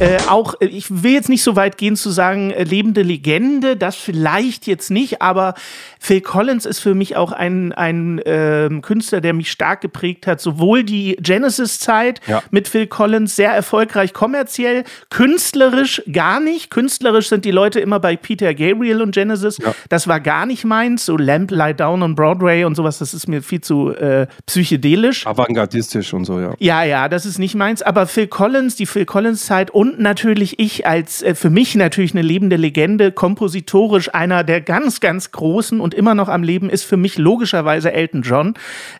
Äh, 0.00 0.18
auch, 0.28 0.54
äh, 0.60 0.66
ich 0.66 1.02
will 1.02 1.12
jetzt 1.12 1.28
nicht 1.28 1.42
so 1.42 1.56
weit 1.56 1.76
gehen 1.78 1.94
zu 1.94 2.10
sagen, 2.10 2.50
äh, 2.50 2.64
lebende 2.64 3.02
Legende, 3.02 3.76
das 3.76 3.96
vielleicht 3.96 4.66
jetzt 4.66 4.90
nicht, 4.90 5.20
aber 5.22 5.54
Phil 6.00 6.22
Collins 6.22 6.64
ist 6.66 6.78
für 6.80 6.94
mich 6.94 7.16
auch 7.16 7.32
ein, 7.32 7.72
ein 7.72 8.20
ähm, 8.24 8.80
Künstler, 8.80 9.20
der 9.20 9.34
mich 9.34 9.50
stark 9.50 9.82
geprägt 9.82 10.26
hat. 10.26 10.40
Sowohl 10.40 10.84
die 10.84 11.16
Genesis-Zeit 11.20 12.20
Ja. 12.26 12.42
mit 12.50 12.66
Phil 12.68 12.86
Collins, 12.86 13.36
sehr 13.36 13.50
erfolgreich 13.52 14.14
kommerziell, 14.14 14.84
künstlerisch 15.10 16.02
gar 16.10 16.40
nicht. 16.40 16.70
Künstlerisch 16.70 17.28
sind 17.28 17.44
die 17.44 17.50
Leute 17.50 17.78
immer 17.80 18.00
bei 18.00 18.16
Peter 18.16 18.54
Gabriel 18.54 19.02
und 19.02 19.12
Genesis. 19.12 19.58
Das 19.90 20.08
war 20.08 20.18
gar 20.20 20.46
nicht 20.46 20.64
meins. 20.64 21.04
So 21.04 21.16
Lamp 21.18 21.50
Lie 21.50 21.74
Down 21.74 22.02
on 22.02 22.14
Broadway 22.14 22.64
und 22.64 22.74
sowas, 22.74 22.98
das 22.98 23.12
ist 23.12 23.28
mir 23.28 23.42
viel 23.42 23.60
zu 23.60 23.90
äh, 23.94 24.26
psychedelisch. 24.46 25.26
Avantgardistisch 25.26 26.14
und 26.14 26.24
so, 26.24 26.40
ja. 26.40 26.54
Ja, 26.58 26.84
ja, 26.84 27.08
das 27.08 27.26
ist 27.26 27.38
nicht 27.38 27.54
meins. 27.54 27.82
Aber 27.82 28.06
Phil 28.06 28.26
Collins, 28.28 28.76
die 28.76 28.86
Phil 28.86 29.04
Collins-Zeit 29.04 29.70
und 29.70 29.89
natürlich 29.98 30.58
ich 30.58 30.86
als 30.86 31.22
äh, 31.22 31.34
für 31.34 31.50
mich 31.50 31.74
natürlich 31.74 32.12
eine 32.12 32.22
lebende 32.22 32.56
Legende, 32.56 33.12
kompositorisch 33.12 34.14
einer 34.14 34.44
der 34.44 34.60
ganz, 34.60 35.00
ganz 35.00 35.30
großen 35.32 35.80
und 35.80 35.94
immer 35.94 36.14
noch 36.14 36.28
am 36.28 36.42
Leben 36.42 36.70
ist 36.70 36.84
für 36.84 36.96
mich 36.96 37.18
logischerweise 37.18 37.92
Elton 37.92 38.22
John. 38.22 38.54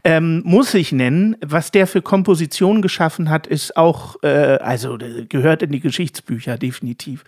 Ähm, 0.05 0.43
muss 0.45 0.75
ich 0.75 0.93
nennen. 0.93 1.37
Was 1.45 1.71
der 1.71 1.87
für 1.87 2.03
Kompositionen 2.03 2.83
geschaffen 2.83 3.31
hat, 3.31 3.47
ist 3.47 3.77
auch, 3.77 4.17
äh, 4.23 4.29
also 4.29 4.99
äh, 4.99 5.27
gehört 5.27 5.63
in 5.63 5.73
die 5.73 5.81
Geschichtsbücher, 5.81 6.59
definitiv. 6.59 7.25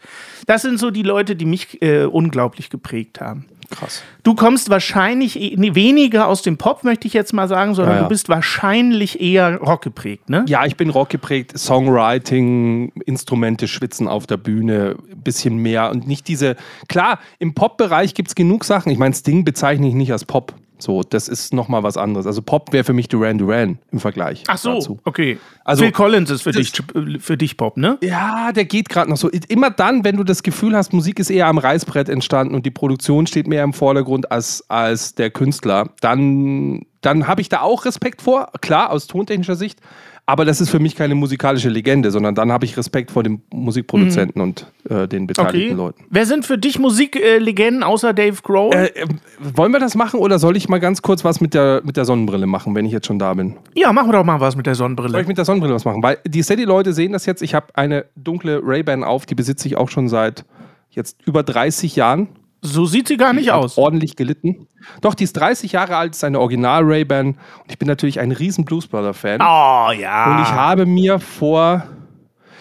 Das 0.47 0.63
sind 0.63 0.79
so 0.79 0.91
die 0.91 1.03
Leute, 1.03 1.37
die 1.37 1.47
mich 1.47 1.81
äh, 1.83 2.05
unglaublich 2.05 2.71
geprägt 2.71 3.21
haben. 3.21 3.47
Krass. 3.73 4.03
Du 4.23 4.35
kommst 4.35 4.71
wahrscheinlich 4.71 5.41
eh- 5.41 5.57
weniger 5.75 6.29
aus 6.29 6.43
dem 6.43 6.57
Pop, 6.59 6.85
möchte 6.85 7.07
ich 7.09 7.15
jetzt 7.15 7.33
mal 7.33 7.49
sagen, 7.49 7.75
sondern 7.75 7.95
Ja, 7.95 8.01
ja. 8.01 8.03
du 8.05 8.09
bist 8.11 8.29
wahrscheinlich 8.29 9.21
eher 9.21 9.57
Rock 9.57 9.83
geprägt, 9.83 10.29
ne? 10.31 10.45
Ja, 10.47 10.65
ich 10.67 10.77
bin 10.77 10.91
rockgeprägt, 10.91 11.59
Songwriting, 11.59 12.93
Instrumente 13.07 13.69
schwitzen 13.69 14.09
auf 14.09 14.27
der 14.27 14.37
Bühne, 14.37 14.97
bisschen 15.25 15.57
mehr 15.57 15.91
und 15.91 16.07
nicht 16.07 16.29
diese. 16.29 16.57
Klar, 16.89 17.19
im 17.39 17.55
Pop-Bereich 17.55 18.15
gibt 18.15 18.29
es 18.29 18.35
genug 18.35 18.65
Sachen. 18.65 18.91
Ich 18.93 18.99
meine, 18.99 19.15
Sting 19.15 19.45
bezeichne 19.45 19.89
ich 19.89 19.95
nicht 19.95 20.13
als 20.13 20.25
Pop. 20.25 20.55
So, 20.83 21.03
das 21.03 21.29
ist 21.29 21.55
nochmal 21.55 21.83
was 21.83 21.97
anderes. 21.97 22.27
Also 22.27 22.43
Pop 22.43 22.73
wäre 22.73 22.85
für 22.85 22.93
mich 22.93 23.09
Duran 23.09 23.39
Duran 23.39 23.79
im 23.91 24.01
Vergleich. 24.01 24.43
Ach 24.49 24.59
so, 24.59 24.75
dazu. 24.75 24.99
okay. 25.05 25.39
Also, 25.65 25.85
Phil 25.85 25.93
Collins 25.93 26.31
ist 26.31 26.43
für 26.43 26.51
dich, 26.51 26.73
für 27.21 27.37
dich 27.37 27.57
Pop, 27.57 27.77
ne? 27.77 27.99
Ja, 28.03 28.53
der 28.53 28.65
geht 28.65 28.89
gerade 28.89 29.09
noch 29.09 29.17
so. 29.17 29.31
Immer 29.49 29.71
dann, 29.71 30.05
wenn 30.05 30.17
du 30.17 30.25
das 30.25 30.43
Gefühl 30.43 30.77
hast, 30.77 30.93
Musik 30.93 31.21
ist 31.21 31.31
eher 31.31 31.47
am 31.47 31.59
Reißbrett 31.59 32.09
entstanden 32.09 32.55
und 32.55 32.67
die 32.67 32.71
Produktion 32.71 33.27
steht 33.27 33.47
mehr 33.47 33.63
im 33.63 33.73
Vordergrund 33.73 34.33
als, 34.33 34.65
als 34.69 35.15
der 35.15 35.31
Künstler, 35.31 35.91
dann, 36.01 36.85
dann 37.03 37.27
habe 37.29 37.41
ich 37.41 37.49
da 37.49 37.61
auch 37.61 37.85
Respekt 37.85 38.23
vor, 38.23 38.51
klar, 38.61 38.91
aus 38.91 39.07
tontechnischer 39.07 39.57
Sicht. 39.57 39.79
Aber 40.25 40.45
das 40.45 40.61
ist 40.61 40.71
für 40.71 40.79
mich 40.79 40.95
keine 40.95 41.17
musikalische 41.17 41.69
Legende, 41.69 42.13
sondern 42.13 42.37
dann 42.37 42.53
habe 42.53 42.65
ich 42.65 42.77
Respekt 42.77 43.11
vor 43.11 43.25
dem 43.25 43.43
Musikproduzenten 43.53 44.41
und 44.41 44.67
äh, 44.89 45.09
den 45.09 45.27
beteiligten 45.27 45.73
Okay. 45.73 45.73
Leuten. 45.73 46.05
Wer 46.11 46.27
sind 46.27 46.47
für 46.47 46.57
dich 46.59 46.79
Musiklegenden 46.79 47.83
außer 47.83 48.13
Dave 48.15 48.41
Grohl? 48.41 48.73
Äh, 48.73 48.87
äh, 48.87 49.07
wollen 49.41 49.73
wir 49.73 49.81
das 49.81 49.97
machen 49.97 50.21
oder 50.21 50.39
soll 50.39 50.57
ich 50.57 50.69
mal 50.69 50.79
ganz 50.79 51.03
kurz 51.03 51.25
was 51.25 51.41
mit 51.41 51.55
der, 51.55 51.83
mit 51.85 51.97
der 51.97 52.05
Sonnenbrille 52.05 52.47
machen, 52.47 52.73
wenn 52.77 52.87
ich 52.87 52.93
jetzt 52.93 53.09
schon 53.09 53.19
da 53.19 53.35
bin? 53.35 53.57
ja, 53.75 53.93
machen 53.93 54.11
wir 54.11 54.13
doch 54.13 54.25
mal 54.25 54.39
was 54.41 54.55
mit 54.55 54.67
der 54.67 54.77
Soll 54.77 54.85
Sonnenbrille. 54.85 55.21
ich 55.21 55.27
mit 55.27 55.39
der 55.39 55.45
Sonnenbrille 55.45 55.75
was 55.75 55.85
machen? 55.85 56.05
Weil 56.05 56.19
die 56.25 56.43
Steady-Leute 56.43 56.93
sehen 56.93 57.13
das 57.13 57.27
jetzt. 57.27 57.43
Ich 57.43 57.55
habe 57.55 57.67
eine 57.75 58.05
dunkle 58.15 58.61
Ray-Ban 58.63 59.03
auf, 59.03 59.27
die 59.27 59.35
besitze 59.35 59.67
ich 59.67 59.77
auch 59.77 59.89
schon 59.89 60.09
seit 60.09 60.45
jetzt 60.91 61.19
über 61.27 61.43
30 61.43 61.97
Jahren. 61.97 62.29
So 62.65 62.87
sieht 62.87 63.09
sie 63.09 63.17
gar 63.17 63.33
nicht 63.33 63.51
hat 63.51 63.57
aus. 63.57 63.77
ordentlich 63.77 64.15
gelitten. 64.15 64.69
Doch, 65.01 65.15
die 65.15 65.25
ist 65.25 65.33
30 65.33 65.73
Jahre 65.73 65.97
alt, 65.97 66.15
ist 66.15 66.23
eine 66.23 66.39
Original 66.39 66.85
Ray-Ban 66.85 67.27
und 67.29 67.39
ich 67.69 67.77
bin 67.77 67.89
natürlich 67.89 68.21
ein 68.21 68.31
riesen 68.31 68.65
Blues 68.65 68.87
Brother 68.87 69.15
Fan. 69.15 69.41
Oh 69.41 69.91
ja. 69.91 70.31
Und 70.37 70.43
ich 70.43 70.49
habe 70.49 70.87
mir 70.87 71.19
vor 71.19 71.89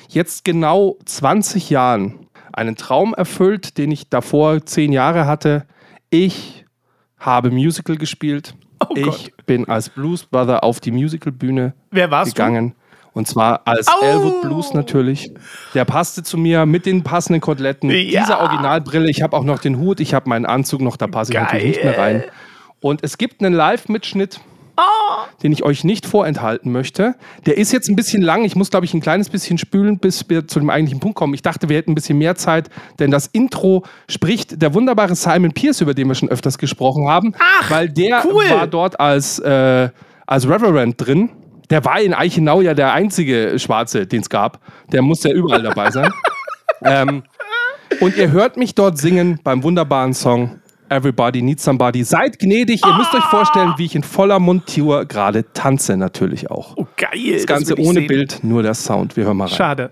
jetzt 0.09 0.43
genau 0.43 0.97
20 1.05 1.69
Jahren 1.69 2.27
einen 2.51 2.75
Traum 2.75 3.13
erfüllt, 3.13 3.77
den 3.77 3.91
ich 3.91 4.09
davor 4.09 4.65
10 4.65 4.91
Jahre 4.91 5.27
hatte. 5.27 5.65
Ich 6.09 6.65
habe 7.17 7.51
Musical 7.51 7.95
gespielt. 7.95 8.55
Oh 8.79 8.93
ich 8.95 9.05
Gott. 9.05 9.45
bin 9.45 9.69
als 9.69 9.89
Blues 9.89 10.25
Brother 10.25 10.63
auf 10.63 10.79
die 10.79 10.91
Musicalbühne 10.91 11.75
Wer 11.91 12.09
warst 12.09 12.33
gegangen. 12.35 12.73
Und 13.13 13.27
zwar 13.27 13.61
als 13.65 13.87
Au! 13.87 14.05
Elwood 14.05 14.41
Blues 14.41 14.73
natürlich. 14.73 15.31
Der 15.73 15.85
passte 15.85 16.23
zu 16.23 16.37
mir 16.37 16.65
mit 16.65 16.85
den 16.85 17.03
passenden 17.03 17.41
Koteletten. 17.41 17.89
Ja. 17.89 18.21
Diese 18.21 18.39
Originalbrille. 18.39 19.09
Ich 19.09 19.21
habe 19.21 19.35
auch 19.35 19.43
noch 19.43 19.59
den 19.59 19.79
Hut, 19.79 19.99
ich 19.99 20.13
habe 20.13 20.29
meinen 20.29 20.45
Anzug 20.45 20.81
noch, 20.81 20.95
da 20.95 21.07
passe 21.07 21.33
ich 21.33 21.39
natürlich 21.39 21.65
nicht 21.65 21.83
mehr 21.83 21.97
rein. 21.97 22.23
Und 22.79 23.03
es 23.03 23.17
gibt 23.17 23.43
einen 23.43 23.53
Live-Mitschnitt, 23.53 24.39
den 25.43 25.51
ich 25.51 25.63
euch 25.63 25.83
nicht 25.83 26.05
vorenthalten 26.05 26.71
möchte. 26.71 27.15
Der 27.45 27.57
ist 27.57 27.71
jetzt 27.71 27.89
ein 27.89 27.95
bisschen 27.95 28.21
lang. 28.21 28.43
Ich 28.43 28.55
muss, 28.55 28.71
glaube 28.71 28.85
ich, 28.85 28.93
ein 28.93 29.01
kleines 29.01 29.29
bisschen 29.29 29.57
spülen, 29.57 29.99
bis 29.99 30.27
wir 30.29 30.47
zu 30.47 30.59
dem 30.59 30.69
eigentlichen 30.69 30.99
Punkt 30.99 31.15
kommen. 31.15 31.33
Ich 31.33 31.41
dachte, 31.41 31.69
wir 31.69 31.77
hätten 31.77 31.91
ein 31.91 31.95
bisschen 31.95 32.17
mehr 32.17 32.35
Zeit, 32.35 32.69
denn 32.99 33.11
das 33.11 33.27
Intro 33.27 33.83
spricht 34.09 34.61
der 34.61 34.73
wunderbare 34.73 35.15
Simon 35.15 35.51
Pierce, 35.51 35.81
über 35.81 35.93
den 35.93 36.07
wir 36.07 36.15
schon 36.15 36.29
öfters 36.29 36.57
gesprochen 36.57 37.07
haben. 37.07 37.33
weil 37.69 37.89
der 37.89 38.23
cool. 38.25 38.49
war 38.49 38.67
dort 38.67 38.99
als, 38.99 39.39
äh, 39.39 39.89
als 40.25 40.47
Reverend 40.47 40.95
drin. 40.97 41.29
Der 41.71 41.85
war 41.85 42.01
in 42.01 42.13
Eichenau 42.13 42.59
ja 42.61 42.73
der 42.73 42.91
einzige 42.91 43.57
Schwarze, 43.57 44.05
den 44.05 44.21
es 44.21 44.29
gab. 44.29 44.59
Der 44.91 45.01
muss 45.01 45.23
ja 45.23 45.31
überall 45.31 45.63
dabei 45.63 45.89
sein. 45.89 46.11
ähm, 46.83 47.23
und 48.01 48.17
ihr 48.17 48.31
hört 48.31 48.57
mich 48.57 48.75
dort 48.75 48.97
singen 48.97 49.39
beim 49.43 49.63
wunderbaren 49.63 50.13
Song 50.13 50.59
Everybody 50.89 51.41
Needs 51.41 51.63
Somebody. 51.63 52.03
Seid 52.03 52.39
gnädig, 52.39 52.81
ihr 52.85 52.93
müsst 52.95 53.15
euch 53.15 53.23
vorstellen, 53.23 53.73
wie 53.77 53.85
ich 53.85 53.95
in 53.95 54.03
voller 54.03 54.39
Montur 54.39 55.05
gerade 55.05 55.53
tanze, 55.53 55.95
natürlich 55.95 56.51
auch. 56.51 56.75
Oh, 56.75 56.85
geil. 56.97 57.35
das 57.35 57.47
Ganze 57.47 57.75
ich 57.75 57.79
ohne 57.79 57.99
sehen. 57.99 58.07
Bild, 58.07 58.43
nur 58.43 58.63
der 58.63 58.73
Sound. 58.73 59.15
Wir 59.15 59.23
hören 59.23 59.37
mal 59.37 59.45
rein. 59.45 59.55
Schade. 59.55 59.91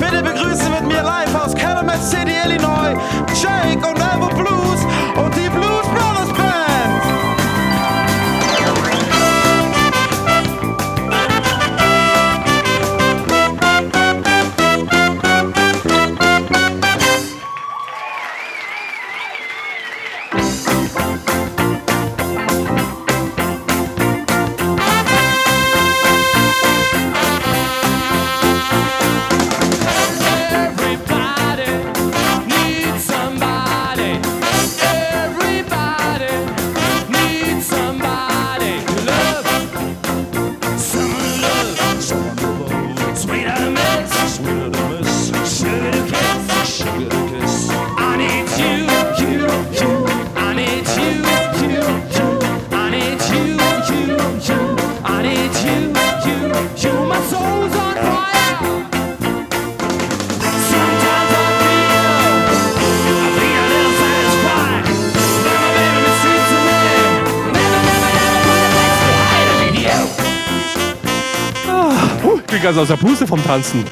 ganz 72.71 72.83
aus 72.83 72.87
der 72.87 72.95
Puste 72.95 73.27
vom 73.27 73.43
Tanzen. 73.43 73.83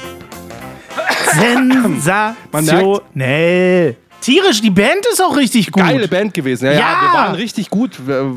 Sensationell. 2.00 3.96
Tierisch, 4.22 4.62
die 4.62 4.70
Band 4.70 5.06
ist 5.12 5.22
auch 5.22 5.36
richtig 5.36 5.70
gut. 5.70 5.82
Geile 5.82 6.08
Band 6.08 6.32
gewesen. 6.34 6.64
Ja, 6.66 6.72
ja. 6.72 6.78
Ja. 6.78 7.02
wir 7.02 7.12
waren 7.12 7.34
richtig 7.34 7.68
gut. 7.70 8.06
Wir, 8.06 8.32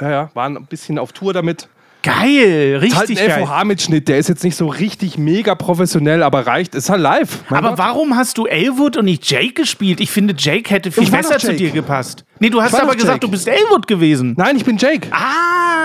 ja, 0.00 0.10
ja, 0.10 0.30
waren 0.34 0.56
ein 0.58 0.66
bisschen 0.66 0.98
auf 0.98 1.12
Tour 1.12 1.32
damit. 1.32 1.68
Geil, 2.02 2.80
Ist 2.84 2.94
halt 2.94 3.08
richtig 3.08 3.22
ein 3.22 3.28
geil. 3.28 3.46
FOH-Mitschnitt, 3.46 4.06
der 4.06 4.18
ist 4.18 4.28
jetzt 4.28 4.44
nicht 4.44 4.54
so 4.54 4.68
richtig 4.68 5.18
mega 5.18 5.56
professionell, 5.56 6.22
aber 6.22 6.46
reicht. 6.46 6.74
Ist 6.76 6.88
halt 6.88 7.00
live. 7.00 7.38
Aber 7.48 7.70
Gott. 7.70 7.78
warum 7.78 8.16
hast 8.16 8.38
du 8.38 8.46
Elwood 8.46 8.96
und 8.98 9.06
nicht 9.06 9.28
Jake 9.28 9.54
gespielt? 9.54 10.00
Ich 10.00 10.10
finde, 10.12 10.34
Jake 10.38 10.72
hätte 10.72 10.92
viel 10.92 11.10
besser 11.10 11.38
zu 11.38 11.54
dir 11.54 11.70
gepasst. 11.70 12.24
Nee, 12.38 12.50
du 12.50 12.62
hast 12.62 12.74
aber 12.80 12.94
gesagt, 12.94 13.24
du 13.24 13.28
bist 13.28 13.48
Elwood 13.48 13.88
gewesen. 13.88 14.34
Nein, 14.36 14.56
ich 14.56 14.64
bin 14.64 14.76
Jake. 14.76 15.08
Ah, 15.10 15.75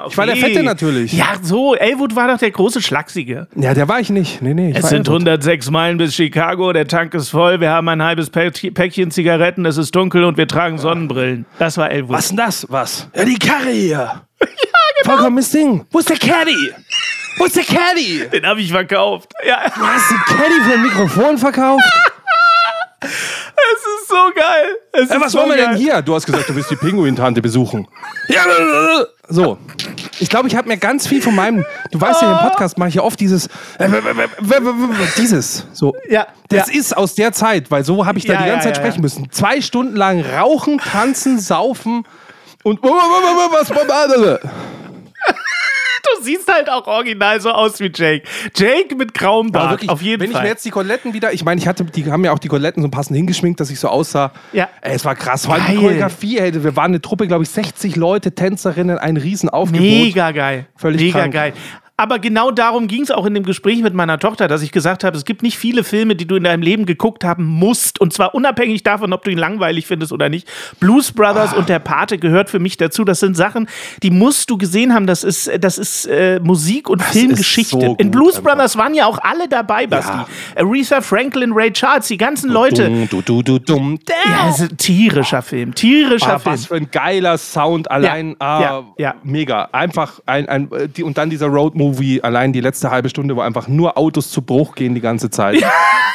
okay. 0.00 0.08
Ich 0.10 0.16
war 0.18 0.26
der 0.26 0.36
Fette 0.36 0.62
natürlich. 0.62 1.12
Ja, 1.12 1.26
so, 1.42 1.74
Elwood 1.74 2.14
war 2.16 2.28
doch 2.28 2.38
der 2.38 2.50
große 2.50 2.80
Schlachsige. 2.82 3.46
Ja, 3.56 3.74
der 3.74 3.88
war 3.88 4.00
ich 4.00 4.10
nicht. 4.10 4.42
Nee, 4.42 4.54
nee. 4.54 4.70
Ich 4.70 4.76
Es 4.76 4.82
war 4.84 4.90
sind 4.90 5.08
Elwood. 5.08 5.26
106 5.28 5.70
Meilen 5.70 5.98
bis 5.98 6.14
Chicago, 6.14 6.72
der 6.72 6.86
Tank 6.86 7.14
ist 7.14 7.28
voll, 7.30 7.60
wir 7.60 7.70
haben 7.70 7.88
ein 7.88 8.02
halbes 8.02 8.30
Päck- 8.30 8.74
Päckchen 8.74 9.10
Zigaretten, 9.10 9.64
es 9.66 9.76
ist 9.76 9.94
dunkel 9.94 10.24
und 10.24 10.36
wir 10.36 10.46
tragen 10.48 10.78
Sonnenbrillen. 10.78 11.46
Das 11.58 11.76
war 11.78 11.90
Elwood. 11.90 12.16
Was 12.16 12.28
denn 12.28 12.36
das? 12.36 12.66
Was? 12.70 13.08
Ja, 13.14 13.24
die 13.24 13.38
Karre 13.38 13.70
hier. 13.70 13.96
ja, 13.98 14.22
genau. 14.40 15.14
Vollkommenes 15.16 15.50
Ding. 15.50 15.84
Wo 15.90 15.98
ist 15.98 16.08
der 16.10 16.16
Caddy? 16.18 16.72
Wo 17.38 17.44
ist 17.46 17.56
der 17.56 17.64
Caddy? 17.64 18.28
Den 18.32 18.46
habe 18.46 18.60
ich 18.60 18.70
verkauft. 18.70 19.30
Ja, 19.46 19.62
Du 19.74 19.80
hast 19.86 20.10
den 20.10 20.18
Caddy 20.36 20.60
für 20.66 20.74
ein 20.74 20.82
Mikrofon 20.82 21.38
verkauft? 21.38 21.82
so 24.12 24.30
geil. 24.34 24.76
Es 24.92 25.10
Äh, 25.10 25.14
ist 25.14 25.20
was 25.20 25.32
so 25.32 25.38
wollen 25.38 25.50
wir 25.50 25.56
geil. 25.56 25.68
denn 25.68 25.76
hier? 25.76 26.02
Du 26.02 26.14
hast 26.14 26.26
gesagt, 26.26 26.48
du 26.48 26.54
willst 26.54 26.70
die 26.70 26.76
Pinguin-Tante 26.76 27.40
besuchen. 27.42 27.88
Ja, 28.28 28.42
äh, 28.44 29.04
so. 29.28 29.58
Ich 30.20 30.28
glaube, 30.28 30.46
ich 30.48 30.54
habe 30.54 30.68
mir 30.68 30.76
ganz 30.76 31.06
viel 31.06 31.20
von 31.22 31.34
meinem. 31.34 31.64
Du 31.90 32.00
weißt 32.00 32.22
ja, 32.22 32.32
im 32.40 32.48
Podcast 32.48 32.78
mache 32.78 32.90
ich 32.90 32.94
ja 32.96 33.02
oft 33.02 33.18
dieses. 33.18 33.48
äh, 33.78 33.88
Dieses. 35.16 35.66
So. 35.72 35.94
Ja, 36.08 36.26
Das 36.48 36.68
ja. 36.68 36.78
ist 36.78 36.96
aus 36.96 37.14
der 37.14 37.32
Zeit, 37.32 37.70
weil 37.70 37.84
so 37.84 38.06
habe 38.06 38.18
ich 38.18 38.26
da 38.26 38.34
Ja, 38.34 38.42
die 38.42 38.48
ganze 38.48 38.68
ja, 38.68 38.74
Zeit 38.74 38.82
sprechen 38.82 39.00
müssen. 39.00 39.30
Zwei 39.32 39.60
Stunden 39.60 39.96
lang 39.96 40.20
rauchen, 40.20 40.78
tanzen, 40.78 41.38
saufen 41.40 42.04
und. 42.62 42.80
Was? 42.82 43.70
Du 46.18 46.24
siehst 46.24 46.52
halt 46.52 46.68
auch 46.70 46.86
original 46.86 47.40
so 47.40 47.50
aus 47.50 47.80
wie 47.80 47.90
Jake. 47.94 48.22
Jake 48.54 48.94
mit 48.96 49.14
grauem 49.14 49.50
Bart, 49.50 49.70
wirklich, 49.72 49.90
auf 49.90 50.02
jeden 50.02 50.20
wenn 50.20 50.30
ich 50.30 50.36
Fall. 50.36 50.44
mir 50.44 50.50
jetzt 50.50 50.64
die 50.64 50.70
Koletten 50.70 51.12
wieder, 51.14 51.32
ich 51.32 51.44
meine, 51.44 51.60
ich 51.60 51.66
hatte, 51.66 51.84
die 51.84 52.10
haben 52.10 52.24
ja 52.24 52.32
auch 52.32 52.38
die 52.38 52.48
Koletten 52.48 52.82
so 52.82 52.88
passend 52.88 53.16
hingeschminkt, 53.16 53.60
dass 53.60 53.70
ich 53.70 53.80
so 53.80 53.88
aussah. 53.88 54.32
Ja. 54.52 54.68
Ey, 54.80 54.94
es 54.94 55.04
war 55.04 55.14
krass. 55.14 55.46
Vor 55.46 55.54
allem 55.54 55.66
die. 55.66 55.76
Choreografie, 55.76 56.38
ey, 56.38 56.62
wir 56.62 56.76
waren 56.76 56.92
eine 56.92 57.00
Truppe, 57.00 57.26
glaube 57.26 57.44
ich, 57.44 57.50
60 57.50 57.96
Leute, 57.96 58.32
Tänzerinnen, 58.34 58.98
ein 58.98 59.16
Riesenaufgebot. 59.16 59.82
Mega 59.82 60.30
geil. 60.32 60.66
Völlig 60.76 61.00
Mega 61.00 61.20
krank. 61.20 61.34
geil. 61.34 61.52
Aber 62.02 62.18
genau 62.18 62.50
darum 62.50 62.88
ging 62.88 63.02
es 63.02 63.12
auch 63.12 63.24
in 63.26 63.34
dem 63.34 63.44
Gespräch 63.44 63.80
mit 63.80 63.94
meiner 63.94 64.18
Tochter, 64.18 64.48
dass 64.48 64.60
ich 64.62 64.72
gesagt 64.72 65.04
habe, 65.04 65.16
es 65.16 65.24
gibt 65.24 65.44
nicht 65.44 65.56
viele 65.56 65.84
Filme, 65.84 66.16
die 66.16 66.26
du 66.26 66.34
in 66.34 66.42
deinem 66.42 66.60
Leben 66.60 66.84
geguckt 66.84 67.22
haben 67.22 67.44
musst. 67.44 68.00
Und 68.00 68.12
zwar 68.12 68.34
unabhängig 68.34 68.82
davon, 68.82 69.12
ob 69.12 69.22
du 69.22 69.30
ihn 69.30 69.38
langweilig 69.38 69.86
findest 69.86 70.12
oder 70.12 70.28
nicht. 70.28 70.48
Blues 70.80 71.12
Brothers 71.12 71.54
und 71.54 71.68
der 71.68 71.78
Pate 71.78 72.18
gehört 72.18 72.50
für 72.50 72.58
mich 72.58 72.76
dazu. 72.76 73.04
Das 73.04 73.20
sind 73.20 73.36
Sachen, 73.36 73.68
die 74.02 74.10
musst 74.10 74.50
du 74.50 74.58
gesehen 74.58 74.92
haben. 74.92 75.06
Das 75.06 75.22
ist, 75.22 75.48
das 75.60 75.78
ist 75.78 76.06
äh, 76.06 76.40
Musik 76.42 76.88
und 76.90 77.00
Filmgeschichte. 77.04 77.78
so 77.80 77.94
in 78.00 78.10
Blues 78.10 78.38
einfach. 78.38 78.50
Brothers 78.54 78.76
waren 78.76 78.94
ja 78.94 79.06
auch 79.06 79.18
alle 79.22 79.46
dabei, 79.48 79.86
Basti. 79.86 80.10
Ja. 80.12 80.26
Aretha 80.56 81.02
Franklin, 81.02 81.52
Ray 81.52 81.72
Charles, 81.72 82.08
die 82.08 82.16
ganzen 82.16 82.50
Leute. 82.50 83.06
Du, 83.08 83.22
du, 83.22 83.42
du, 83.42 83.60
dumm. 83.60 84.00
Ja, 84.08 84.48
es 84.50 84.58
ist 84.58 84.72
ein 84.72 84.76
tierischer 84.76 85.42
Film. 85.42 85.72
Tierischer 85.72 86.34
Ah, 86.34 86.38
Film. 86.40 86.54
was 86.54 86.66
für 86.66 86.74
ein 86.74 86.88
geiler 86.90 87.38
Sound, 87.38 87.88
allein, 87.90 88.30
Ja, 88.30 88.36
ah, 88.40 88.60
ja, 88.60 88.84
ja. 88.98 89.14
mega. 89.22 89.68
Einfach 89.70 90.18
ein, 90.26 90.48
ein, 90.48 90.68
die, 90.96 91.04
und 91.04 91.16
dann 91.18 91.30
dieser 91.30 91.46
Road-Movie, 91.46 91.91
allein 92.22 92.52
die 92.52 92.60
letzte 92.60 92.90
halbe 92.90 93.08
Stunde, 93.08 93.36
wo 93.36 93.40
einfach 93.40 93.68
nur 93.68 93.96
Autos 93.98 94.30
zu 94.30 94.42
Bruch 94.42 94.74
gehen 94.74 94.94
die 94.94 95.00
ganze 95.00 95.30
Zeit. 95.30 95.62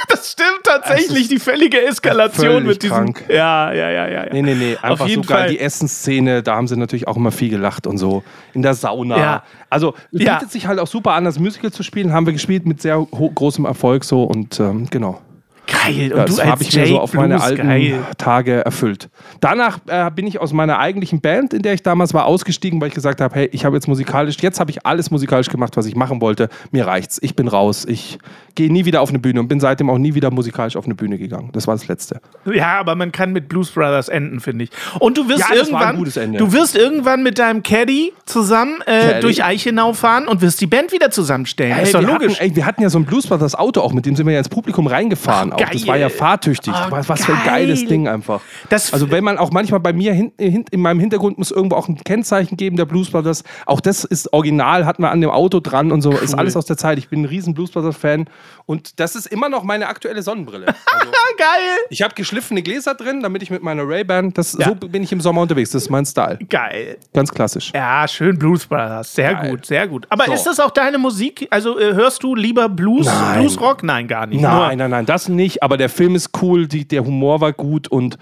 Das 0.09 0.31
stimmt 0.31 0.61
tatsächlich, 0.63 1.27
die 1.27 1.37
völlige 1.37 1.85
Eskalation 1.85 2.65
mit 2.65 2.81
diesem. 2.81 2.95
krank. 3.13 3.25
Ja, 3.27 3.73
ja, 3.73 3.89
ja, 3.89 4.07
ja. 4.07 4.23
ja. 4.25 4.33
Nee, 4.33 4.41
nee, 4.41 4.53
nee, 4.55 4.77
einfach 4.81 5.01
Auf 5.03 5.09
jeden 5.09 5.23
so 5.23 5.27
geil. 5.27 5.39
Fall. 5.39 5.49
Die 5.49 5.59
Essensszene, 5.59 6.43
da 6.43 6.55
haben 6.55 6.67
sie 6.69 6.77
natürlich 6.77 7.09
auch 7.09 7.17
immer 7.17 7.31
viel 7.31 7.49
gelacht 7.49 7.85
und 7.87 7.97
so. 7.97 8.23
In 8.53 8.61
der 8.61 8.73
Sauna. 8.73 9.17
Ja. 9.17 9.43
Also, 9.69 9.95
es 10.13 10.21
Ja. 10.21 10.35
bietet 10.35 10.51
sich 10.53 10.65
halt 10.65 10.79
auch 10.79 10.87
super 10.87 11.11
an, 11.11 11.25
das 11.25 11.39
Musical 11.39 11.71
zu 11.71 11.83
spielen. 11.83 12.13
Haben 12.13 12.25
wir 12.25 12.31
gespielt 12.31 12.65
mit 12.65 12.81
sehr 12.81 13.05
großem 13.11 13.65
Erfolg 13.65 14.05
so 14.05 14.23
und 14.23 14.61
ähm, 14.61 14.87
genau. 14.89 15.19
Geil. 15.67 16.12
Und 16.13 16.17
Ja, 16.19 16.25
das 16.25 16.45
habe 16.45 16.63
ich 16.63 16.75
mir 16.75 16.88
so 16.88 16.99
auf 16.99 17.13
meine 17.13 17.41
alten 17.41 17.67
geil. 17.67 17.99
Tage 18.17 18.65
erfüllt. 18.65 19.10
Danach 19.41 19.80
äh, 19.88 20.10
bin 20.12 20.25
ich 20.25 20.39
aus 20.39 20.53
meiner 20.53 20.80
eigentlichen 20.80 21.21
Band, 21.21 21.53
in 21.53 21.62
der 21.62 21.73
ich 21.73 21.84
damals 21.84 22.13
war, 22.13 22.25
ausgestiegen, 22.25 22.80
weil 22.82 22.88
ich 22.88 22.93
gesagt 22.93 23.19
habe, 23.21 23.36
hey, 23.36 23.49
ich 23.51 23.65
habe 23.65 23.75
jetzt 23.75 23.88
musikalisch, 23.88 24.38
jetzt 24.41 24.60
habe 24.60 24.71
ich 24.71 24.86
alles 24.86 25.12
musikalisch 25.12 25.49
gemacht, 25.49 25.75
was 25.77 25.86
ich 25.86 25.95
machen 25.95 26.21
wollte. 26.21 26.49
Mir 26.71 26.88
reicht's. 26.88 27.19
Ich 27.21 27.36
bin 27.36 27.47
raus. 27.47 27.86
Ich 27.88 28.17
gehe 28.56 28.71
nie 28.71 28.86
wieder 28.86 29.01
auf 29.01 29.10
eine 29.10 29.19
Bühne 29.19 29.39
und 29.39 29.47
bin 29.49 29.60
seitdem 29.60 29.89
auch 29.89 29.97
nie 29.97 30.15
wieder 30.15 30.32
musikalisch 30.32 30.75
auf 30.77 30.86
eine 30.86 30.95
Bühne 30.95 31.17
gegangen. 31.17 31.49
Das 31.53 31.67
war 31.67 31.75
das 31.75 31.88
Letzte. 31.88 32.21
Ja, 32.51 32.80
aber 32.80 32.95
man 32.95 33.12
kann 33.12 33.34
mit 33.34 33.49
Blues 33.49 33.69
Brothers 33.71 34.10
enden, 34.10 34.39
finde 34.39 34.63
ich. 34.65 34.69
Und 34.99 35.17
du 35.17 35.27
wirst 35.27 35.41
Ja, 35.41 35.56
das 35.56 35.71
war 35.71 35.82
ein 35.82 35.86
irgendwann, 35.88 35.97
gutes 35.97 36.17
Ende. 36.17 36.39
du 36.39 36.53
wirst 36.53 36.75
irgendwann 36.75 37.23
mit 37.23 37.38
deinem 37.39 37.62
Caddy 37.62 38.13
zusammen 38.25 38.82
äh, 38.86 38.99
Caddy. 39.01 39.19
durch 39.21 39.43
Eichenau 39.43 39.93
fahren 39.93 40.27
und 40.27 40.41
wirst 40.41 40.60
die 40.62 40.67
Band 40.67 40.91
wieder 40.91 41.12
zusammenstellen. 41.12 41.77
Ey, 41.77 41.84
ist 41.84 41.93
doch 41.93 42.01
wir, 42.01 42.08
logisch. 42.08 42.36
Hatten, 42.39 42.49
ey, 42.51 42.56
wir 42.56 42.65
hatten 42.65 42.82
ja 42.82 42.89
so 42.89 42.97
ein 42.97 43.06
Blues 43.06 43.27
Brothers 43.27 43.53
Auto 43.53 43.82
auch, 43.82 43.93
mit 43.93 44.06
dem 44.06 44.15
sind 44.15 44.25
wir 44.25 44.34
ja 44.34 44.39
ins 44.39 44.49
Publikum 44.49 44.88
reingefahren. 44.88 45.51
Auch. 45.65 45.69
Das 45.71 45.87
war 45.87 45.97
ja 45.97 46.07
geil. 46.07 46.17
fahrtüchtig. 46.17 46.73
Ah, 46.73 46.87
was, 46.89 47.09
was 47.09 47.25
für 47.25 47.33
ein 47.33 47.39
geil. 47.39 47.65
geiles 47.65 47.85
Ding 47.85 48.07
einfach. 48.07 48.41
Das- 48.69 48.93
also 48.93 49.11
wenn 49.11 49.23
man 49.23 49.37
auch 49.37 49.51
manchmal 49.51 49.79
bei 49.79 49.93
mir 49.93 50.13
hin, 50.13 50.31
hin, 50.39 50.65
in 50.71 50.81
meinem 50.81 50.99
Hintergrund 50.99 51.37
muss 51.37 51.51
irgendwo 51.51 51.75
auch 51.75 51.87
ein 51.87 51.97
Kennzeichen 52.03 52.57
geben 52.57 52.77
der 52.77 52.85
Blues 52.85 53.09
Brothers. 53.11 53.43
Auch 53.65 53.81
das 53.81 54.03
ist 54.03 54.31
original, 54.33 54.85
hatten 54.85 55.01
wir 55.03 55.11
an 55.11 55.21
dem 55.21 55.29
Auto 55.29 55.59
dran 55.59 55.91
und 55.91 56.01
so. 56.01 56.11
Ist 56.11 56.33
alles 56.35 56.55
aus 56.55 56.65
der 56.65 56.77
Zeit. 56.77 56.97
Ich 56.97 57.09
bin 57.09 57.21
ein 57.21 57.25
riesen 57.25 57.53
Blues 57.53 57.71
Brothers 57.71 57.97
Fan 57.97 58.25
und 58.65 58.99
das 58.99 59.15
ist 59.15 59.27
immer 59.27 59.49
noch 59.49 59.63
meine 59.63 59.87
aktuelle 59.87 60.21
Sonnenbrille. 60.23 60.67
Also, 60.67 61.11
geil. 61.37 61.77
ich 61.89 62.01
habe 62.01 62.13
geschliffene 62.15 62.61
Gläser 62.61 62.95
drin, 62.95 63.21
damit 63.21 63.43
ich 63.43 63.49
mit 63.49 63.63
meiner 63.63 63.87
Ray-Ban, 63.87 64.33
das 64.33 64.57
Ja. 64.59 64.67
so 64.69 64.75
bin 64.75 65.03
ich 65.03 65.11
im 65.11 65.21
Sommer 65.21 65.41
unterwegs. 65.41 65.71
Das 65.71 65.83
ist 65.83 65.89
mein 65.89 66.05
Style. 66.05 66.39
Geil. 66.49 66.97
Ganz 67.13 67.31
klassisch. 67.31 67.71
Ja, 67.73 68.07
schön 68.07 68.37
Blues 68.37 68.65
Brothers. 68.65 69.13
Sehr 69.13 69.33
Geil. 69.33 69.51
gut, 69.51 69.65
sehr 69.65 69.87
gut. 69.87 70.05
Aber 70.09 70.25
So. 70.25 70.33
ist 70.33 70.43
das 70.45 70.59
auch 70.59 70.71
deine 70.71 70.97
Musik? 70.97 71.47
Also 71.49 71.79
äh, 71.79 71.93
hörst 71.93 72.23
du 72.23 72.35
lieber 72.35 72.67
Blues, 72.69 73.05
Nein. 73.05 73.39
Bluesrock? 73.39 73.83
Nein, 73.83 74.07
gar 74.07 74.25
nicht. 74.27 74.41
Nein, 74.41 74.77
nein, 74.77 74.89
nein, 74.91 75.05
das 75.05 75.29
nicht. 75.29 75.46
Aber 75.62 75.77
der 75.77 75.89
Film 75.89 76.15
ist 76.15 76.31
cool, 76.41 76.67
die, 76.67 76.88
der 76.88 77.05
Humor 77.05 77.41
war 77.41 77.53
gut 77.53 77.88
und 77.88 78.17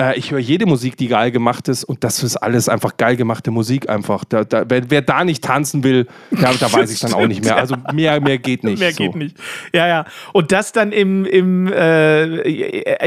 äh, 0.00 0.16
ich 0.16 0.30
höre 0.30 0.38
jede 0.38 0.64
Musik, 0.66 0.96
die 0.96 1.08
geil 1.08 1.30
gemacht 1.30 1.68
ist 1.68 1.84
und 1.84 2.04
das 2.04 2.22
ist 2.22 2.36
alles 2.36 2.68
einfach 2.68 2.96
geil 2.96 3.16
gemachte 3.16 3.50
Musik 3.50 3.88
einfach. 3.88 4.24
Da, 4.24 4.44
da, 4.44 4.64
wer, 4.68 4.90
wer 4.90 5.02
da 5.02 5.24
nicht 5.24 5.42
tanzen 5.42 5.82
will, 5.82 6.06
da, 6.30 6.52
da 6.52 6.72
weiß 6.72 6.92
ich 6.92 7.00
dann 7.00 7.14
auch 7.14 7.26
nicht 7.26 7.44
mehr. 7.44 7.58
Also 7.68 7.74
mehr, 7.92 8.20
mehr 8.20 8.38
geht 8.38 8.62
nicht. 8.62 8.78
Mehr 8.78 8.92
so. 8.92 9.02
geht 9.02 9.16
nicht. 9.16 9.36
Ja, 9.72 9.88
ja. 9.88 10.04
Und 10.32 10.52
das 10.52 10.70
dann 10.70 10.92
im, 10.92 11.24
im, 11.24 11.66
äh, 11.66 12.24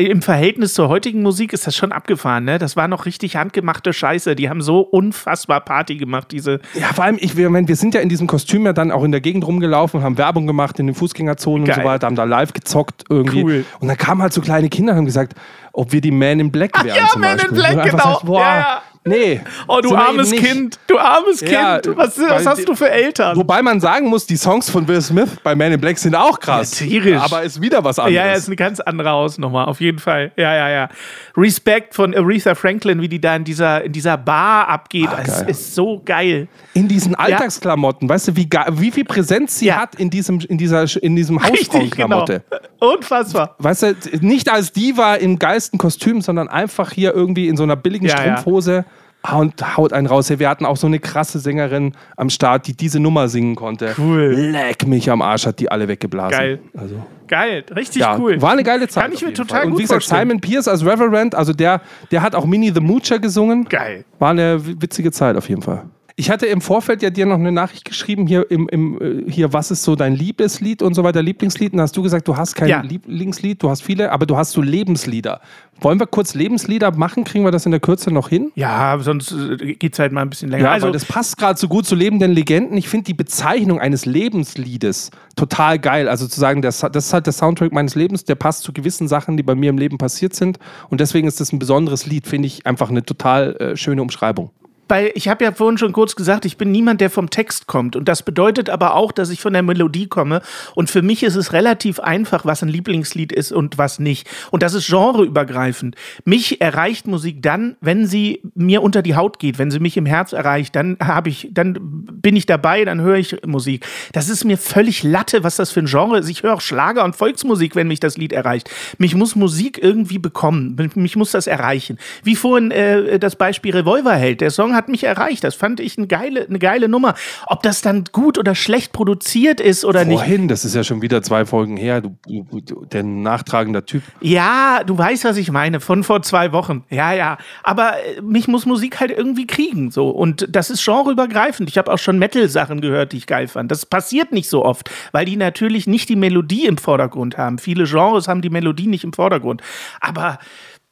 im 0.04 0.22
Verhältnis 0.22 0.74
zur 0.74 0.90
heutigen 0.90 1.22
Musik 1.22 1.54
ist 1.54 1.66
das 1.66 1.76
schon 1.76 1.94
abgefahren, 1.94 2.44
ne? 2.44 2.58
Das 2.58 2.76
war 2.76 2.90
noch 2.90 3.06
richtig 3.06 3.38
handgemachte 3.38 3.94
Scheiße. 3.94 4.36
Die 4.36 4.50
haben 4.50 4.62
so 4.62 4.82
unfassbar 4.82 5.62
Party 5.62 5.96
gemacht, 5.96 6.28
diese. 6.32 6.60
Ja, 6.74 6.92
vor 6.94 7.06
allem, 7.06 7.18
ich, 7.22 7.38
wir, 7.38 7.76
sind 7.78 7.94
ja 7.94 8.02
in 8.02 8.10
diesem 8.10 8.28
Kostüm 8.28 8.66
ja 8.66 8.74
dann 8.74 8.92
auch 8.92 9.06
in 9.06 9.12
der 9.12 9.22
Gegend 9.22 9.48
rumgelaufen 9.48 10.00
und 10.00 10.04
haben 10.04 10.18
Werbung 10.18 10.48
gemacht 10.48 10.78
in 10.80 10.88
den 10.88 10.96
Fußgängerzonen 10.96 11.62
und 11.62 11.68
Geil. 11.68 11.78
so 11.78 11.84
weiter, 11.86 12.08
haben 12.08 12.16
da 12.18 12.26
live 12.26 12.52
gezockt 12.52 13.06
irgendwie. 13.10 13.44
Cool. 13.44 13.66
Und 13.80 13.88
dann 13.88 13.98
kamen 13.98 14.22
halt 14.22 14.34
so 14.34 14.42
kleine 14.42 14.68
Kinder 14.68 14.92
und 14.92 14.98
haben 14.98 15.06
gesagt, 15.06 15.34
ob 15.74 15.92
wir 15.92 16.02
die 16.02 16.12
Man 16.12 16.40
in 16.40 16.52
Black 16.52 16.81
wären 16.84 16.98
ja, 16.98 17.08
zum 17.08 17.22
Man 17.22 17.32
in 17.32 17.38
Beispiel. 17.38 17.58
Black, 17.58 17.84
genau. 17.84 18.04
Sagst, 18.04 18.26
boah, 18.26 18.40
Ja, 18.42 18.58
ja. 18.58 18.82
Nee. 19.06 19.42
Oh, 19.68 19.80
du 19.82 19.96
armes. 19.96 20.32
Kind. 20.32 20.80
Du 20.88 20.98
armes 20.98 21.42
Ja, 21.42 21.80
Kind. 21.80 21.98
Was, 21.98 22.20
was 22.20 22.46
hast 22.46 22.68
du 22.68 22.76
für 22.76 22.90
Eltern? 22.90 23.36
Wobei 23.38 23.62
man 23.62 23.80
sagen 23.80 24.08
muss, 24.08 24.26
die 24.26 24.36
Songs 24.38 24.70
von 24.70 24.88
Will 24.88 25.02
Smith 25.02 25.30
bei 25.44 25.56
Man 25.56 25.72
in 25.72 25.82
Black 25.82 25.98
sind 25.98 26.16
auch 26.16 26.40
krass. 26.40 26.80
Ja, 26.80 26.88
tierisch. 26.88 27.22
Aber 27.22 27.44
ist 27.44 27.62
wieder 27.62 27.84
was 27.84 27.98
anderes. 28.00 28.16
Ja, 28.16 28.28
ja, 28.28 28.34
ist 28.34 28.48
eine 28.48 28.56
ganz 28.56 28.80
andere 28.80 29.10
Hausnummer, 29.10 29.68
auf 29.68 29.80
jeden 29.82 30.00
Fall. 30.00 30.32
Ja, 30.38 30.56
ja, 30.56 30.70
ja. 30.70 30.90
Respekt 31.36 31.96
von 31.96 32.14
Aretha 32.16 32.56
Franklin, 32.56 33.02
wie 33.02 33.08
die 33.10 33.20
da 33.22 33.36
in 33.36 33.44
dieser, 33.44 33.84
in 33.84 33.92
dieser 33.92 34.18
Bar 34.18 34.68
abgeht. 34.68 35.10
Ah, 35.10 35.20
es 35.26 35.40
geil. 35.40 35.50
ist 35.50 35.76
so 35.76 36.02
geil. 36.04 36.48
in 36.74 36.88
diesen 36.88 37.16
Alltagsklamotten, 37.16 38.08
weißt 38.10 38.30
du, 38.30 38.36
wie, 38.36 38.48
wie 38.74 38.92
viel 38.92 39.06
Präsenz 39.06 39.60
sie 39.60 39.68
Ja. 39.68 39.78
hat 39.82 39.96
in 39.96 40.10
diesem, 40.10 40.40
in 40.42 40.58
dieser, 40.58 40.86
in 41.02 41.16
diesem 41.16 41.38
Richtig, 41.38 41.70
genau. 41.70 42.22
Hausfrauenklamotte. 42.22 42.44
Unfassbar. 42.80 43.56
Weißt 43.60 43.84
du, 43.84 43.96
nicht 44.22 44.50
als 44.52 44.72
Diva 44.72 45.16
im 45.16 45.40
geilsten 45.40 45.78
Kostüm, 45.80 46.22
sondern 46.22 46.48
einfach 46.48 46.92
hier 46.92 47.14
irgendwie 47.14 47.48
in 47.48 47.58
so 47.58 47.64
einer 47.64 47.76
billigen 47.76 48.06
Ja, 48.06 48.16
ja. 48.16 48.22
Strumpfhose 48.38 48.86
und 49.30 49.78
haut 49.78 49.94
einen 49.94 50.08
raus. 50.08 50.30
Wir 50.30 50.50
hatten 50.50 50.66
auch 50.66 50.78
so 50.78 50.88
eine 50.88 51.00
krasse 51.00 51.40
Sängerin 51.40 51.94
am 52.18 52.30
Start, 52.30 52.68
die 52.68 52.76
diese 52.76 53.00
Nummer 53.00 53.28
singen 53.28 53.56
konnte. 53.56 53.94
Cool. 53.98 54.34
Leck 54.36 54.88
mich 54.88 55.10
am 55.10 55.22
Arsch, 55.22 55.46
hat 55.46 55.60
die 55.60 55.72
alle 55.72 55.88
weggeblasen. 55.88 56.32
Geil. 56.32 56.60
Also, 56.76 56.96
Geil, 57.28 57.64
richtig 57.74 58.02
ja, 58.02 58.18
cool. 58.18 58.42
war 58.42 58.52
eine 58.52 58.64
geile 58.64 58.90
Zeit. 58.90 59.04
Kann 59.04 59.14
ich 59.14 59.22
mir 59.22 59.34
total 59.34 59.60
Fall. 59.60 59.66
Und 59.66 59.72
gut 59.72 59.80
wie 59.80 59.84
gesagt, 59.84 60.04
vorstellen. 60.04 60.28
Simon 60.28 60.42
Pierce 60.42 60.68
als 60.68 60.86
Reverend, 60.86 61.34
also 61.34 61.54
der, 61.54 61.82
der 62.12 62.22
hat 62.22 62.36
auch 62.36 62.46
Minnie 62.46 62.72
the 62.74 62.82
Moocher 62.82 63.20
gesungen. 63.20 63.66
Geil. 63.66 64.04
War 64.20 64.32
eine 64.32 64.60
witzige 64.82 65.12
Zeit 65.12 65.38
auf 65.38 65.48
jeden 65.48 65.62
Fall. 65.62 65.86
Ich 66.16 66.30
hatte 66.30 66.46
im 66.46 66.62
Vorfeld 66.62 67.02
ja 67.02 67.10
dir 67.10 67.26
noch 67.26 67.36
eine 67.40 67.52
Nachricht 67.52 67.86
geschrieben, 67.86 68.28
hier, 68.28 68.50
im, 68.50 68.68
im, 68.70 69.02
äh, 69.28 69.32
hier 69.32 69.54
was 69.54 69.72
ist 69.72 69.84
so 69.84 69.96
dein 69.96 70.16
Liebeslied 70.16 70.82
und 70.82 70.94
so 70.94 71.04
weiter, 71.04 71.22
Lieblingslied. 71.22 71.74
Und 71.74 71.82
hast 71.82 71.96
du 71.96 72.02
gesagt, 72.02 72.28
du 72.28 72.38
hast 72.38 72.56
kein 72.56 72.70
Ja. 72.70 72.82
Lieblingslied, 72.82 73.62
du 73.62 73.70
hast 73.70 73.82
viele, 73.82 74.12
aber 74.12 74.26
du 74.26 74.38
hast 74.38 74.52
so 74.52 74.62
Lebenslieder. 74.62 75.42
Wollen 75.80 76.00
wir 76.00 76.06
kurz 76.06 76.36
Lebenslieder 76.36 76.92
machen? 76.92 77.24
Kriegen 77.24 77.44
wir 77.44 77.52
das 77.52 77.66
in 77.66 77.72
der 77.72 77.80
Kürze 77.80 78.12
noch 78.12 78.30
hin? 78.30 78.52
Ja, 78.56 79.00
sonst 79.00 79.32
äh, 79.32 79.74
geht 79.74 79.94
es 79.94 80.00
halt 80.00 80.12
mal 80.12 80.22
ein 80.22 80.30
bisschen 80.30 80.50
länger. 80.50 80.66
Ja, 80.66 80.72
also, 80.72 80.92
das 80.92 81.06
passt 81.06 81.38
gerade 81.38 81.58
so 81.58 81.68
gut 81.68 81.86
zu 81.86 81.96
lebenden 81.96 82.32
Legenden. 82.32 82.78
Ich 82.78 82.88
finde 82.88 83.06
die 83.06 83.14
Bezeichnung 83.16 83.80
eines 83.80 84.06
Lebensliedes 84.06 85.10
total 85.36 85.80
geil. 85.80 86.08
Also 86.08 86.28
zu 86.28 86.40
sagen, 86.40 86.62
das, 86.62 86.80
das 86.80 87.08
ist 87.08 87.14
halt 87.14 87.26
der 87.26 87.34
Soundtrack 87.34 87.72
meines 87.72 87.96
Lebens, 87.96 88.26
der 88.26 88.36
passt 88.36 88.64
zu 88.64 88.74
gewissen 88.74 89.08
Sachen, 89.08 89.38
die 89.38 89.44
bei 89.44 89.56
mir 89.56 89.70
im 89.72 89.78
Leben 89.78 89.98
passiert 89.98 90.36
sind. 90.36 90.60
Und 90.90 91.02
deswegen 91.02 91.28
ist 91.28 91.40
das 91.40 91.52
ein 91.52 91.60
besonderes 91.60 92.06
Lied, 92.06 92.28
finde 92.28 92.48
ich 92.48 92.66
einfach 92.68 92.90
eine 92.90 93.04
total 93.04 93.56
äh, 93.56 93.76
schöne 93.78 94.02
Umschreibung. 94.02 94.52
Weil 94.88 95.12
ich 95.16 95.28
habe 95.28 95.44
ja 95.44 95.52
vorhin 95.52 95.78
schon 95.78 95.94
kurz 95.94 96.16
gesagt, 96.16 96.46
ich 96.46 96.58
bin 96.58 96.72
niemand, 96.72 97.02
der 97.02 97.10
vom 97.10 97.30
Text 97.30 97.68
kommt. 97.68 97.96
Und 97.96 98.08
das 98.08 98.24
bedeutet 98.24 98.70
aber 98.70 98.96
auch, 98.96 99.12
dass 99.12 99.30
ich 99.30 99.40
von 99.40 99.54
der 99.54 99.64
Melodie 99.64 100.08
komme. 100.08 100.42
Und 100.76 100.90
für 100.90 101.02
mich 101.02 101.24
ist 101.24 101.36
es 101.36 101.54
relativ 101.54 102.00
einfach, 102.00 102.46
was 102.46 102.62
ein 102.62 102.70
Lieblingslied 102.70 103.32
ist 103.32 103.52
und 103.52 103.78
was 103.78 104.00
nicht. 104.00 104.30
Und 104.52 104.64
das 104.64 104.74
ist 104.74 104.88
genreübergreifend. 104.88 105.96
Mich 106.26 106.62
erreicht 106.62 107.08
Musik 107.08 107.42
dann, 107.42 107.78
wenn 107.80 108.06
sie 108.06 108.42
mir 108.54 108.82
unter 108.82 109.02
die 109.02 109.16
Haut 109.16 109.40
geht, 109.40 109.60
wenn 109.60 109.72
sie 109.72 109.80
mich 109.80 109.98
im 109.98 110.06
Herz 110.06 110.34
erreicht, 110.34 110.76
dann 110.76 110.98
habe 111.02 111.30
ich, 111.30 111.50
dann 111.52 111.78
bin 112.22 112.36
ich 112.36 112.46
dabei, 112.46 112.84
dann 112.84 113.02
höre 113.02 113.18
ich 113.18 113.38
Musik. 113.46 113.86
Das 114.12 114.30
ist 114.30 114.44
mir 114.44 114.58
völlig 114.58 115.04
Latte, 115.04 115.44
was 115.44 115.56
das 115.56 115.72
für 115.72 115.80
ein 115.80 115.86
Genre 115.86 116.20
ist. 116.20 116.30
Ich 116.30 116.44
höre 116.44 116.56
auch 116.56 116.62
Schlager 116.62 117.04
und 117.04 117.16
Volksmusik, 117.16 117.76
wenn 117.76 117.88
mich 117.88 118.00
das 118.00 118.18
Lied 118.18 118.34
erreicht. 118.34 118.70
Mich 118.98 119.16
muss 119.16 119.36
Musik 119.36 119.80
irgendwie 119.82 120.20
bekommen. 120.20 120.76
Mich 120.96 121.16
muss 121.16 121.32
das 121.32 121.48
erreichen. 121.48 121.98
Wie 122.24 122.36
vorhin 122.36 122.72
äh, 122.72 123.20
das 123.20 123.36
Beispiel 123.36 123.74
Revolverheld. 123.74 124.42
Der 124.42 124.52
Song 124.52 124.76
hat 124.76 124.81
mich 124.88 125.04
erreicht. 125.04 125.44
Das 125.44 125.56
fand 125.56 125.80
ich 125.80 125.98
eine 125.98 126.08
geile, 126.08 126.46
eine 126.48 126.60
geile 126.60 126.90
Nummer. 126.90 127.16
Ob 127.48 127.64
das 127.64 127.82
dann 127.82 128.04
gut 128.12 128.38
oder 128.38 128.56
schlecht 128.56 128.94
produziert 128.94 129.60
ist 129.60 129.86
oder 129.86 130.06
nicht. 130.06 130.20
Vorhin, 130.20 130.48
das 130.48 130.66
ist 130.66 130.76
ja 130.76 130.84
schon 130.84 131.02
wieder 131.02 131.22
zwei 131.22 131.46
Folgen 131.46 131.78
her, 131.78 132.02
du, 132.02 132.16
du, 132.28 132.86
der 132.86 133.04
nachtragender 133.04 133.86
Typ. 133.86 134.04
Ja, 134.22 134.84
du 134.86 134.98
weißt, 134.98 135.26
was 135.26 135.38
ich 135.38 135.52
meine, 135.52 135.80
von 135.80 136.04
vor 136.04 136.22
zwei 136.22 136.52
Wochen. 136.52 136.84
Ja, 136.90 137.14
ja. 137.14 137.38
Aber 137.64 137.94
äh, 137.94 138.22
mich 138.22 138.48
muss 138.48 138.66
Musik 138.66 139.00
halt 139.00 139.12
irgendwie 139.12 139.48
kriegen. 139.48 139.92
So. 139.92 140.10
Und 140.10 140.48
das 140.50 140.70
ist 140.70 140.84
genreübergreifend. 140.86 141.70
Ich 141.70 141.78
habe 141.78 141.92
auch 141.92 142.00
schon 142.00 142.20
Metal-Sachen 142.20 142.82
gehört, 142.82 143.14
die 143.14 143.18
ich 143.18 143.28
geil 143.28 143.48
fand. 143.48 143.72
Das 143.72 143.86
passiert 143.86 144.32
nicht 144.32 144.50
so 144.50 144.64
oft, 144.66 144.90
weil 145.12 145.26
die 145.26 145.38
natürlich 145.38 145.88
nicht 145.88 146.10
die 146.10 146.16
Melodie 146.16 146.66
im 146.66 146.78
Vordergrund 146.78 147.38
haben. 147.38 147.58
Viele 147.58 147.86
Genres 147.86 148.28
haben 148.28 148.42
die 148.42 148.50
Melodie 148.50 148.88
nicht 148.88 149.04
im 149.04 149.14
Vordergrund. 149.14 149.62
Aber 150.00 150.40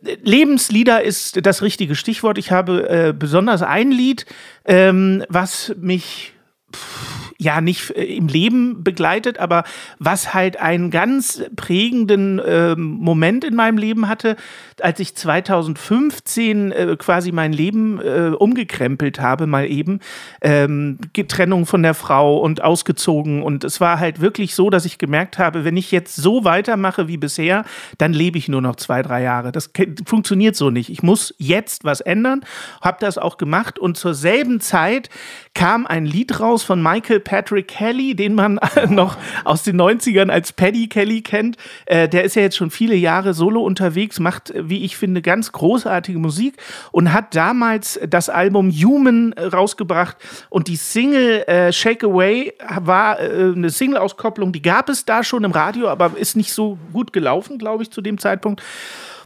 Lebenslieder 0.01 1.03
ist 1.03 1.45
das 1.45 1.61
richtige 1.61 1.95
Stichwort. 1.95 2.37
Ich 2.37 2.51
habe 2.51 2.89
äh, 2.89 3.13
besonders 3.13 3.61
ein 3.61 3.91
Lied, 3.91 4.25
ähm, 4.65 5.25
was 5.27 5.75
mich 5.77 6.33
pff, 6.73 7.18
ja 7.39 7.61
nicht 7.61 7.89
äh, 7.91 8.03
im 8.03 8.27
Leben 8.27 8.83
begleitet, 8.83 9.39
aber 9.39 9.63
was 9.97 10.33
halt 10.33 10.59
einen 10.59 10.91
ganz 10.91 11.41
prägenden 11.55 12.39
ähm, 12.45 12.97
Moment 12.99 13.43
in 13.43 13.55
meinem 13.55 13.77
Leben 13.77 14.07
hatte, 14.07 14.35
als 14.81 14.99
ich 14.99 15.15
2015 15.15 16.71
äh, 16.71 16.95
quasi 16.99 17.31
mein 17.31 17.53
Leben 17.53 17.99
äh, 18.01 18.31
umgekrempelt 18.37 19.19
habe, 19.19 19.47
mal 19.47 19.65
eben. 19.65 19.99
Ähm, 20.41 20.99
Trennung 21.29 21.65
von 21.65 21.83
der 21.83 21.93
Frau 21.93 22.39
und 22.39 22.63
ausgezogen. 22.63 23.43
Und 23.43 23.63
es 23.63 23.79
war 23.79 23.99
halt 23.99 24.19
wirklich 24.19 24.55
so, 24.55 24.69
dass 24.69 24.85
ich 24.85 24.97
gemerkt 24.97 25.37
habe, 25.37 25.63
wenn 25.63 25.77
ich 25.77 25.91
jetzt 25.91 26.15
so 26.15 26.43
weitermache 26.43 27.07
wie 27.07 27.17
bisher, 27.17 27.63
dann 27.97 28.13
lebe 28.13 28.37
ich 28.37 28.49
nur 28.49 28.61
noch 28.61 28.75
zwei, 28.75 29.01
drei 29.01 29.21
Jahre. 29.21 29.51
Das 29.51 29.71
funktioniert 30.05 30.55
so 30.55 30.69
nicht. 30.69 30.89
Ich 30.89 31.03
muss 31.03 31.33
jetzt 31.37 31.83
was 31.85 32.01
ändern. 32.01 32.41
Habe 32.81 32.97
das 32.99 33.17
auch 33.17 33.37
gemacht. 33.37 33.79
Und 33.79 33.95
zur 33.95 34.13
selben 34.13 34.59
Zeit 34.59 35.09
kam 35.53 35.85
ein 35.85 36.05
Lied 36.05 36.39
raus 36.39 36.63
von 36.63 36.81
Michael 36.81 37.19
Patrick 37.29 37.67
Kelly, 37.67 38.15
den 38.15 38.33
man 38.33 38.59
noch 38.89 39.15
aus 39.45 39.61
den 39.61 39.79
90ern 39.79 40.31
als 40.31 40.51
Paddy 40.51 40.87
Kelly 40.87 41.21
kennt. 41.21 41.57
Äh, 41.85 42.09
der 42.09 42.23
ist 42.23 42.35
ja 42.35 42.41
jetzt 42.41 42.57
schon 42.57 42.71
viele 42.71 42.95
Jahre 42.95 43.35
solo 43.35 43.61
unterwegs, 43.61 44.19
macht, 44.19 44.49
äh, 44.49 44.67
wie 44.67 44.83
ich 44.83 44.97
finde, 44.97 45.21
ganz 45.21 45.51
großartige 45.51 46.17
Musik 46.17 46.57
und 46.91 47.13
hat 47.13 47.35
damals 47.35 47.99
das 48.09 48.29
Album 48.29 48.71
Human 48.71 49.33
äh, 49.33 49.45
rausgebracht. 49.45 50.17
Und 50.49 50.67
die 50.67 50.75
Single 50.75 51.43
äh, 51.43 51.71
Shake 51.71 52.03
Away 52.03 52.53
war 52.79 53.19
äh, 53.19 53.53
eine 53.55 53.69
Single-Auskopplung, 53.69 54.51
die 54.51 54.63
gab 54.63 54.89
es 54.89 55.05
da 55.05 55.23
schon 55.23 55.43
im 55.43 55.51
Radio, 55.51 55.87
aber 55.87 56.17
ist 56.17 56.35
nicht 56.35 56.51
so 56.51 56.79
gut 56.93 57.13
gelaufen, 57.13 57.59
glaube 57.59 57.83
ich, 57.83 57.91
zu 57.91 58.01
dem 58.01 58.17
Zeitpunkt. 58.17 58.63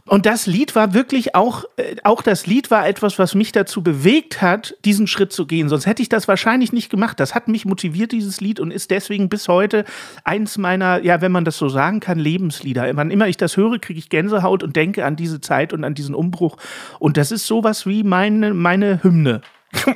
Und 0.06 0.26
das 0.26 0.46
Lied 0.46 0.74
war 0.76 0.92
wirklich 0.92 1.34
auch, 1.34 1.64
äh, 1.76 1.96
auch 2.04 2.20
das 2.20 2.46
Lied 2.46 2.70
war 2.70 2.86
etwas, 2.86 3.18
was 3.18 3.34
mich 3.34 3.52
dazu 3.52 3.82
bewegt 3.82 4.42
hat, 4.42 4.76
diesen 4.84 5.06
Schritt 5.06 5.32
zu 5.32 5.46
gehen. 5.46 5.70
Sonst 5.70 5.86
hätte 5.86 6.02
ich 6.02 6.10
das 6.10 6.28
wahrscheinlich 6.28 6.74
nicht 6.74 6.90
gemacht. 6.90 7.18
Das 7.20 7.34
hat 7.34 7.48
mich 7.48 7.64
motiviert, 7.64 8.12
dieses 8.12 8.42
Lied, 8.42 8.60
und 8.60 8.70
ist 8.70 8.90
deswegen 8.90 9.30
bis 9.30 9.48
heute 9.48 9.86
eins 10.22 10.58
meiner, 10.58 11.02
ja, 11.02 11.22
wenn 11.22 11.32
man 11.32 11.46
das 11.46 11.56
so 11.56 11.70
sagen 11.70 12.00
kann, 12.00 12.18
Lebenslieder. 12.18 12.94
Wann 12.96 13.10
immer 13.10 13.28
ich 13.28 13.38
das 13.38 13.56
höre, 13.56 13.78
kriege 13.78 13.98
ich 13.98 14.10
Gänsehaut 14.10 14.62
und 14.62 14.76
denke 14.76 15.06
an 15.06 15.16
diese 15.16 15.40
Zeit 15.40 15.72
und 15.72 15.84
an 15.84 15.94
diesen 15.94 16.14
Umbruch. 16.14 16.58
Und 16.98 17.16
das 17.16 17.32
ist 17.32 17.46
sowas 17.46 17.86
wie 17.86 18.02
meine, 18.02 18.52
meine 18.52 19.02
Hymne. 19.02 19.40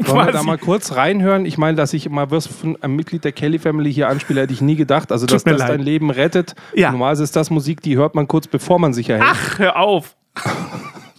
Wollen 0.01 0.27
wir 0.27 0.33
da 0.33 0.43
mal 0.43 0.59
kurz 0.59 0.95
reinhören? 0.95 1.47
Ich 1.47 1.59
meine, 1.59 1.77
dass 1.77 1.93
ich 1.93 2.07
immer 2.07 2.31
was 2.31 2.47
von 2.47 2.77
einem 2.83 2.97
Mitglied 2.97 3.25
der 3.25 3.33
Kelly 3.33 3.59
Family 3.59 3.93
hier 3.93 4.09
anspiele, 4.09 4.43
hätte 4.43 4.53
ich 4.53 4.61
nie 4.61 4.77
gedacht. 4.77 5.13
Also, 5.13 5.27
dass 5.27 5.45
das 5.45 5.59
leid. 5.59 5.69
dein 5.71 5.81
Leben 5.81 6.11
rettet. 6.11 6.55
Ja. 6.75 6.91
Normalerweise 6.91 7.25
ist 7.25 7.37
das 7.37 7.51
Musik, 7.51 7.81
die 7.83 7.97
hört 7.97 8.15
man 8.15 8.27
kurz, 8.29 8.47
bevor 8.47 8.79
man 8.79 8.93
sich 8.93 9.09
erhält. 9.11 9.29
Ach, 9.31 9.59
hör 9.59 9.77
auf. 9.79 10.17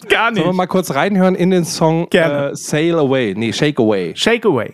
Gar 0.10 0.32
nicht. 0.32 0.40
Sollen 0.42 0.54
wir 0.54 0.58
mal 0.58 0.68
kurz 0.68 0.94
reinhören 0.96 1.36
in 1.36 1.52
den 1.52 1.66
Song 1.66 2.08
Gerne. 2.10 2.50
äh, 2.52 2.56
Sail 2.56 2.96
Away? 2.96 3.34
Nee, 3.38 3.54
Shake 3.54 3.80
Away. 3.80 4.14
Shake 4.16 4.46
Away. 4.46 4.74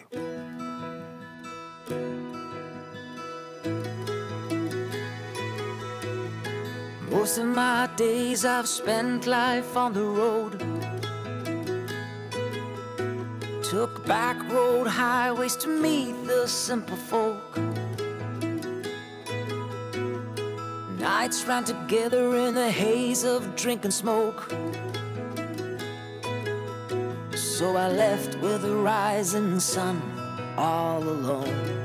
Most 7.10 7.38
of 7.38 7.46
my 7.46 7.88
days 7.96 8.46
I've 8.46 8.68
spent 8.68 9.26
life 9.26 9.76
on 9.76 9.94
the 9.94 10.04
road. 10.04 10.62
Took 13.72 14.06
back 14.06 14.38
road 14.52 14.86
highways 14.86 15.56
to 15.56 15.68
meet 15.68 16.14
the 16.28 16.48
simple 16.48 16.96
folk. 16.96 17.58
Nights 21.00 21.44
ran 21.46 21.64
together 21.64 22.38
in 22.38 22.54
the 22.54 22.70
haze 22.70 23.24
of 23.24 23.56
drink 23.56 23.84
and 23.84 23.94
smoke. 23.94 24.52
So 27.36 27.76
I 27.76 27.88
left 27.88 28.38
with 28.40 28.62
the 28.62 28.76
rising 28.76 29.60
sun 29.60 30.00
all 30.58 31.02
alone. 31.02 31.85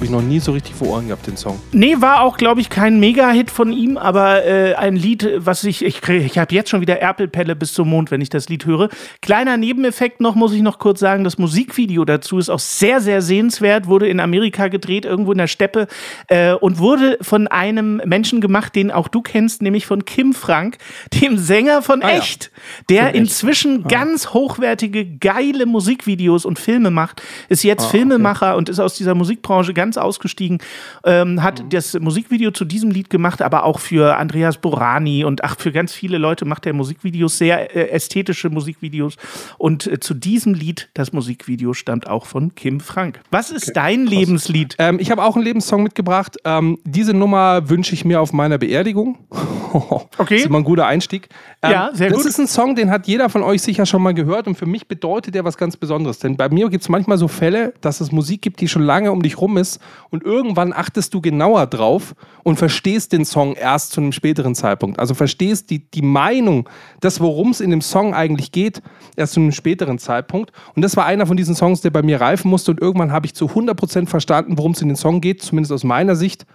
Glaube 0.00 0.06
ich, 0.16 0.22
noch 0.22 0.26
nie 0.26 0.40
so 0.40 0.52
richtig 0.52 0.74
vor 0.74 0.88
Ohren 0.88 1.08
gehabt, 1.08 1.26
den 1.26 1.36
Song. 1.36 1.60
Nee, 1.72 1.96
war 1.98 2.22
auch, 2.22 2.38
glaube 2.38 2.62
ich, 2.62 2.70
kein 2.70 3.00
Mega-Hit 3.00 3.50
von 3.50 3.70
ihm, 3.70 3.98
aber 3.98 4.46
äh, 4.46 4.74
ein 4.74 4.96
Lied, 4.96 5.28
was 5.36 5.62
ich, 5.64 5.84
ich, 5.84 6.00
krieg- 6.00 6.24
ich 6.24 6.38
habe 6.38 6.54
jetzt 6.54 6.70
schon 6.70 6.80
wieder 6.80 6.98
Erpelpelle 7.00 7.54
bis 7.54 7.74
zum 7.74 7.90
Mond, 7.90 8.10
wenn 8.10 8.22
ich 8.22 8.30
das 8.30 8.48
Lied 8.48 8.64
höre. 8.64 8.88
Kleiner 9.20 9.58
Nebeneffekt 9.58 10.22
noch, 10.22 10.34
muss 10.34 10.54
ich 10.54 10.62
noch 10.62 10.78
kurz 10.78 11.00
sagen, 11.00 11.22
das 11.22 11.36
Musikvideo 11.36 12.06
dazu 12.06 12.38
ist 12.38 12.48
auch 12.48 12.58
sehr, 12.60 13.02
sehr 13.02 13.20
sehenswert, 13.20 13.88
wurde 13.88 14.08
in 14.08 14.20
Amerika 14.20 14.68
gedreht, 14.68 15.04
irgendwo 15.04 15.32
in 15.32 15.38
der 15.38 15.48
Steppe 15.48 15.86
äh, 16.28 16.54
und 16.54 16.78
wurde 16.78 17.18
von 17.20 17.46
einem 17.46 18.00
Menschen 18.06 18.40
gemacht, 18.40 18.74
den 18.76 18.90
auch 18.90 19.08
du 19.08 19.20
kennst, 19.20 19.60
nämlich 19.60 19.84
von 19.84 20.06
Kim 20.06 20.32
Frank, 20.32 20.78
dem 21.20 21.36
Sänger 21.36 21.82
von 21.82 22.00
ja. 22.00 22.08
Echt, 22.08 22.50
der 22.88 23.00
Von 23.00 23.08
Echt. 23.08 23.16
inzwischen 23.16 23.82
ganz 23.86 24.28
hochwertige, 24.28 25.04
geile 25.04 25.66
Musikvideos 25.66 26.46
und 26.46 26.58
Filme 26.58 26.90
macht, 26.90 27.20
ist 27.50 27.64
jetzt 27.64 27.84
Filmemacher 27.84 28.56
und 28.56 28.70
ist 28.70 28.78
aus 28.80 28.94
dieser 28.94 29.14
Musikbranche 29.14 29.30
Musikbranche 29.30 29.74
ganz 29.90 29.96
ausgestiegen, 29.98 30.58
ähm, 31.04 31.42
hat 31.42 31.64
das 31.72 31.98
Musikvideo 31.98 32.52
zu 32.52 32.64
diesem 32.64 32.92
Lied 32.92 33.10
gemacht, 33.10 33.42
aber 33.42 33.64
auch 33.64 33.80
für 33.80 34.16
Andreas 34.16 34.58
Borani 34.58 35.24
und 35.24 35.42
ach, 35.42 35.56
für 35.58 35.72
ganz 35.72 35.92
viele 35.92 36.16
Leute 36.18 36.44
macht 36.44 36.64
er 36.64 36.74
Musikvideos, 36.74 37.38
sehr 37.38 37.74
äh, 37.74 37.88
ästhetische 37.90 38.50
Musikvideos. 38.50 39.16
Und 39.58 39.88
äh, 39.88 39.98
zu 39.98 40.14
diesem 40.14 40.54
Lied, 40.54 40.90
das 40.94 41.12
Musikvideo 41.12 41.72
stammt 41.72 42.08
auch 42.08 42.26
von 42.26 42.54
Kim 42.54 42.78
Frank. 42.78 43.20
Was 43.32 43.50
ist 43.50 43.72
dein 43.74 44.06
Lebenslied? 44.06 44.76
Ähm, 44.78 45.00
ich 45.00 45.10
habe 45.10 45.24
auch 45.24 45.34
einen 45.34 45.44
Lebenssong 45.44 45.82
mitgebracht. 45.82 46.36
Ähm, 46.44 46.78
diese 46.84 47.12
Nummer 47.12 47.68
wünsche 47.68 47.92
ich 47.94 48.04
mir 48.04 48.20
auf 48.20 48.32
meiner 48.32 48.58
Beerdigung. 48.58 49.18
Okay. 50.18 50.34
Das 50.34 50.40
ist 50.40 50.46
immer 50.46 50.58
ein 50.58 50.64
guter 50.64 50.86
Einstieg. 50.86 51.28
Ähm, 51.62 51.70
Ja, 51.70 51.90
sehr 51.92 52.08
das 52.08 52.18
gut. 52.18 52.26
ist 52.26 52.40
ein 52.40 52.48
Song, 52.48 52.74
den 52.74 52.90
hat 52.90 53.06
jeder 53.06 53.28
von 53.28 53.44
euch 53.44 53.62
sicher 53.62 53.86
schon 53.86 54.02
mal 54.02 54.12
gehört 54.14 54.48
und 54.48 54.56
für 54.56 54.66
mich 54.66 54.88
bedeutet 54.88 55.36
der 55.36 55.44
was 55.44 55.56
ganz 55.56 55.76
Besonderes. 55.76 56.18
Denn 56.18 56.36
bei 56.36 56.48
mir 56.48 56.68
gibt 56.70 56.82
es 56.82 56.88
manchmal 56.88 57.18
so 57.18 57.28
Fälle, 57.28 57.72
dass 57.80 58.00
es 58.00 58.10
Musik 58.10 58.42
gibt, 58.42 58.60
die 58.60 58.66
schon 58.66 58.82
lange 58.82 59.12
um 59.12 59.22
dich 59.22 59.40
rum 59.40 59.56
ist 59.56 59.79
und 60.10 60.22
irgendwann 60.24 60.72
achtest 60.72 61.14
du 61.14 61.20
genauer 61.20 61.66
drauf 61.66 62.14
und 62.42 62.56
verstehst 62.56 63.12
den 63.12 63.24
Song 63.24 63.54
erst 63.54 63.92
zu 63.92 64.00
einem 64.00 64.12
späteren 64.12 64.54
Zeitpunkt. 64.54 64.98
Also 64.98 65.14
verstehst 65.14 65.70
die, 65.70 65.90
die 65.90 66.02
Meinung, 66.02 66.68
das, 67.00 67.20
worum 67.20 67.50
es 67.50 67.60
in 67.60 67.70
dem 67.70 67.80
Song 67.80 68.14
eigentlich 68.14 68.52
geht, 68.52 68.82
erst 69.16 69.34
zu 69.34 69.40
einem 69.40 69.52
späteren 69.52 69.98
Zeitpunkt. 69.98 70.52
Und 70.74 70.82
das 70.82 70.96
war 70.96 71.06
einer 71.06 71.26
von 71.26 71.36
diesen 71.36 71.54
Songs, 71.54 71.80
der 71.80 71.90
bei 71.90 72.02
mir 72.02 72.20
reifen 72.20 72.50
musste 72.50 72.70
und 72.70 72.80
irgendwann 72.80 73.12
habe 73.12 73.26
ich 73.26 73.34
zu 73.34 73.46
100% 73.46 74.06
verstanden, 74.06 74.58
worum 74.58 74.72
es 74.72 74.82
in 74.82 74.88
den 74.88 74.96
Song 74.96 75.20
geht, 75.20 75.42
zumindest 75.42 75.72
aus 75.72 75.84
meiner 75.84 76.16
Sicht 76.16 76.46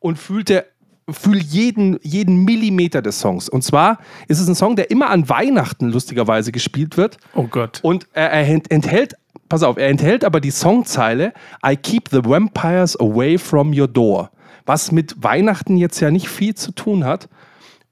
und 0.00 0.18
fühlte 0.18 0.66
fühl 1.10 1.38
jeden, 1.38 1.98
jeden 2.02 2.44
Millimeter 2.44 3.02
des 3.02 3.20
Songs. 3.20 3.48
Und 3.48 3.62
zwar 3.62 3.98
ist 4.28 4.40
es 4.40 4.48
ein 4.48 4.54
Song, 4.54 4.76
der 4.76 4.90
immer 4.90 5.10
an 5.10 5.28
Weihnachten 5.28 5.90
lustigerweise 5.90 6.50
gespielt 6.52 6.96
wird. 6.96 7.18
Oh 7.34 7.44
Gott. 7.44 7.80
Und 7.82 8.06
er, 8.12 8.30
er 8.30 8.46
ent- 8.48 8.70
enthält, 8.70 9.14
pass 9.48 9.62
auf, 9.62 9.76
er 9.76 9.88
enthält 9.88 10.24
aber 10.24 10.40
die 10.40 10.50
Songzeile 10.50 11.32
I 11.66 11.76
keep 11.76 12.08
the 12.10 12.24
vampires 12.24 12.98
away 12.98 13.36
from 13.38 13.78
your 13.78 13.88
door. 13.88 14.30
Was 14.66 14.92
mit 14.92 15.22
Weihnachten 15.22 15.76
jetzt 15.76 16.00
ja 16.00 16.10
nicht 16.10 16.28
viel 16.28 16.54
zu 16.54 16.72
tun 16.72 17.04
hat. 17.04 17.28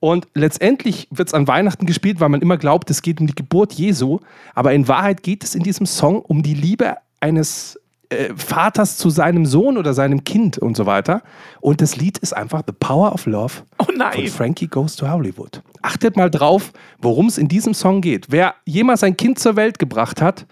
Und 0.00 0.26
letztendlich 0.34 1.06
wird 1.10 1.28
es 1.28 1.34
an 1.34 1.46
Weihnachten 1.46 1.86
gespielt, 1.86 2.18
weil 2.18 2.30
man 2.30 2.40
immer 2.40 2.56
glaubt, 2.56 2.90
es 2.90 3.02
geht 3.02 3.20
um 3.20 3.26
die 3.26 3.34
Geburt 3.34 3.74
Jesu. 3.74 4.18
Aber 4.54 4.72
in 4.72 4.88
Wahrheit 4.88 5.22
geht 5.22 5.44
es 5.44 5.54
in 5.54 5.62
diesem 5.62 5.86
Song 5.86 6.20
um 6.20 6.42
die 6.42 6.54
Liebe 6.54 6.96
eines 7.20 7.78
äh, 8.12 8.34
Vaters 8.36 8.96
zu 8.96 9.10
seinem 9.10 9.46
Sohn 9.46 9.76
oder 9.78 9.94
seinem 9.94 10.24
Kind 10.24 10.58
und 10.58 10.76
so 10.76 10.86
weiter. 10.86 11.22
Und 11.60 11.80
das 11.80 11.96
Lied 11.96 12.18
ist 12.18 12.32
einfach 12.36 12.62
The 12.66 12.72
Power 12.72 13.12
of 13.12 13.26
Love 13.26 13.54
Oh 13.78 13.84
von 13.84 13.96
nein. 13.96 14.28
Frankie 14.28 14.68
Goes 14.68 14.96
to 14.96 15.08
Hollywood. 15.08 15.62
Achtet 15.82 16.16
mal 16.16 16.30
drauf, 16.30 16.72
worum 17.00 17.26
es 17.26 17.38
in 17.38 17.48
diesem 17.48 17.74
Song 17.74 18.00
geht. 18.00 18.26
Wer 18.30 18.54
jemals 18.64 19.02
ein 19.02 19.16
Kind 19.16 19.38
zur 19.38 19.56
Welt 19.56 19.78
gebracht 19.78 20.20
hat, 20.22 20.46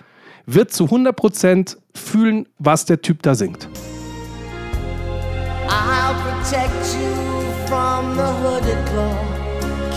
wird 0.46 0.72
zu 0.72 0.84
100% 0.86 1.76
fühlen, 1.94 2.46
was 2.58 2.84
der 2.84 3.00
Typ 3.02 3.22
da 3.22 3.34
singt. 3.34 3.68
I'll 5.68 6.14
protect 6.22 6.94
you 6.94 7.14
from 7.66 8.16
the 8.16 8.26
hooded 8.42 8.78
claw. 8.86 9.16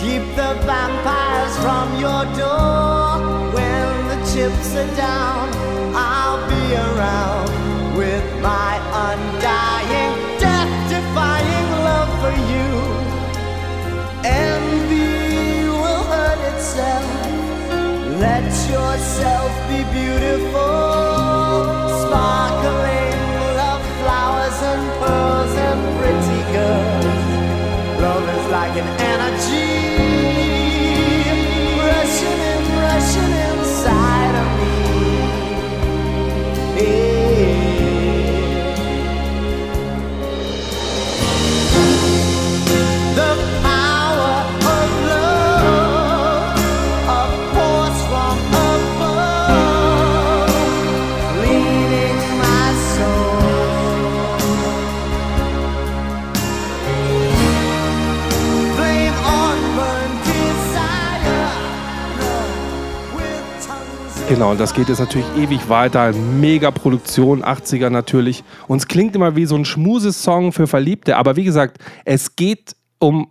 Keep 0.00 0.22
the 0.36 0.54
vampires 0.66 1.56
from 1.58 1.94
your 2.00 2.24
door. 2.36 3.18
When 3.52 4.08
the 4.08 4.18
chips 4.32 4.76
are 4.76 4.86
down, 4.96 5.48
I'll 5.96 6.46
be 6.48 6.53
around 6.72 7.48
with 7.96 8.24
my 8.40 8.74
undying, 9.08 10.12
death-defying 10.38 11.68
love 11.88 12.10
for 12.22 12.34
you. 12.52 12.70
Envy 14.24 15.68
will 15.68 16.04
hurt 16.12 16.40
itself. 16.54 17.04
Let 18.18 18.48
yourself 18.72 19.50
be 19.68 19.84
beautiful, 19.92 20.78
sparkling 22.02 23.18
love 23.60 23.84
flowers 24.00 24.58
and 24.72 24.84
pearls 25.00 25.54
and 25.68 25.80
pretty 25.98 26.42
girls. 26.56 28.00
Love 28.00 28.26
is 28.36 28.46
like 28.50 28.74
an 28.82 28.88
energy 29.12 29.73
Genau, 64.26 64.52
und 64.52 64.58
das 64.58 64.72
geht 64.72 64.88
jetzt 64.88 65.00
natürlich 65.00 65.26
ewig 65.36 65.68
weiter. 65.68 66.12
Mega 66.12 66.70
Produktion, 66.70 67.44
80er 67.44 67.90
natürlich. 67.90 68.42
Und 68.68 68.78
es 68.78 68.88
klingt 68.88 69.14
immer 69.14 69.36
wie 69.36 69.44
so 69.44 69.54
ein 69.54 69.66
Schmuses-Song 69.66 70.52
für 70.52 70.66
Verliebte. 70.66 71.18
Aber 71.18 71.36
wie 71.36 71.44
gesagt, 71.44 71.76
es 72.06 72.34
geht 72.34 72.74
um 72.98 73.28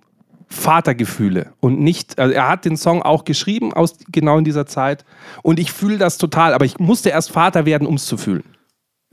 Vatergefühle 0.54 1.54
und 1.62 1.80
nicht, 1.80 2.20
also 2.20 2.34
er 2.34 2.48
hat 2.48 2.66
den 2.66 2.78
Song 2.78 3.02
auch 3.02 3.26
geschrieben 3.26 3.74
aus 3.74 3.96
genau 4.10 4.38
in 4.38 4.44
dieser 4.44 4.68
Zeit 4.68 5.04
und 5.42 5.60
ich 5.60 5.72
fühle 5.72 5.98
das 5.98 6.20
total, 6.20 6.54
aber 6.54 6.64
ich 6.64 6.78
musste 6.78 7.10
erst 7.10 7.32
Vater 7.32 7.66
werden, 7.66 7.88
um 7.88 7.96
es 7.96 8.06
zu 8.06 8.18
fühlen. 8.18 8.44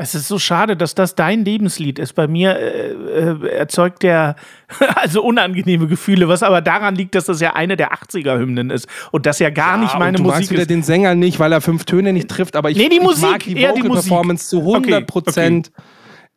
Es 0.03 0.15
ist 0.15 0.29
so 0.29 0.39
schade, 0.39 0.79
dass 0.79 0.95
das 0.95 1.15
dein 1.15 1.45
Lebenslied 1.45 1.99
ist. 1.99 2.15
Bei 2.15 2.27
mir 2.27 2.57
äh, 2.59 2.93
äh, 2.93 3.49
erzeugt 3.51 4.03
der 4.03 4.35
also 4.95 5.23
unangenehme 5.23 5.89
Gefühle, 5.89 6.27
was 6.27 6.43
aber 6.43 6.63
daran 6.63 6.95
liegt, 6.95 7.15
dass 7.15 7.27
das 7.27 7.41
ja 7.41 7.53
eine 7.55 7.77
der 7.77 7.93
80er-Hymnen 7.93 8.71
ist 8.71 8.89
und 9.13 9.27
das 9.27 9.39
ja 9.41 9.51
gar 9.51 9.77
nicht 9.77 9.99
meine 9.99 10.17
du 10.17 10.23
magst 10.23 10.39
Musik 10.41 10.51
wieder 10.53 10.63
ist. 10.63 10.71
den 10.71 10.83
Sänger 10.83 11.15
nicht, 11.15 11.39
weil 11.39 11.53
er 11.53 11.61
fünf 11.61 11.85
Töne 11.85 12.15
nicht 12.15 12.29
trifft, 12.29 12.57
aber 12.57 12.71
ich, 12.71 12.79
Nee, 12.79 12.89
die 12.89 12.97
ich 12.97 13.03
Musik, 13.03 13.31
mag 13.31 13.41
die 13.45 13.57
eher 13.59 13.73
die 13.75 13.81
Vocal 13.83 13.89
Musik. 13.97 14.09
Performance 14.11 14.49
zu 14.49 14.61
100 14.61 14.85
Okay, 14.85 15.05
Prozent. 15.05 15.71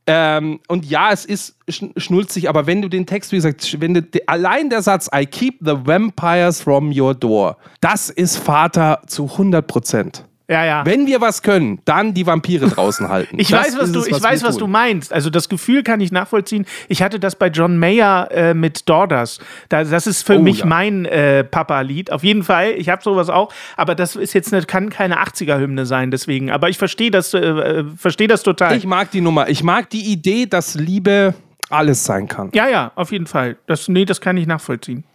Ähm, 0.06 0.60
und 0.68 0.84
ja, 0.86 1.12
es 1.14 1.24
ist 1.24 1.56
schn- 1.70 1.98
schnulzig, 1.98 2.50
aber 2.50 2.68
wenn 2.68 2.82
du 2.82 2.90
den 2.90 3.06
Text, 3.06 3.32
wie 3.32 3.38
gesagt, 3.38 3.78
wenn 3.80 3.94
du 3.94 4.02
allein 4.28 4.70
der 4.70 4.82
Satz 4.82 5.10
I 5.16 5.26
keep 5.26 5.60
the 5.62 5.76
vampires 5.86 6.62
from 6.62 6.92
your 6.94 7.16
door, 7.16 7.56
das 7.80 8.10
ist 8.10 8.36
Vater 8.36 9.00
zu 9.08 9.24
100 9.32 9.66
Prozent. 9.66 10.26
Ja, 10.50 10.66
ja. 10.66 10.86
Wenn 10.86 11.08
wir 11.08 11.22
was 11.22 11.42
können, 11.42 11.80
dann 11.86 12.14
die 12.14 12.26
Vampire 12.28 12.68
draußen 12.68 13.08
halten. 13.08 13.40
Ich 13.40 13.48
Das 13.48 13.66
weiß, 13.68 13.78
was 13.80 13.92
du, 13.94 14.00
es, 14.02 14.08
ich 14.08 14.22
weiß, 14.22 14.44
was 14.44 14.58
du 14.58 14.68
meinst. 14.68 15.14
Also 15.14 15.30
das 15.30 15.48
Gefühl 15.48 15.84
kann 15.84 16.02
ich 16.02 16.12
nachvollziehen. 16.12 16.66
Ich 16.90 17.02
hatte 17.02 17.18
das 17.20 17.36
bei 17.36 17.48
John 17.48 17.78
Mayer 17.78 18.30
äh, 18.32 18.54
mit 18.54 18.90
Daughters. 18.90 19.40
Da, 19.70 19.86
das 19.86 20.06
ist 20.06 20.24
für 20.28 20.38
Oh, 20.38 20.42
mich 20.42 20.60
ja. 20.60 20.66
mein 20.66 21.06
äh, 21.06 21.46
Papa-Lied. 21.46 22.12
Auf 22.12 22.24
jeden 22.26 22.44
Fall. 22.44 22.72
Ich 22.72 22.90
habe 22.90 23.02
sowas 23.02 23.30
auch. 23.30 23.54
Aber 23.78 23.96
das 23.96 24.18
ist 24.18 24.34
jetzt 24.34 24.54
eine, 24.54 24.64
kann 24.66 24.90
keine 24.90 25.24
80er-Hymne 25.24 25.86
sein. 25.86 26.12
Deswegen. 26.12 26.52
Aber 26.52 26.68
ich 26.68 26.78
verstehe 26.78 27.10
das, 27.10 27.34
äh, 27.34 27.38
äh, 27.40 27.86
verstehe 27.96 28.28
das 28.28 28.44
total. 28.44 28.76
Ich 28.76 28.86
mag 28.86 29.12
die 29.12 29.22
Nummer. 29.22 29.48
Ich 29.48 29.64
mag 29.64 29.90
die 29.92 30.12
Idee, 30.12 30.46
dass 30.46 30.76
Liebe 30.76 31.36
alles 31.70 32.04
sein 32.04 32.28
kann. 32.28 32.50
ja, 32.54 32.68
ja, 32.68 32.92
auf 32.96 33.12
jeden 33.14 33.26
Fall. 33.28 33.56
Das, 33.66 33.88
nee, 33.88 34.04
das 34.06 34.20
kann 34.22 34.36
ich 34.38 34.46
nachvollziehen. 34.46 35.06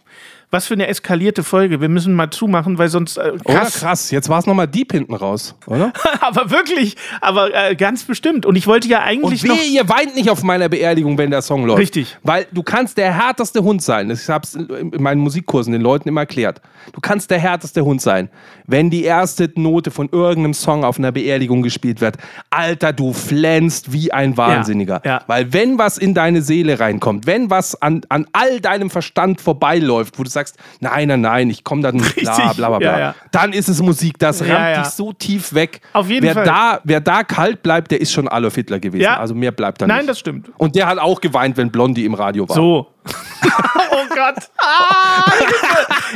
Was 0.51 0.65
für 0.65 0.73
eine 0.73 0.87
eskalierte 0.87 1.43
Folge. 1.43 1.79
Wir 1.79 1.89
müssen 1.89 2.15
mal 2.15 2.31
zumachen, 2.31 2.79
weil 2.79 2.89
sonst 2.89 3.17
äh, 3.17 3.33
krass. 3.45 3.79
krass, 3.81 4.09
jetzt 4.09 4.29
war 4.29 4.39
es 4.39 4.47
nochmal 4.47 4.67
deep 4.67 4.91
hinten 4.93 5.13
raus, 5.13 5.53
oder? 5.67 5.93
aber 6.21 6.49
wirklich, 6.49 6.95
aber 7.21 7.53
äh, 7.53 7.75
ganz 7.75 8.03
bestimmt. 8.03 8.47
Und 8.47 8.55
ich 8.55 8.65
wollte 8.65 8.87
ja 8.87 9.01
eigentlich 9.01 9.43
Und 9.43 9.49
noch. 9.49 9.57
wehe, 9.57 9.65
ihr 9.69 9.87
weint 9.87 10.15
nicht 10.15 10.31
auf 10.31 10.41
meiner 10.41 10.67
Beerdigung, 10.67 11.19
wenn 11.19 11.29
der 11.29 11.43
Song 11.43 11.65
läuft. 11.65 11.79
Richtig. 11.79 12.17
Weil 12.23 12.47
du 12.51 12.63
kannst 12.63 12.97
der 12.97 13.13
härteste 13.13 13.61
Hund 13.63 13.83
sein. 13.83 14.09
Ich 14.09 14.27
habe 14.27 14.43
es 14.43 14.55
in 14.55 14.91
meinen 14.97 15.21
Musikkursen 15.21 15.71
den 15.71 15.83
Leuten 15.83 16.09
immer 16.09 16.21
erklärt. 16.21 16.61
Du 16.93 16.99
kannst 16.99 17.29
der 17.29 17.37
härteste 17.37 17.85
Hund 17.85 18.01
sein, 18.01 18.29
wenn 18.65 18.89
die 18.89 19.03
erste 19.03 19.51
Note 19.55 19.91
von 19.91 20.09
irgendeinem 20.11 20.55
Song 20.55 20.83
auf 20.83 20.97
einer 20.97 21.11
Beerdigung 21.11 21.61
gespielt 21.61 22.01
wird. 22.01 22.17
Alter, 22.49 22.91
du 22.91 23.13
flänzt 23.13 23.93
wie 23.93 24.11
ein 24.11 24.35
Wahnsinniger. 24.35 25.01
ja. 25.05 25.21
Weil 25.27 25.53
wenn 25.53 25.77
was 25.77 25.99
in 25.99 26.15
deine 26.15 26.41
Seele 26.41 26.79
reinkommt, 26.79 27.27
wenn 27.27 27.51
was 27.51 27.79
an, 27.79 28.01
an 28.09 28.25
all 28.33 28.59
deinem 28.61 28.89
Verstand 28.89 29.41
vorbeiläuft, 29.41 30.17
wo 30.17 30.23
du 30.23 30.29
sagst, 30.29 30.38
nein, 30.79 31.07
nein, 31.07 31.21
nein, 31.21 31.49
ich 31.49 31.63
komme 31.63 31.81
dann 31.81 31.97
bla 31.97 32.51
bla 32.53 32.53
bla 32.53 32.77
bla, 32.77 32.91
Ja, 32.91 32.99
ja. 32.99 33.15
dann 33.31 33.53
ist 33.53 33.67
es 33.69 33.81
Musik. 33.81 34.17
Das 34.19 34.41
rammt 34.41 34.49
Ja, 34.51 34.81
dich 34.83 34.91
so 34.91 35.13
tief 35.13 35.53
weg. 35.53 35.81
Auf 35.93 36.09
jeden 36.09 36.25
wer 36.25 36.33
Fall. 36.33 36.45
Da, 36.45 36.79
wer 36.83 37.01
da 37.01 37.23
kalt 37.23 37.61
bleibt, 37.63 37.91
der 37.91 38.01
ist 38.01 38.11
schon 38.11 38.27
Adolf 38.27 38.55
Hitler 38.55 38.79
gewesen. 38.79 39.07
Also 39.07 39.35
mehr 39.35 39.51
bleibt 39.51 39.81
da 39.81 39.87
Nein, 39.87 39.99
nicht. 39.99 40.09
das 40.09 40.19
stimmt. 40.19 40.49
Und 40.57 40.75
der 40.75 40.87
hat 40.87 40.97
auch 40.99 41.21
geweint, 41.21 41.57
wenn 41.57 41.71
Blondie 41.71 42.05
im 42.05 42.13
Radio 42.13 42.47
war. 42.47 42.55
So. 42.55 42.87
oh 43.91 44.05
Gott. 44.13 44.35
Ah, 44.59 45.31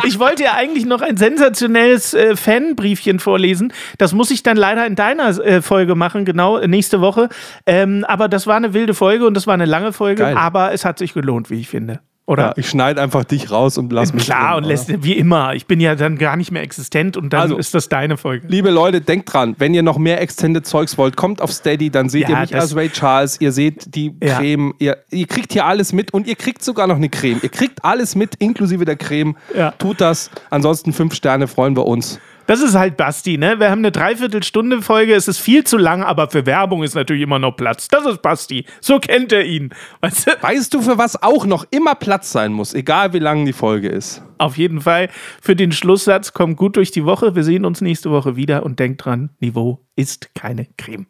ich 0.06 0.20
wollte 0.20 0.44
ja 0.44 0.54
eigentlich 0.54 0.86
noch 0.86 1.02
ein 1.02 1.18
sensationelles 1.18 2.14
äh, 2.14 2.36
Fanbriefchen 2.36 3.20
vorlesen. 3.20 3.74
Das 3.98 4.14
muss 4.14 4.30
ich 4.32 4.44
dann 4.44 4.58
leider 4.58 4.86
in 4.86 4.96
deiner 4.96 5.30
äh, 5.40 5.62
Folge 5.62 5.96
machen, 5.96 6.26
genau, 6.26 6.58
äh, 6.58 6.68
nächste 6.68 7.02
Woche. 7.02 7.30
Ähm, 7.66 8.06
aber 8.08 8.28
das 8.28 8.46
war 8.48 8.58
eine 8.58 8.74
wilde 8.74 8.94
Folge 8.94 9.26
und 9.26 9.34
das 9.34 9.48
war 9.48 9.54
eine 9.54 9.66
lange 9.66 9.94
Folge, 9.94 10.24
Geil. 10.24 10.38
aber 10.38 10.74
es 10.74 10.86
hat 10.86 11.00
sich 11.00 11.14
gelohnt, 11.14 11.50
wie 11.50 11.60
ich 11.60 11.70
finde. 11.70 12.02
Oder? 12.26 12.44
Ja, 12.44 12.54
ich 12.56 12.70
schneide 12.70 13.02
einfach 13.02 13.26
dich 13.26 13.52
raus 13.52 13.78
und 13.78 13.92
lass 13.92 14.14
mich 14.14 14.24
Klar, 14.24 14.54
drin, 14.56 14.64
und 14.64 14.70
lässt, 14.70 15.04
wie 15.04 15.12
immer. 15.14 15.56
Ich 15.56 15.66
bin 15.66 15.82
ja 15.82 15.94
dann 15.96 16.18
gar 16.18 16.38
nicht 16.38 16.52
mehr 16.52 16.62
existent 16.64 17.18
und 17.18 17.34
dann 17.34 17.42
Also- 17.42 17.58
ist 17.58 17.74
das 17.74 17.90
deine 17.90 18.16
Folge. 18.16 18.48
Liebe 18.48 18.70
Leute, 18.72 19.02
denkt 19.02 19.34
dran, 19.34 19.56
wenn 19.60 19.74
ihr 19.74 19.84
noch 19.84 19.98
mehr 19.98 20.22
Extended 20.22 20.66
Zeugs 20.66 20.98
wollt, 20.98 21.18
kommt 21.18 21.42
auf 21.42 21.52
Steady, 21.52 21.90
dann 21.90 22.08
seht 22.08 22.24
Ja, 22.24 22.30
ihr 22.30 22.40
mich 22.42 22.56
als 22.56 22.76
Ray 22.78 22.90
Charles, 22.90 23.42
ihr 23.42 23.52
seht 23.52 23.94
die 23.96 24.16
Ja. 24.24 24.38
Creme, 24.38 24.74
ihr, 24.80 24.98
ihr 25.12 25.28
kriegt 25.28 25.52
hier 25.52 25.66
alles 25.66 25.92
mit 25.92 26.14
und 26.14 26.26
ihr 26.26 26.36
kriegt 26.36 26.64
sogar 26.64 26.88
noch 26.88 26.96
eine 26.96 27.10
Creme. 27.10 27.40
Ihr 27.44 27.50
kriegt 27.50 27.84
alles 27.84 28.16
mit, 28.16 28.36
inklusive 28.36 28.86
der 28.86 28.96
Creme. 28.96 29.36
Tut 29.78 30.00
das. 30.00 30.32
Ansonsten 30.50 30.94
fünf 30.94 31.16
Sterne 31.16 31.48
freuen 31.48 31.76
wir 31.76 31.86
uns. 31.86 32.20
Das 32.46 32.62
ist 32.62 32.76
halt 32.76 32.98
Basti, 32.98 33.38
ne? 33.38 33.60
Wir 33.60 33.72
haben 33.72 33.80
eine 33.80 33.91
Dreiviertelstunde 33.91 34.82
Folge, 34.82 35.14
es 35.14 35.30
ist 35.30 35.39
viel 35.39 35.64
zu 35.64 35.78
lang, 35.78 36.04
aber 36.04 36.30
für 36.30 36.46
Werbung 36.46 36.84
ist 36.84 36.94
natürlich 36.94 37.24
immer 37.24 37.39
noch 37.39 37.54
Platz. 37.54 37.88
Das 37.88 38.06
ist 38.06 38.22
Basti. 38.22 38.66
So 38.82 39.00
kennt 39.00 39.32
er 39.32 39.46
ihn. 39.46 39.70
Weißt 40.02 40.28
du? 40.28 40.32
Weißt 40.41 40.74
du, 40.74 40.82
für 40.82 40.98
was 40.98 41.22
auch 41.24 41.46
noch 41.46 41.66
immer 41.72 41.96
Platz 41.96 42.32
sein 42.34 42.52
muss, 42.52 42.74
egal 42.74 43.14
wie 43.14 43.20
lang 43.20 43.46
die 43.46 43.54
Folge 43.54 43.88
ist? 43.88 44.22
Auf 44.39 44.58
jeden 44.58 44.82
Fall 44.82 45.10
für 45.41 45.56
den 45.56 45.72
Schlusssatz, 45.72 46.34
kommt 46.34 46.58
gut 46.58 46.76
durch 46.76 46.91
die 46.91 47.06
Woche. 47.06 47.34
Wir 47.34 47.46
sehen 47.46 47.64
uns 47.64 47.80
nächste 47.80 48.12
Woche 48.12 48.36
wieder 48.36 48.64
und 48.64 48.78
denkt 48.78 49.06
dran, 49.06 49.30
Niveau 49.39 49.80
ist 49.96 50.36
keine 50.36 50.68
Creme. 50.78 51.08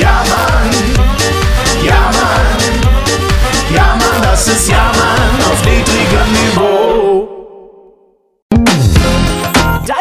Ja, 0.00 0.24
Mann. 0.28 0.70
Ja, 1.84 2.10
Mann. 2.10 2.60
Ja, 3.74 3.96
Mann, 3.96 4.22
das 4.22 4.48
ist 4.48 4.68
Ja, 4.70 4.90
Mann 4.96 5.52
auf 5.52 5.62
niedrigem 5.64 6.32
Niveau. 6.32 7.09